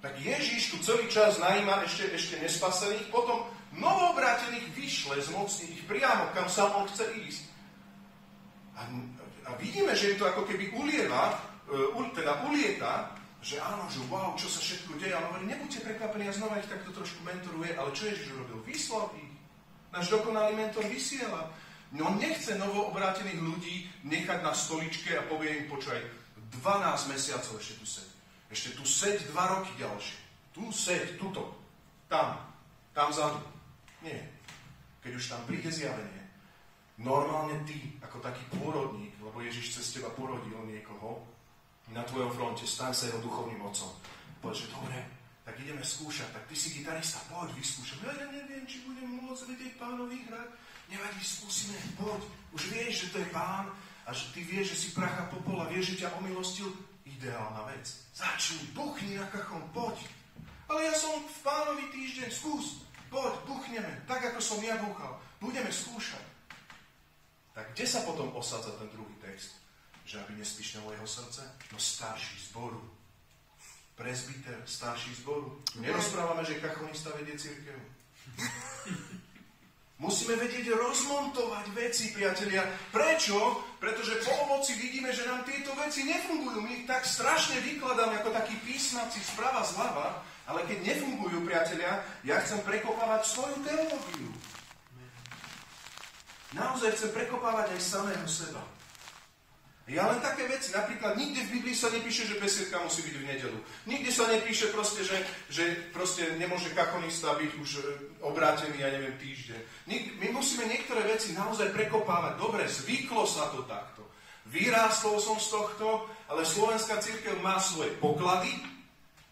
Tak 0.00 0.16
Ježíš 0.16 0.72
tu 0.72 0.80
celý 0.80 1.04
čas 1.12 1.36
najíma 1.36 1.84
ešte, 1.84 2.08
ešte 2.08 2.40
nespasených, 2.40 3.08
potom 3.12 3.44
novoobrátených 3.76 4.72
vyšle, 4.72 5.20
zmocní 5.20 5.68
ich 5.68 5.84
priamo, 5.84 6.32
kam 6.32 6.48
sa 6.48 6.72
on 6.80 6.88
chce 6.88 7.04
ísť. 7.12 7.44
A, 8.76 8.88
a 9.48 9.50
vidíme, 9.60 9.92
že 9.92 10.12
je 10.12 10.20
to 10.20 10.24
ako 10.28 10.48
keby 10.48 10.72
ulieva, 10.72 11.36
uh, 11.68 12.08
teda 12.16 12.40
ulieta, 12.48 13.12
že 13.44 13.60
áno, 13.60 13.84
že 13.92 14.00
wow, 14.08 14.32
čo 14.40 14.48
sa 14.48 14.56
všetko 14.64 14.96
deje, 14.96 15.12
ale 15.12 15.28
hovorí, 15.28 15.44
nebuďte 15.44 15.84
prekvapení, 15.84 16.32
a 16.32 16.32
znova 16.32 16.56
ich 16.56 16.70
takto 16.72 16.96
trošku 16.96 17.20
mentoruje, 17.28 17.76
ale 17.76 17.92
čo 17.92 18.08
Ježiš 18.08 18.32
urobil? 18.32 18.64
Vyslal 18.64 19.12
ich. 19.20 19.36
Náš 19.92 20.08
dokonalý 20.16 20.56
mentor 20.56 20.88
vysiela. 20.88 21.52
No 21.92 22.08
on 22.08 22.16
nechce 22.16 22.56
novoobrátených 22.56 23.38
ľudí 23.44 23.86
nechať 24.08 24.40
na 24.40 24.56
stoličke 24.56 25.12
a 25.14 25.28
povie 25.28 25.60
im, 25.60 25.68
počúvaj, 25.68 26.00
12 26.56 27.12
mesiacov 27.12 27.60
ešte 27.60 27.74
tu 27.76 27.86
seď. 27.86 28.08
Ešte 28.48 28.70
tu 28.80 28.84
seď 28.88 29.16
2 29.28 29.52
roky 29.52 29.72
ďalšie. 29.76 30.18
Tu 30.56 30.62
seď, 30.72 31.20
tuto, 31.20 31.52
tam, 32.08 32.40
tam 32.96 33.12
vzadu. 33.12 33.44
Nie. 34.00 34.24
Keď 35.04 35.12
už 35.20 35.24
tam 35.28 35.44
príde 35.44 35.68
zjavenie, 35.68 36.24
normálne 36.96 37.60
ty, 37.68 37.92
ako 38.00 38.24
taký 38.24 38.40
pôrodník, 38.56 39.12
lebo 39.20 39.44
Ježiš 39.44 39.76
cez 39.76 40.00
teba 40.00 40.08
porodil 40.16 40.56
niekoho, 40.64 41.33
na 41.94 42.02
tvojom 42.02 42.34
fronte, 42.34 42.66
staň 42.66 42.92
sa 42.92 43.06
jeho 43.06 43.22
duchovným 43.22 43.62
mocom. 43.62 43.88
Povedz, 44.42 44.66
že 44.66 44.74
dobre, 44.74 44.98
tak 45.46 45.54
ideme 45.62 45.80
skúšať, 45.80 46.28
tak 46.34 46.44
ty 46.50 46.54
si 46.58 46.74
gitarista, 46.74 47.22
poď, 47.30 47.54
vyskúšaj. 47.54 48.02
Ja, 48.02 48.12
ja 48.18 48.26
neviem, 48.34 48.66
či 48.66 48.82
budem 48.82 49.22
môcť 49.22 49.42
vedieť 49.54 49.72
pánovi 49.78 50.26
hrať 50.26 50.50
nevadí, 50.88 51.22
skúsime, 51.24 51.78
poď. 51.96 52.20
Už 52.52 52.62
vieš, 52.70 53.08
že 53.08 53.10
to 53.16 53.18
je 53.22 53.28
pán 53.32 53.72
a 54.04 54.10
že 54.12 54.30
ty 54.36 54.44
vieš, 54.44 54.76
že 54.76 54.80
si 54.80 54.88
pracha 54.92 55.24
popola, 55.32 55.70
vieš, 55.70 55.94
že 55.94 56.04
ťa 56.04 56.16
omilostil. 56.20 56.68
Ideálna 57.04 57.68
vec. 57.68 57.84
Začni, 58.16 58.72
buchni 58.72 59.20
na 59.20 59.28
kachom, 59.28 59.60
poď. 59.76 59.96
Ale 60.68 60.88
ja 60.88 60.94
som 60.96 61.20
v 61.20 61.38
pánovi 61.44 61.84
týždeň, 61.92 62.28
skús. 62.32 62.80
Poď, 63.12 63.44
buchneme, 63.44 63.92
tak 64.08 64.24
ako 64.32 64.40
som 64.40 64.58
ja 64.64 64.80
búchal. 64.80 65.20
Budeme 65.38 65.68
skúšať. 65.68 66.24
Tak 67.54 67.76
kde 67.76 67.86
sa 67.86 68.02
potom 68.02 68.32
osádza 68.34 68.72
ten 68.80 68.88
druhý 68.90 69.14
text? 69.20 69.63
Že 70.04 70.20
aby 70.20 70.32
nespíšnelo 70.36 70.92
jeho 70.92 71.08
srdce? 71.08 71.42
No 71.72 71.78
starší 71.80 72.36
zboru. 72.52 72.80
Prezbiter, 73.94 74.62
starší 74.66 75.14
zboru. 75.24 75.62
Nerozprávame, 75.80 76.44
že 76.44 76.60
kachonista 76.60 77.10
vedie 77.16 77.38
církev. 77.38 77.78
Musíme 80.04 80.34
vedieť 80.34 80.74
rozmontovať 80.74 81.70
veci, 81.70 82.10
priatelia. 82.10 82.66
Prečo? 82.90 83.62
Pretože 83.78 84.26
po 84.26 84.34
ovoci 84.44 84.74
vidíme, 84.74 85.14
že 85.14 85.22
nám 85.22 85.46
tieto 85.46 85.70
veci 85.78 86.02
nefungujú. 86.02 86.58
My 86.58 86.82
ich 86.82 86.86
tak 86.90 87.06
strašne 87.06 87.62
vykladáme 87.62 88.18
ako 88.18 88.34
takí 88.34 88.58
písmaci 88.66 89.22
sprava 89.22 89.62
zľava, 89.62 90.20
ale 90.50 90.66
keď 90.66 90.82
nefungujú, 90.82 91.46
priatelia, 91.46 92.02
ja 92.26 92.42
chcem 92.42 92.58
prekopávať 92.66 93.22
svoju 93.22 93.56
teológiu. 93.62 94.34
Naozaj 96.58 96.90
chcem 96.98 97.10
prekopávať 97.14 97.78
aj 97.78 97.80
samého 97.80 98.26
seba. 98.26 98.73
Ja 99.84 100.08
len 100.08 100.16
také 100.24 100.48
veci, 100.48 100.72
napríklad 100.72 101.12
nikde 101.20 101.44
v 101.44 101.60
Biblii 101.60 101.76
sa 101.76 101.92
nepíše, 101.92 102.24
že 102.24 102.40
besiedka 102.40 102.80
musí 102.80 103.04
byť 103.04 103.16
v 103.20 103.28
nedelu. 103.28 103.58
Nikde 103.84 104.10
sa 104.16 104.24
nepíše 104.32 104.72
proste, 104.72 105.04
že, 105.04 105.20
že 105.52 105.92
proste 105.92 106.24
nemôže 106.40 106.72
kakonista 106.72 107.36
byť 107.36 107.52
už 107.60 107.70
e, 107.76 107.80
obrátený, 108.24 108.80
ja 108.80 108.88
neviem, 108.88 109.12
týždeň. 109.20 109.60
My 110.24 110.32
musíme 110.32 110.64
niektoré 110.64 111.04
veci 111.04 111.36
naozaj 111.36 111.68
prekopávať. 111.76 112.32
Dobre, 112.40 112.64
zvyklo 112.64 113.28
sa 113.28 113.52
to 113.52 113.68
takto. 113.68 114.08
Vyrástol 114.48 115.20
som 115.20 115.36
z 115.36 115.52
tohto, 115.52 116.08
ale 116.32 116.48
slovenská 116.48 117.04
církev 117.04 117.36
má 117.44 117.60
svoje 117.60 117.92
poklady 118.00 118.56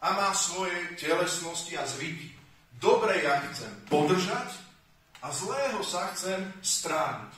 a 0.04 0.12
má 0.12 0.36
svoje 0.36 0.76
telesnosti 1.00 1.72
a 1.80 1.88
zvyky. 1.88 2.28
Dobre, 2.76 3.24
ja 3.24 3.40
chcem 3.48 3.72
podržať, 3.88 4.52
a 5.22 5.30
zlého 5.30 5.78
sa 5.86 6.10
chcem 6.10 6.42
strániť. 6.58 7.32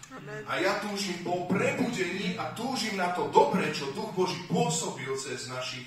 A 0.49 0.57
ja 0.57 0.81
túžim 0.81 1.21
po 1.21 1.45
prebudení 1.45 2.33
a 2.41 2.57
túžim 2.57 2.97
na 2.97 3.13
to 3.13 3.29
dobre, 3.29 3.69
čo 3.77 3.93
Duch 3.93 4.09
Boží 4.17 4.41
pôsobil 4.49 5.13
cez 5.21 5.53
našich 5.53 5.85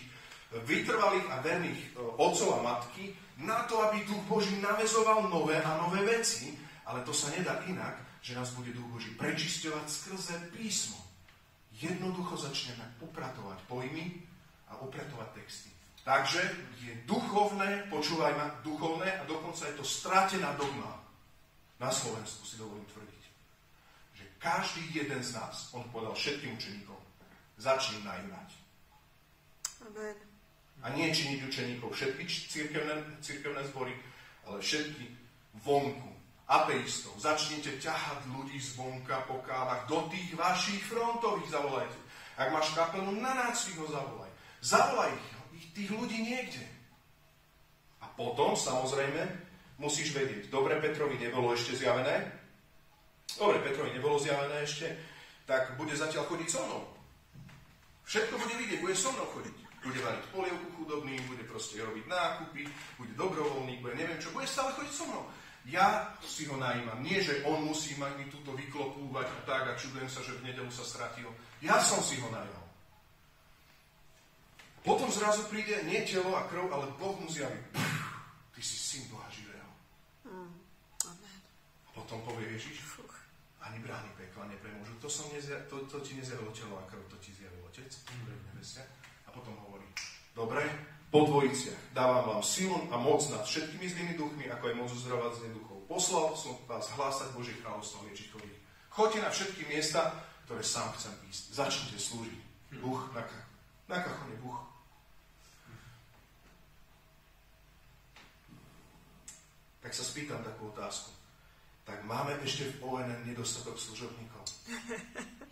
vytrvalých 0.54 1.28
a 1.34 1.42
verných 1.42 1.82
e, 1.82 1.88
otcov 2.22 2.62
a 2.62 2.64
matky, 2.64 3.18
na 3.42 3.66
to, 3.66 3.82
aby 3.90 4.06
Duch 4.06 4.24
Boží 4.30 4.62
navezoval 4.62 5.26
nové 5.26 5.58
a 5.58 5.82
nové 5.82 6.06
veci, 6.06 6.54
ale 6.86 7.02
to 7.02 7.12
sa 7.12 7.34
nedá 7.34 7.66
inak, 7.66 8.22
že 8.22 8.38
nás 8.38 8.54
bude 8.54 8.70
Duch 8.78 8.88
Boží 8.94 9.12
prečisťovať 9.18 9.86
skrze 9.90 10.36
písmo. 10.54 11.02
Jednoducho 11.82 12.38
začneme 12.38 12.86
upratovať 13.02 13.58
pojmy 13.66 14.22
a 14.70 14.82
upratovať 14.86 15.30
texty. 15.34 15.70
Takže 16.06 16.42
je 16.80 16.94
duchovné, 17.10 17.90
počúvaj 17.92 18.34
ma, 18.38 18.48
duchovné 18.64 19.12
a 19.18 19.28
dokonca 19.28 19.66
je 19.68 19.76
to 19.76 19.86
stratená 19.86 20.56
dogma 20.56 21.07
na 21.78 21.90
Slovensku 21.94 22.42
si 22.46 22.58
dovolím 22.58 22.86
tvrdiť, 22.90 23.24
že 24.18 24.26
každý 24.42 24.84
jeden 24.94 25.22
z 25.22 25.38
nás, 25.38 25.70
on 25.74 25.86
povedal 25.94 26.18
všetkým 26.18 26.58
učeníkom, 26.58 27.02
začne 27.58 28.02
najímať. 28.06 28.50
Amen. 29.86 30.18
A 30.86 30.94
nie 30.94 31.10
činiť 31.10 31.40
učeníkov 31.46 31.90
všetky 31.94 32.24
církevné, 32.26 33.22
církevné 33.22 33.62
zbory, 33.74 33.94
ale 34.46 34.62
všetky 34.62 35.06
vonku. 35.66 36.18
Ateistov. 36.48 37.12
Začnite 37.20 37.76
ťahať 37.76 38.24
ľudí 38.32 38.56
zvonka 38.56 39.28
po 39.28 39.44
kávach 39.44 39.84
do 39.92 40.08
tých 40.08 40.32
vašich 40.32 40.80
frontových, 40.88 41.52
zavolajte. 41.52 42.00
Ak 42.40 42.56
máš 42.56 42.72
kapelu 42.72 43.12
na 43.20 43.36
nácvik 43.36 43.76
ho 43.84 43.88
zavolaj. 43.92 44.32
Zavolaj 44.64 45.12
ich, 45.60 45.68
tých 45.76 45.94
ľudí 45.94 46.24
niekde. 46.26 46.66
A 48.02 48.10
potom, 48.18 48.58
samozrejme, 48.58 49.28
musíš 49.78 50.14
vedieť, 50.14 50.50
dobre, 50.50 50.78
Petrovi 50.82 51.18
nebolo 51.22 51.54
ešte 51.54 51.78
zjavené, 51.78 52.26
dobre, 53.38 53.62
Petrovi 53.62 53.94
nebolo 53.94 54.18
zjavené 54.18 54.66
ešte, 54.66 54.88
tak 55.46 55.78
bude 55.80 55.96
zatiaľ 55.96 56.28
chodiť 56.28 56.50
so 56.50 56.62
mnou. 56.66 56.84
Všetko 58.08 58.36
bude 58.40 58.56
vidieť, 58.60 58.80
bude 58.84 58.96
so 58.96 59.12
mnou 59.14 59.28
chodiť. 59.36 59.58
Bude 59.78 60.00
variť 60.04 60.26
polievku 60.36 60.68
chudobným, 60.80 61.22
bude 61.32 61.44
proste 61.48 61.80
robiť 61.80 62.06
nákupy, 62.12 62.68
bude 63.00 63.14
dobrovoľník, 63.16 63.80
bude 63.80 63.96
neviem 63.96 64.20
čo, 64.20 64.34
bude 64.36 64.50
stále 64.50 64.76
chodiť 64.76 64.94
so 64.94 65.06
mnou. 65.08 65.24
Ja 65.68 66.16
si 66.24 66.48
ho 66.48 66.56
najímam. 66.56 67.04
Nie, 67.04 67.20
že 67.20 67.44
on 67.44 67.68
musí 67.68 68.00
mať 68.00 68.16
mi 68.16 68.26
túto 68.32 68.56
vyklopúvať 68.56 69.28
a 69.28 69.38
tak 69.44 69.64
a 69.68 69.80
čudujem 69.80 70.08
sa, 70.08 70.24
že 70.24 70.40
v 70.40 70.48
nedelu 70.48 70.72
sa 70.72 70.88
stratil. 70.88 71.28
Ja 71.60 71.84
som 71.84 72.00
si 72.00 72.16
ho 72.24 72.32
najal. 72.32 72.64
Potom 74.88 75.12
zrazu 75.12 75.44
príde 75.52 75.84
nie 75.84 76.08
telo 76.08 76.40
a 76.40 76.48
krv, 76.48 76.72
ale 76.72 76.88
Boh 76.96 77.20
mu 77.20 77.28
zjaví. 77.28 77.60
Ty 78.56 78.62
si 78.64 78.80
syn 78.80 79.12
Boha 79.12 79.27
potom 82.08 82.24
povie 82.24 82.56
Ježiš, 82.56 83.04
ani 83.60 83.84
brány 83.84 84.08
pekla 84.16 84.48
nepremôžu. 84.48 84.96
To, 85.04 85.12
som 85.12 85.28
nezja, 85.36 85.60
to, 85.68 85.84
to 85.92 86.00
ti 86.00 86.16
nezjavilo 86.16 86.56
telo 86.56 86.80
a 86.80 86.88
krv, 86.88 87.04
to 87.12 87.20
ti 87.20 87.36
zjavil 87.36 87.68
Otec, 87.68 87.92
ktorý 87.92 88.32
v 88.32 88.48
nebesiach. 88.56 88.88
A 89.28 89.36
potom 89.36 89.52
hovorí, 89.68 89.84
dobre, 90.32 90.64
po 91.12 91.28
dvojiciach 91.28 91.92
dávam 91.92 92.32
vám 92.32 92.44
silu 92.48 92.80
a 92.88 92.96
moc 92.96 93.20
nad 93.28 93.44
všetkými 93.44 93.92
zlými 93.92 94.14
duchmi, 94.16 94.48
ako 94.48 94.64
aj 94.72 94.76
moc 94.80 94.88
uzdravať 94.88 95.32
zlých 95.36 95.56
duchov. 95.60 95.78
Poslal 95.92 96.28
som 96.40 96.56
vás 96.64 96.88
hlásať 96.96 97.28
Božie 97.36 97.60
kráľovstvo 97.60 98.08
chorých. 98.08 98.60
Choďte 98.88 99.20
na 99.28 99.30
všetky 99.36 99.62
miesta, 99.68 100.16
ktoré 100.48 100.64
sám 100.64 100.96
chcem 100.96 101.12
ísť. 101.28 101.44
Začnite 101.60 102.00
slúžiť. 102.00 102.42
Buch 102.80 103.04
na, 103.12 103.20
na 103.92 104.00
kachone, 104.00 104.40
buch. 104.40 104.64
Tak 109.84 109.92
sa 109.92 110.08
spýtam 110.08 110.40
takú 110.40 110.72
otázku. 110.72 111.17
Tak 111.88 112.04
máme 112.04 112.36
ešte 112.44 112.68
v 112.68 112.84
ONN 112.84 113.24
nedostatok 113.24 113.80
služobníkov? 113.80 114.44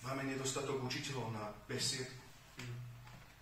Máme 0.00 0.24
nedostatok 0.24 0.80
učiteľov 0.80 1.28
na 1.36 1.52
besiedku. 1.68 2.24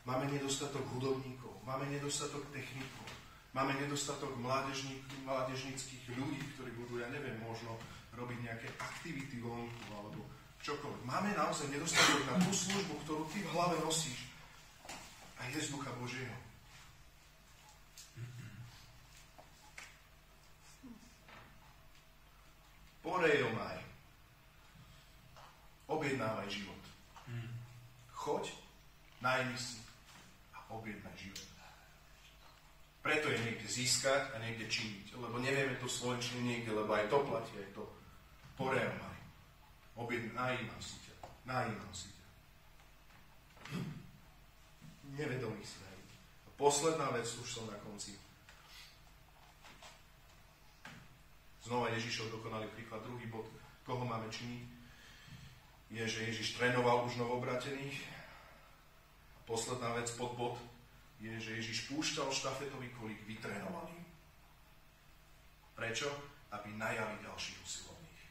Máme 0.05 0.27
nedostatok 0.29 0.85
hudobníkov. 0.91 1.55
Máme 1.63 1.87
nedostatok 1.87 2.45
technikov. 2.51 3.07
Máme 3.55 3.79
nedostatok 3.79 4.37
mládežníckých 4.37 6.05
ľudí, 6.19 6.43
ktorí 6.59 6.71
budú, 6.77 7.01
ja 7.01 7.09
neviem, 7.09 7.41
možno 7.41 7.79
robiť 8.13 8.39
nejaké 8.43 8.69
aktivity 8.77 9.39
vonku 9.41 9.87
alebo 9.95 10.27
čokoľvek. 10.61 11.03
Máme 11.07 11.33
naozaj 11.39 11.71
nedostatok 11.71 12.27
na 12.27 12.37
tú 12.43 12.51
službu, 12.51 12.95
ktorú 13.07 13.23
ty 13.31 13.39
v 13.41 13.51
hlave 13.55 13.79
nosíš. 13.81 14.29
A 15.39 15.47
je 15.49 15.63
z 15.63 15.71
Ducha 15.73 15.95
Božieho. 15.97 16.48
Porejomaj 23.09 23.81
objednávaj 25.89 26.45
život. 26.53 26.77
Hmm. 27.25 27.49
Choď, 28.13 28.53
najmi 29.25 29.57
si 29.57 29.81
a 30.53 30.61
objednaj 30.69 31.17
život. 31.17 31.49
Preto 33.01 33.33
je 33.33 33.41
niekde 33.41 33.65
získať 33.65 34.37
a 34.37 34.45
niekde 34.45 34.69
činiť, 34.69 35.17
lebo 35.17 35.41
nevieme 35.41 35.81
to 35.81 35.89
slovenčine 35.89 36.45
niekde, 36.45 36.77
lebo 36.77 36.93
aj 36.93 37.09
to 37.09 37.25
platí, 37.25 37.57
aj 37.57 37.73
to 37.73 37.89
porejomaj. 38.61 39.17
Objednaj, 39.97 40.37
najímam 40.37 40.81
si 40.85 41.01
ťa, 41.09 41.15
najímam 41.49 41.93
si 41.97 42.13
ťa. 42.13 42.27
Nevedomý 45.17 45.65
si 45.65 45.89
posledná 46.59 47.15
vec, 47.15 47.25
už 47.39 47.49
som 47.49 47.65
na 47.71 47.79
konci. 47.81 48.19
Znova 51.63 51.91
Ježišov 51.95 52.31
dokonalý 52.31 52.71
príklad, 52.75 53.03
druhý 53.03 53.27
bod, 53.27 53.47
koho 53.83 54.05
máme 54.07 54.31
činiť 54.31 54.79
je, 55.91 56.05
že 56.09 56.27
Ježiš 56.29 56.61
trénoval 56.61 57.05
už 57.09 57.17
novobratených. 57.17 57.97
Posledná 59.49 59.97
vec 59.97 60.13
pod 60.13 60.37
bod 60.37 60.57
je, 61.17 61.33
že 61.41 61.57
Ježiš 61.57 61.89
púšťal 61.89 62.29
štafetový 62.29 62.93
kolík 63.01 63.25
vytrénovaný. 63.25 63.97
Prečo? 65.73 66.13
Aby 66.53 66.77
najali 66.77 67.25
ďalších 67.25 67.59
usilovných. 67.65 68.23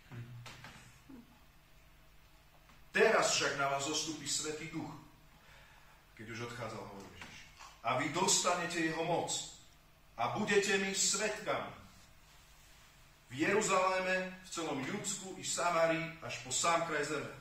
Teraz 2.93 3.38
však 3.38 3.61
na 3.61 3.69
vás 3.73 3.86
zostupí 3.86 4.25
Svetý 4.25 4.69
Duch, 4.73 4.89
keď 6.17 6.34
už 6.34 6.49
odchádzal, 6.49 6.82
hovorí 6.82 7.09
Ježiš. 7.17 7.38
A 7.86 7.97
vy 7.97 8.09
dostanete 8.09 8.82
jeho 8.86 9.05
moc 9.05 9.30
a 10.17 10.34
budete 10.34 10.78
mi 10.82 10.93
svetkami 10.93 11.87
v 13.28 13.34
Jeruzaléme, 13.43 14.39
v 14.43 14.49
celom 14.49 14.80
Judsku 14.80 15.36
i 15.36 15.43
Samárii 15.43 16.03
až 16.23 16.39
po 16.47 16.51
sám 16.51 16.88
kraj 16.88 17.03
zeme. 17.03 17.34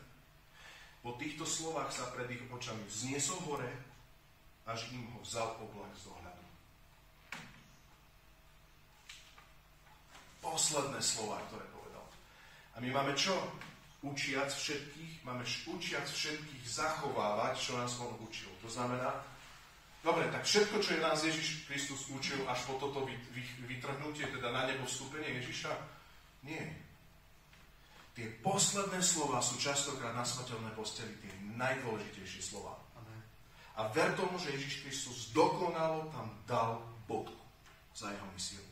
Po 1.07 1.14
týchto 1.14 1.47
slovách 1.47 1.95
sa 1.95 2.11
pred 2.11 2.26
ich 2.34 2.43
očami 2.51 2.82
vzniesol 2.91 3.39
hore, 3.47 3.70
až 4.66 4.91
im 4.91 5.07
ho 5.14 5.22
vzal 5.22 5.55
oblak 5.62 5.95
z 5.95 6.11
ohľadu. 6.11 6.45
Posledné 10.43 10.99
slova, 10.99 11.39
ktoré 11.47 11.62
povedal. 11.70 12.07
A 12.74 12.82
my 12.82 12.91
máme 12.91 13.14
čo? 13.14 13.34
Učiac 14.03 14.51
všetkých, 14.51 15.22
máme 15.22 15.47
učiac 15.70 16.07
všetkých 16.11 16.64
zachovávať, 16.66 17.55
čo 17.59 17.78
nás 17.78 17.95
on 18.03 18.11
učil. 18.26 18.51
To 18.62 18.68
znamená, 18.70 19.14
dobre, 20.07 20.31
tak 20.31 20.47
všetko, 20.47 20.79
čo 20.79 20.95
je 20.95 21.03
nás 21.03 21.19
Ježiš 21.27 21.67
Kristus 21.67 22.07
učil 22.15 22.39
až 22.47 22.63
po 22.71 22.79
toto 22.79 23.03
vytrhnutie, 23.67 24.31
teda 24.31 24.55
na 24.55 24.71
nebo 24.71 24.87
vstúpenie 24.87 25.43
Ježiša, 25.43 25.75
nie 26.47 26.87
Tie 28.17 28.33
posledné 28.41 29.05
slova 29.05 29.45
sú 29.45 29.61
častokrát 29.61 30.17
na 30.17 30.25
smrteľné 30.25 30.73
posteli 30.73 31.13
tie 31.21 31.29
najdôležitejšie 31.53 32.41
slova. 32.41 32.81
A 33.77 33.93
ver 33.93 34.17
tomu, 34.17 34.41
že 34.41 34.57
Ježiš 34.57 34.89
Kristus 34.89 35.19
dokonalo 35.37 36.09
tam 36.09 36.33
dal 36.49 36.81
bodku 37.05 37.37
za 37.93 38.09
jeho 38.09 38.25
misiu. 38.33 38.65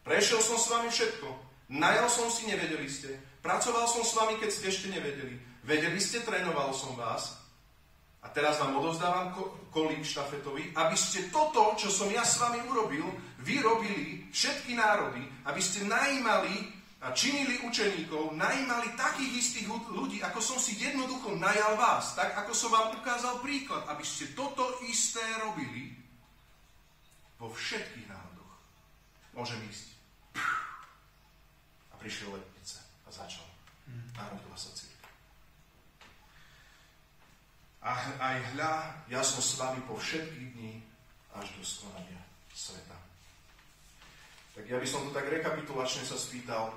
Prešiel 0.00 0.40
som 0.40 0.56
s 0.56 0.72
vami 0.72 0.88
všetko. 0.88 1.28
Najal 1.76 2.08
som 2.08 2.32
si, 2.32 2.48
nevedeli 2.48 2.88
ste. 2.88 3.20
Pracoval 3.44 3.84
som 3.84 4.00
s 4.00 4.16
vami, 4.16 4.40
keď 4.40 4.48
ste 4.48 4.72
ešte 4.72 4.88
nevedeli. 4.96 5.36
Vedeli 5.68 6.00
ste, 6.00 6.24
trénoval 6.24 6.72
som 6.72 6.96
vás. 6.96 7.36
A 8.18 8.26
teraz 8.34 8.58
vám 8.58 8.74
odovzdávam 8.74 9.30
kolík 9.70 10.02
štafetovi, 10.02 10.74
aby 10.74 10.96
ste 10.98 11.30
toto, 11.30 11.78
čo 11.78 11.86
som 11.86 12.10
ja 12.10 12.26
s 12.26 12.42
vami 12.42 12.58
urobil, 12.66 13.06
vyrobili 13.46 14.26
všetky 14.34 14.74
národy, 14.74 15.22
aby 15.46 15.60
ste 15.62 15.86
najímali 15.86 16.78
a 16.98 17.14
činili 17.14 17.62
učeníkov, 17.62 18.34
najímali 18.34 18.90
takých 18.98 19.32
istých 19.38 19.70
ľudí, 19.70 20.18
ako 20.18 20.42
som 20.42 20.58
si 20.58 20.74
jednoducho 20.82 21.38
najal 21.38 21.78
vás, 21.78 22.18
tak 22.18 22.34
ako 22.34 22.50
som 22.50 22.74
vám 22.74 22.98
ukázal 22.98 23.38
príklad, 23.38 23.86
aby 23.86 24.02
ste 24.02 24.34
toto 24.34 24.66
isté 24.90 25.22
robili 25.38 25.94
vo 27.38 27.54
všetkých 27.54 28.10
národoch. 28.10 28.52
Môžem 29.38 29.62
ísť. 29.70 29.94
A 31.90 31.94
prišiel 32.02 32.34
letnice 32.34 32.82
a 33.06 33.10
začal. 33.14 33.46
Narodila 34.18 34.58
sa 34.58 34.74
církev. 34.74 34.87
A 37.88 37.96
aj 38.20 38.36
hľa, 38.52 38.72
ja 39.08 39.24
som 39.24 39.40
s 39.40 39.56
vami 39.56 39.80
po 39.88 39.96
všetky 39.96 40.52
dní 40.52 40.84
až 41.32 41.48
do 41.56 41.64
skonania 41.64 42.20
sveta. 42.52 43.00
Tak 44.52 44.68
ja 44.68 44.76
by 44.76 44.84
som 44.84 45.08
to 45.08 45.16
tak 45.16 45.24
rekapitulačne 45.32 46.04
sa 46.04 46.20
spýtal, 46.20 46.76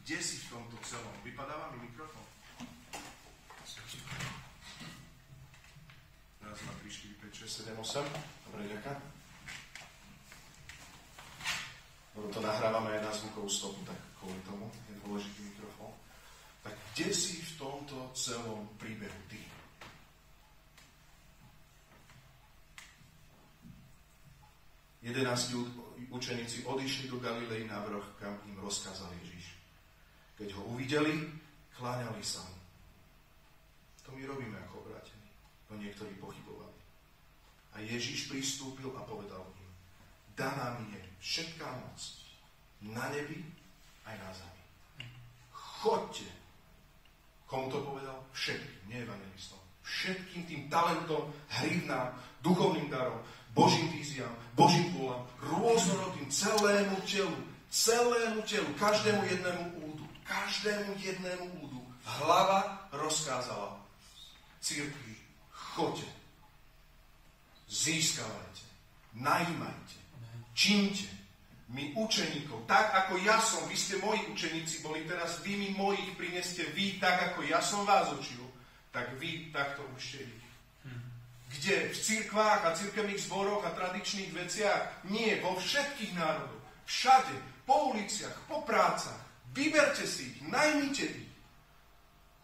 kde 0.00 0.16
si 0.24 0.40
v 0.48 0.56
tomto 0.56 0.80
celom? 0.80 1.12
Vypadáva 1.20 1.76
mi 1.76 1.84
mikrofón? 1.92 2.24
Raz, 6.40 6.56
dva, 6.56 6.72
tri, 6.80 6.88
4, 6.88 7.12
5, 7.28 7.44
6, 7.44 7.68
7, 7.68 7.76
8. 7.76 8.48
Dobre, 8.48 8.60
ďaká. 8.72 8.92
Lebo 12.16 12.26
to 12.32 12.40
nahrávame 12.40 12.96
aj 12.96 13.02
na 13.04 13.12
zvukovú 13.12 13.50
stopu, 13.52 13.84
tak 13.84 14.00
kvôli 14.16 14.40
tomu 14.48 14.72
je 14.88 14.96
dôležitý 15.04 15.52
mikrofón. 15.52 15.92
Tak 16.64 16.72
kde 16.96 17.12
si 17.12 17.44
v 17.44 17.52
tomto 17.60 18.08
celom 18.16 18.64
príbehu 18.80 19.20
ty? 19.28 19.47
Jedenácti 25.02 25.54
učeníci 26.10 26.66
odišli 26.66 27.08
do 27.08 27.22
Galilei 27.22 27.66
na 27.70 27.78
vrch, 27.86 28.06
kam 28.18 28.34
im 28.50 28.58
rozkázal 28.58 29.14
Ježiš. 29.22 29.54
Keď 30.34 30.48
ho 30.58 30.62
uvideli, 30.74 31.14
kláňali 31.78 32.22
sa 32.22 32.42
mu. 32.42 32.58
To 34.06 34.16
my 34.16 34.22
robíme 34.26 34.58
ako 34.66 34.82
obrátení. 34.82 35.30
No 35.70 35.78
niektorí 35.78 36.14
pochybovali. 36.18 36.78
A 37.78 37.84
Ježíš 37.84 38.26
pristúpil 38.26 38.90
a 38.98 39.06
povedal 39.06 39.44
im, 39.62 39.70
daná 40.34 40.80
mi 40.82 40.98
je 40.98 41.02
všetká 41.22 41.68
moc 41.78 41.98
na 42.82 43.06
nebi 43.14 43.44
aj 44.06 44.16
na 44.18 44.30
zemi. 44.34 44.64
Chodte. 45.52 46.26
Komu 47.46 47.70
to 47.70 47.80
povedal? 47.86 48.18
Všetkým, 48.34 48.90
nie 48.90 48.98
evangelistom. 49.06 49.62
Všetkým 49.82 50.42
tým 50.44 50.62
talentom, 50.68 51.32
hrivnám, 51.48 52.12
duchovným 52.44 52.92
darom, 52.92 53.22
Božím 53.58 53.90
víziám, 53.90 54.30
Božím 54.54 54.86
volám, 54.94 55.26
rôznorodým 55.42 56.30
celému 56.30 56.94
telu, 57.02 57.34
celému 57.74 58.38
telu, 58.46 58.70
každému 58.78 59.18
jednému 59.26 59.64
údu, 59.82 60.06
každému 60.22 60.94
jednému 61.02 61.66
údu. 61.66 61.82
Hlava 62.06 62.86
rozkázala 62.94 63.82
církvi, 64.62 65.18
choďte, 65.50 66.06
získavajte, 67.66 68.62
najímajte, 69.18 69.98
čínte, 70.54 71.10
my 71.68 71.98
učeníkov, 71.98 72.62
tak 72.70 72.94
ako 72.94 73.18
ja 73.26 73.42
som, 73.42 73.66
vy 73.66 73.74
ste 73.74 73.98
moji 73.98 74.22
učeníci 74.30 74.86
boli, 74.86 75.02
teraz 75.02 75.42
vy 75.42 75.58
mi 75.58 75.68
mojich 75.74 76.14
prineste 76.14 76.62
vy, 76.78 77.02
tak 77.02 77.34
ako 77.34 77.42
ja 77.42 77.58
som 77.58 77.82
vás 77.82 78.06
učil, 78.14 78.46
tak 78.94 79.18
vy 79.18 79.50
takto 79.50 79.82
učte 79.98 80.22
ich. 80.22 80.47
Kde? 81.48 81.92
V 81.92 81.96
cirkvách 81.96 82.60
a 82.68 82.76
cirkevných 82.76 83.24
zboroch 83.24 83.64
a 83.64 83.72
tradičných 83.72 84.36
veciach? 84.36 85.08
Nie, 85.08 85.40
vo 85.40 85.56
všetkých 85.56 86.12
národoch. 86.12 86.64
Všade, 86.84 87.64
po 87.64 87.92
uliciach, 87.96 88.36
po 88.48 88.64
prácach. 88.64 89.16
Vyberte 89.56 90.04
si 90.04 90.28
ich, 90.28 90.38
najmite 90.44 91.08
ich 91.08 91.32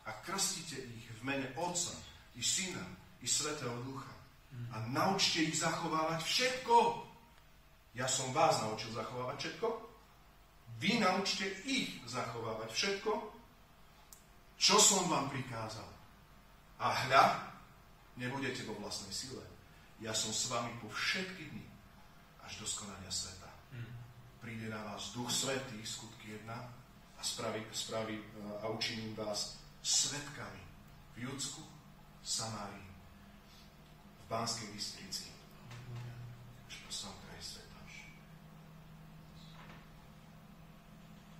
a 0.05 0.13
krstite 0.25 0.81
ich 0.81 1.07
v 1.17 1.21
mene 1.25 1.49
Otca 1.57 1.97
i 2.37 2.43
Syna 2.45 2.85
i 3.21 3.27
Svetého 3.29 3.77
Ducha. 3.85 4.13
A 4.73 4.85
naučte 4.89 5.43
ich 5.43 5.57
zachovávať 5.59 6.21
všetko. 6.23 6.77
Ja 7.95 8.07
som 8.11 8.31
vás 8.33 8.61
naučil 8.63 8.93
zachovávať 8.93 9.37
všetko. 9.41 9.69
Vy 10.83 10.99
naučte 10.99 11.47
ich 11.65 12.03
zachovávať 12.11 12.71
všetko, 12.75 13.13
čo 14.59 14.77
som 14.79 15.07
vám 15.07 15.31
prikázal. 15.31 15.87
A 16.83 16.91
hľa, 17.07 17.54
Nebudete 18.15 18.62
vo 18.67 18.79
vlastnej 18.79 19.11
sile. 19.11 19.43
Ja 19.99 20.15
som 20.15 20.31
s 20.31 20.47
vami 20.47 20.71
po 20.79 20.91
všetky 20.91 21.51
dni 21.51 21.67
až 22.45 22.62
do 22.62 22.67
skonania 22.67 23.11
sveta. 23.11 23.51
Hmm. 23.75 23.91
Príde 24.39 24.71
na 24.71 24.83
vás 24.85 25.11
Duch 25.17 25.31
Svetý, 25.33 25.81
skutky 25.83 26.39
1, 26.45 26.51
a 27.19 27.23
spraví, 27.23 27.62
spraví 27.73 28.15
e, 28.15 28.25
a 28.62 28.69
učiním 28.69 29.15
vás 29.15 29.59
svetkami 29.83 30.62
v 31.15 31.19
Judsku, 31.19 31.62
Samárii, 32.23 32.91
v 34.19 34.25
Banskej 34.29 34.69
Bystrici, 34.73 35.29
až 36.69 36.75
po 36.87 36.91
sám 36.93 37.15
kraj 37.25 37.41
sveta. 37.41 37.79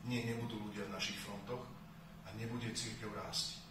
Nie, 0.05 0.21
nebudú 0.29 0.61
ľudia 0.69 0.85
v 0.85 0.95
našich 1.01 1.17
frontoch 1.17 1.65
a 2.25 2.29
nebude 2.37 2.69
církev 2.77 3.09
rásť, 3.09 3.65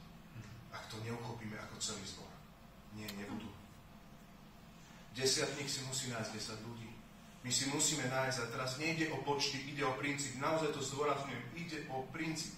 ak 0.73 0.89
to 0.89 0.97
neuchopíme 1.05 1.53
ako 1.61 1.77
celý 1.77 2.01
zbor. 2.09 2.32
Nie, 2.93 3.09
nebudú. 3.17 3.49
Desiatník 5.13 5.69
si 5.69 5.81
musí 5.85 6.09
nájsť 6.09 6.31
10 6.61 6.67
ľudí. 6.67 6.89
My 7.43 7.51
si 7.51 7.67
musíme 7.67 8.07
nájsť, 8.07 8.37
a 8.39 8.51
teraz 8.55 8.79
nejde 8.79 9.11
o 9.11 9.19
počty, 9.21 9.59
ide 9.67 9.83
o 9.83 9.93
princíp. 9.99 10.39
Naozaj 10.39 10.73
to 10.73 10.81
zdôrazňujem, 10.81 11.43
ide 11.59 11.79
o 11.91 12.07
princíp. 12.09 12.55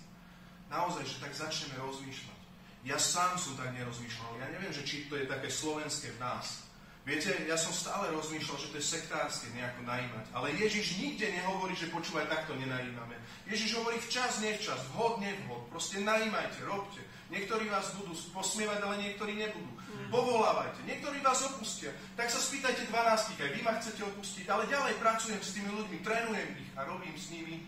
Naozaj, 0.70 1.04
že 1.06 1.22
tak 1.22 1.34
začneme 1.34 1.78
rozmýšľať. 1.82 2.40
Ja 2.86 3.02
sám 3.02 3.34
som 3.42 3.58
tak 3.58 3.74
nerozmýšľal. 3.74 4.38
Ja 4.38 4.48
neviem, 4.54 4.70
že 4.70 4.86
či 4.86 5.10
to 5.10 5.18
je 5.18 5.26
také 5.26 5.50
slovenské 5.50 6.14
v 6.14 6.22
nás. 6.22 6.64
Viete, 7.06 7.30
ja 7.45 7.53
som 7.53 7.70
stále 7.70 8.10
rozmýšľal, 8.18 8.58
že 8.58 8.70
to 8.74 8.78
je 8.82 8.89
sektárske 8.97 9.53
nejako 9.53 9.86
najímať. 9.86 10.26
Ale 10.34 10.58
Ježiš 10.58 10.97
nikde 10.97 11.30
nehovorí, 11.30 11.78
že 11.78 11.93
počúvaj, 11.93 12.26
takto 12.26 12.58
nenajímame. 12.58 13.14
Ježiš 13.45 13.78
hovorí 13.78 14.01
včas, 14.01 14.41
nevčas, 14.41 14.82
vhod, 14.89 15.22
nevhod. 15.22 15.70
Proste 15.70 16.01
najímajte, 16.01 16.66
robte. 16.66 16.97
Niektorí 17.30 17.70
vás 17.70 17.93
budú 17.93 18.18
posmievať, 18.34 18.82
ale 18.82 19.06
niektorí 19.06 19.38
nebudú. 19.38 19.70
Povolávajte. 20.10 20.82
Niektorí 20.89 21.22
vás 21.22 21.45
opustia. 21.45 21.93
Tak 22.18 22.34
sa 22.34 22.41
spýtajte 22.41 22.89
12, 22.89 23.38
aj 23.38 23.51
vy 23.53 23.62
ma 23.62 23.78
chcete 23.78 24.01
opustiť, 24.01 24.45
ale 24.49 24.66
ďalej 24.66 24.97
pracujem 24.97 25.41
s 25.45 25.53
tými 25.53 25.70
ľuďmi, 25.78 25.97
trénujem 26.01 26.49
ich 26.58 26.70
a 26.74 26.89
robím 26.89 27.14
s 27.14 27.30
nimi 27.30 27.62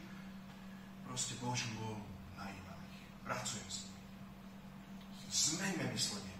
proste 1.05 1.38
Božiu 1.38 1.69
vôľu. 1.77 2.05
Najímam 2.41 2.79
ich. 2.89 3.05
Pracujem 3.21 3.69
s 3.69 3.77
nimi. 3.85 4.01
Zmeňme 5.29 5.85
myslenie. 5.93 6.35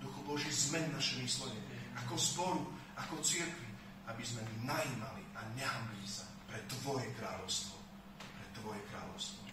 Duchu 0.00 0.20
Boží, 0.24 0.48
zmeň 0.48 0.96
naše 0.96 1.20
myslenie. 1.20 1.69
Ako 2.10 2.18
zboru, 2.18 2.66
ako 2.98 3.22
církvi, 3.22 3.70
aby 4.10 4.18
sme 4.26 4.42
my 4.42 4.74
najímali 4.74 5.22
a 5.30 5.46
nehambili 5.54 6.02
sa 6.10 6.26
pre 6.50 6.58
Tvoje 6.66 7.06
kráľovstvo. 7.14 7.78
Pre 8.18 8.46
Tvoje 8.50 8.82
kráľovstvo. 8.90 9.46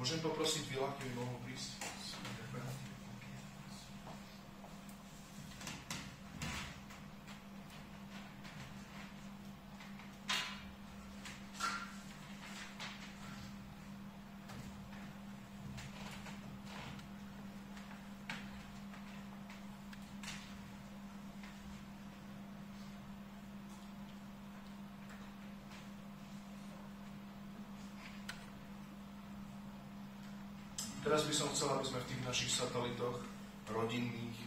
Môžem 0.00 0.16
poprosiť 0.24 0.64
Vila, 0.72 0.88
keby 0.96 1.20
mohol 1.20 1.36
prísť? 1.44 1.95
Teraz 31.06 31.22
by 31.22 31.34
som 31.38 31.46
chcel, 31.54 31.70
aby 31.70 31.86
sme 31.86 32.02
v 32.02 32.08
tých 32.10 32.22
našich 32.26 32.50
satelitoch 32.50 33.22
rodinných, 33.70 34.42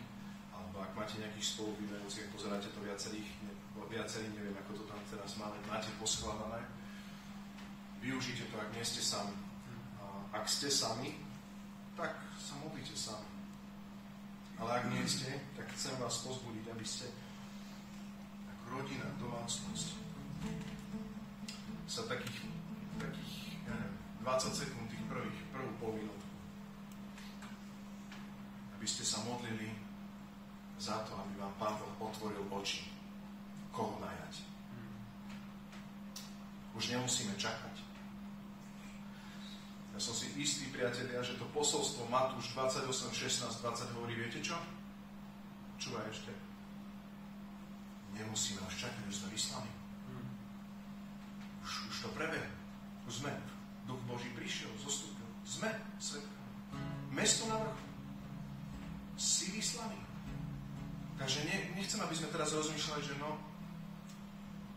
alebo 0.51 0.83
ak 0.83 0.91
máte 0.91 1.15
nejakých 1.15 1.55
spolubývajúcich, 1.55 2.35
pozeráte 2.35 2.67
to 2.75 2.83
viacerých, 2.83 3.31
viacerí, 3.87 4.27
neviem, 4.35 4.51
ako 4.59 4.75
to 4.75 4.83
tam 4.91 4.99
teraz 5.07 5.39
máme, 5.39 5.55
máte 5.71 5.87
poskladané, 6.03 6.59
využite 8.03 8.51
to, 8.51 8.59
ak 8.59 8.75
nie 8.75 8.83
ste 8.83 8.99
sami. 8.99 9.31
A 10.03 10.35
ak 10.35 10.51
ste 10.51 10.67
sami, 10.67 11.15
tak 11.95 12.11
sa 12.35 12.59
modlite 12.59 12.91
sami. 12.91 13.31
Ale 14.59 14.83
ak 14.83 14.91
nie 14.91 15.07
ste, 15.07 15.31
tak 15.55 15.71
chcem 15.79 15.95
vás 15.95 16.19
pozbudiť, 16.27 16.75
aby 16.75 16.83
ste 16.83 17.07
ako 18.51 18.83
rodina, 18.83 19.07
domácnosť 19.15 19.95
sa 21.87 22.03
takých, 22.03 22.51
takých 22.99 23.63
ja 23.63 23.79
neviem, 23.79 23.95
20 24.27 24.59
sekúnd 24.59 24.91
tých 24.91 25.03
prvých, 25.07 25.39
prvú 25.55 25.71
polinu 25.79 26.19
aby 28.79 28.87
ste 28.87 29.03
sa 29.03 29.18
modlili 29.29 29.69
za 30.81 30.97
to, 31.05 31.13
aby 31.13 31.33
vám 31.37 31.53
Pán 31.61 31.75
Boh 31.77 32.09
otvoril 32.09 32.41
oči, 32.49 32.89
koho 33.69 34.01
najať. 34.01 34.41
Už 36.73 36.95
nemusíme 36.95 37.35
čakať. 37.37 37.75
Ja 39.93 39.99
som 39.99 40.15
si 40.15 40.31
istý, 40.39 40.71
priatelia, 40.71 41.19
že 41.19 41.35
to 41.35 41.43
posolstvo 41.51 42.07
Matúš 42.07 42.55
28, 42.55 42.87
16, 43.11 43.59
20 43.59 43.95
hovorí, 43.99 44.15
viete 44.15 44.39
čo? 44.39 44.55
Čúvaj 45.75 46.07
ešte. 46.07 46.31
Nemusíme 48.15 48.63
už 48.63 48.75
čakať, 48.79 49.03
už 49.11 49.15
sme 49.19 49.29
vyslaní. 49.35 49.71
Už, 51.67 51.71
už 51.91 51.97
to 52.07 52.09
prebehne. 52.15 52.47
Už 53.03 53.19
sme. 53.19 53.31
Duch 53.83 53.99
Boží 54.07 54.31
prišiel, 54.37 54.71
zostúpil. 54.79 55.27
Sme 55.43 55.67
svetkami. 55.99 56.55
Mesto 57.11 57.49
na 57.51 57.59
vrchu 57.59 57.88
si 59.19 59.51
vyslaný. 59.51 59.99
Takže 61.19 61.43
ne, 61.43 61.75
nechcem, 61.75 61.99
aby 61.99 62.15
sme 62.15 62.31
teraz 62.31 62.55
rozmýšľali, 62.55 63.03
že 63.03 63.19
no, 63.19 63.35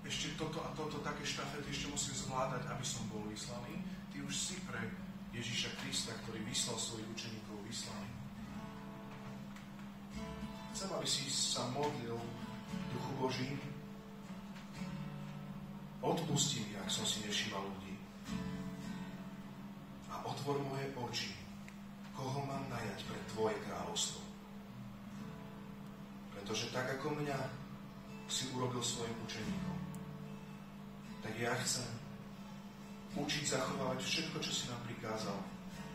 ešte 0.03 0.35
toto 0.35 0.59
a 0.67 0.75
toto, 0.75 0.99
také 0.99 1.23
štafety 1.23 1.71
ešte 1.71 1.87
musím 1.87 2.15
zvládať, 2.27 2.67
aby 2.67 2.83
som 2.83 3.07
bol 3.07 3.23
vyslaný. 3.31 3.79
Ty 4.11 4.19
už 4.27 4.35
si 4.35 4.59
pre 4.67 4.83
Ježíša 5.31 5.71
Krista, 5.79 6.11
ktorý 6.27 6.43
vyslal 6.43 6.75
svojich 6.75 7.07
učeníkov, 7.15 7.63
vyslaný. 7.63 8.11
Chcem, 10.75 10.91
aby 10.91 11.07
si 11.07 11.31
sa 11.31 11.63
modlil 11.71 12.19
Duchu 12.91 13.13
Boží. 13.23 13.51
Odpustí 16.03 16.67
mi, 16.67 16.75
ak 16.83 16.91
som 16.91 17.07
si 17.07 17.23
nevšímal 17.23 17.63
ľudí. 17.63 17.95
A 20.11 20.19
otvor 20.27 20.59
moje 20.67 20.91
oči, 20.99 21.31
koho 22.11 22.43
mám 22.43 22.67
najať 22.67 23.07
pre 23.07 23.19
Tvoje 23.31 23.55
kráľovstvo. 23.63 24.32
Pretože 26.43 26.75
tak 26.75 26.99
ako 26.99 27.23
mňa 27.23 27.39
si 28.27 28.51
urobil 28.51 28.83
svojim 28.83 29.15
učeníkom, 29.23 29.79
tak 31.23 31.39
ja 31.39 31.55
chcem 31.63 31.87
učiť 33.15 33.47
zachovávať 33.47 34.03
všetko, 34.03 34.43
čo 34.43 34.51
si 34.51 34.67
nám 34.67 34.83
prikázal, 34.83 35.39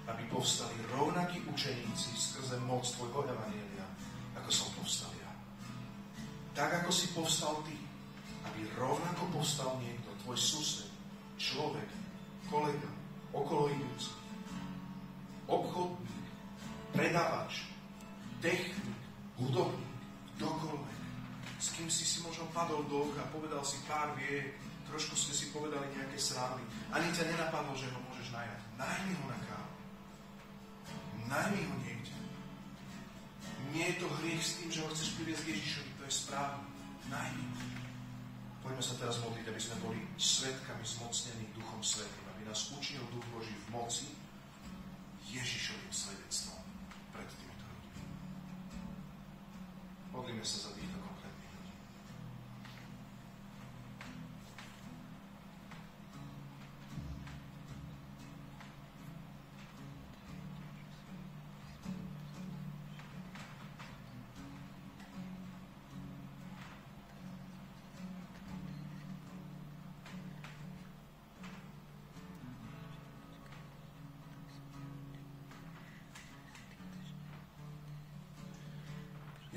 aby 0.08 0.24
povstali 0.32 0.72
rovnakí 0.96 1.44
učeníci 1.52 2.16
skrze 2.16 2.64
moc 2.64 2.88
Tvojho 2.96 3.28
Evanielia, 3.28 3.84
ako 4.40 4.48
som 4.48 4.72
povstal 4.80 5.12
ja. 5.20 5.32
Tak, 6.56 6.80
ako 6.80 6.96
si 6.96 7.12
povstal 7.12 7.60
Ty, 7.68 7.76
aby 8.48 8.72
rovnako 8.80 9.28
povstal 9.36 9.76
niekto, 9.84 10.16
Tvoj 10.24 10.40
sused, 10.40 10.88
človek, 11.36 11.92
kolega, 12.48 12.88
okolo 13.36 13.68
idúci, 13.68 14.16
obchodník, 15.52 16.24
predávač, 16.96 17.68
technik, 18.40 18.96
hudobník, 19.36 19.87
kdokoľvek, 20.38 20.98
s 21.58 21.68
kým 21.74 21.90
si 21.90 22.06
si 22.06 22.22
možno 22.22 22.46
padol 22.54 22.86
do 22.86 23.10
oka, 23.10 23.26
povedal 23.34 23.66
si 23.66 23.82
pár 23.90 24.14
vie, 24.14 24.54
trošku 24.86 25.18
ste 25.18 25.34
si 25.34 25.50
povedali 25.50 25.90
nejaké 25.98 26.16
srandy, 26.16 26.64
ani 26.94 27.10
ťa 27.12 27.34
nenapadlo, 27.34 27.74
že 27.74 27.90
ho 27.90 28.00
môžeš 28.08 28.30
najať. 28.32 28.60
Najmi 28.78 29.14
ho 29.18 29.26
na 29.28 29.40
kávu. 29.50 29.74
Najmi 31.28 31.62
ho 31.66 31.76
niekde. 31.82 32.14
Nie 33.76 33.92
je 33.92 34.00
to 34.00 34.08
hriech 34.22 34.40
s 34.40 34.64
tým, 34.64 34.70
že 34.72 34.82
ho 34.86 34.90
chceš 34.94 35.10
priviesť 35.20 35.44
k 35.44 35.52
Ježišovi, 35.58 35.92
to 36.00 36.04
je 36.08 36.14
správne. 36.14 36.64
Najmi 37.12 37.44
ho. 37.44 37.56
Poďme 38.64 38.84
sa 38.84 39.00
teraz 39.00 39.18
modliť, 39.24 39.46
aby 39.48 39.62
sme 39.64 39.78
boli 39.84 40.00
svetkami 40.20 40.84
zmocnení 40.84 41.46
Duchom 41.56 41.82
Svetým, 41.84 42.26
aby 42.36 42.42
nás 42.48 42.68
učil 42.72 43.00
Duch 43.12 43.28
Boží 43.32 43.56
v 43.56 43.68
moci 43.72 44.08
Ježišovým 45.32 45.92
svedectvom 45.92 46.57
Modlíme 50.18 50.42
sa 50.42 50.66
za 50.66 50.74
týchto 50.74 51.07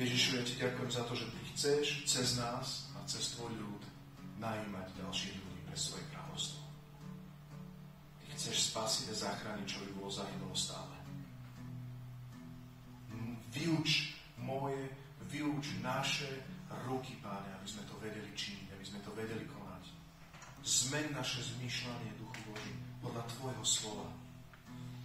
Ježišu, 0.00 0.40
ja 0.40 0.42
ti 0.48 0.56
ďakujem 0.56 0.90
za 0.96 1.04
to, 1.04 1.12
že 1.12 1.28
ty 1.28 1.40
chceš 1.52 1.84
cez 2.08 2.40
nás 2.40 2.88
a 2.96 3.04
cez 3.04 3.36
tvoj 3.36 3.52
ľud 3.52 3.84
najímať 4.40 4.96
ďalších 4.96 5.36
ľudí 5.36 5.60
pre 5.68 5.76
svoje 5.76 6.00
kráľovstvo. 6.08 6.64
Ty 8.24 8.26
chceš 8.32 8.72
spasiť 8.72 9.12
a 9.12 9.20
zachrániť, 9.28 9.66
čo 9.68 9.84
by 9.84 9.90
bolo 10.00 10.08
zahynulo 10.08 10.56
stále. 10.56 10.96
Vyuč 13.52 14.16
moje, 14.40 14.88
vyuč 15.28 15.84
naše 15.84 16.32
ruky, 16.88 17.20
Páne, 17.20 17.52
aby 17.60 17.68
sme 17.68 17.84
to 17.84 17.92
vedeli 18.00 18.32
činiť, 18.32 18.72
aby 18.72 18.84
sme 18.88 19.04
to 19.04 19.12
vedeli 19.12 19.44
konať. 19.44 19.84
Zmeň 20.64 21.12
naše 21.12 21.44
zmýšľanie, 21.44 22.16
Duchu 22.16 22.40
Boží, 22.48 22.72
podľa 23.04 23.28
Tvojho 23.36 23.64
slova. 23.68 24.08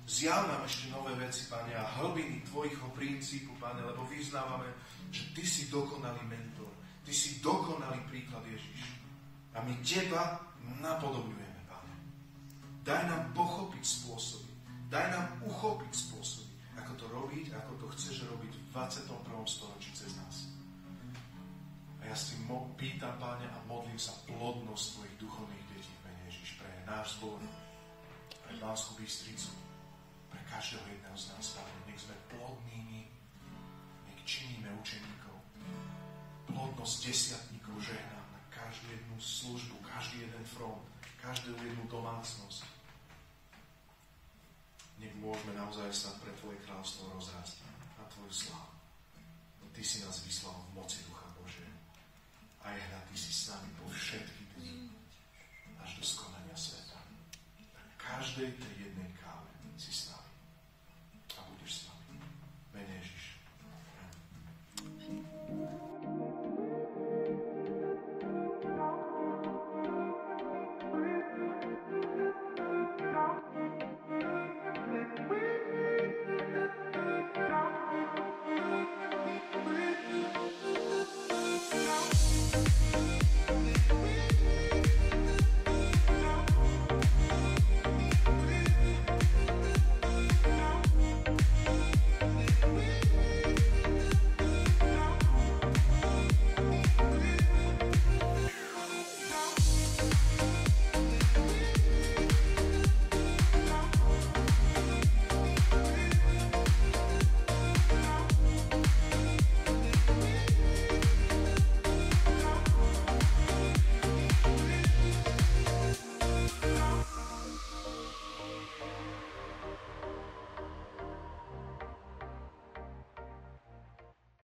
Zjav 0.06 0.46
nám 0.46 0.62
ešte 0.70 0.94
nové 0.94 1.18
veci, 1.18 1.50
Pane, 1.50 1.74
a 1.74 1.82
hlbiny 1.98 2.46
Tvojho 2.46 2.94
princípu, 2.94 3.58
Pane, 3.58 3.82
lebo 3.82 4.06
vyznávame, 4.06 4.70
že 5.10 5.34
Ty 5.34 5.42
si 5.42 5.66
dokonalý 5.74 6.22
mentor. 6.30 6.70
Ty 7.02 7.10
si 7.10 7.42
dokonalý 7.42 8.06
príklad, 8.06 8.46
Ježiš. 8.46 9.02
A 9.58 9.66
my 9.66 9.74
Teba 9.82 10.38
napodobňujeme, 10.78 11.62
Pane. 11.66 11.96
Daj 12.86 13.02
nám 13.10 13.34
pochopiť 13.34 13.82
spôsoby. 13.82 14.54
Daj 14.94 15.10
nám 15.10 15.28
uchopiť 15.42 15.90
spôsoby, 15.90 16.54
ako 16.78 16.92
to 17.02 17.06
robiť, 17.10 17.46
ako 17.58 17.74
to 17.82 17.86
chceš 17.98 18.30
robiť 18.30 18.54
v 18.54 18.66
21. 18.78 19.10
storočí 19.50 19.90
cez 19.98 20.14
nás. 20.22 20.54
A 22.06 22.14
ja 22.14 22.14
si 22.14 22.38
mo- 22.46 22.70
pýtam, 22.78 23.18
Páne, 23.18 23.50
a 23.50 23.58
modlím 23.66 23.98
sa 23.98 24.14
plodnosť 24.30 24.86
Tvojich 25.02 25.16
duchovných 25.18 25.66
detí 25.74 25.94
mene 26.06 26.22
Ježiš 26.30 26.62
pre 26.62 26.70
náš 26.86 27.18
zbor, 27.18 27.42
pre 28.46 28.54
Banskú 28.62 29.02
Bystricu, 29.02 29.50
pre 30.36 30.44
každého 30.52 30.84
jedného 30.84 31.16
z 31.16 31.26
nás, 31.32 31.46
Pane. 31.56 31.80
Nech 31.88 32.02
sme 32.04 32.16
plodnými, 32.28 33.08
nech 34.12 34.22
činíme 34.28 34.68
učeníkov. 34.84 35.36
Plodnosť 36.52 36.96
desiatníkov 37.08 37.80
žehnám 37.80 38.28
na 38.36 38.42
každú 38.52 38.92
jednu 38.92 39.16
službu, 39.16 39.76
každý 39.88 40.28
jeden 40.28 40.44
front, 40.44 40.84
každú 41.24 41.56
jednu 41.56 41.88
domácnosť. 41.88 42.68
Nech 45.00 45.16
môžeme 45.24 45.56
naozaj 45.56 45.88
sa 45.96 46.12
pre 46.20 46.36
Tvoje 46.36 46.60
kráľstvo 46.68 47.16
rozrásť 47.16 47.64
na 47.96 48.04
Tvoju 48.12 48.32
slávu. 48.32 48.76
Ty 49.76 49.84
si 49.84 50.00
nás 50.04 50.24
vyslal 50.24 50.56
v 50.72 50.80
moci 50.80 51.04
Ducha 51.04 51.28
Bože. 51.36 51.68
A 52.64 52.72
je 52.76 52.80
hľad, 52.80 53.04
Ty 53.12 53.16
si 53.20 53.32
s 53.32 53.52
nami 53.52 53.68
po 53.76 53.92
všetky 53.92 54.42
dni 54.56 54.88
až 55.84 56.00
do 56.00 56.04
skonania 56.04 56.56
sveta. 56.56 56.96
Na 57.76 57.84
každej 58.00 58.56
tej 58.56 58.76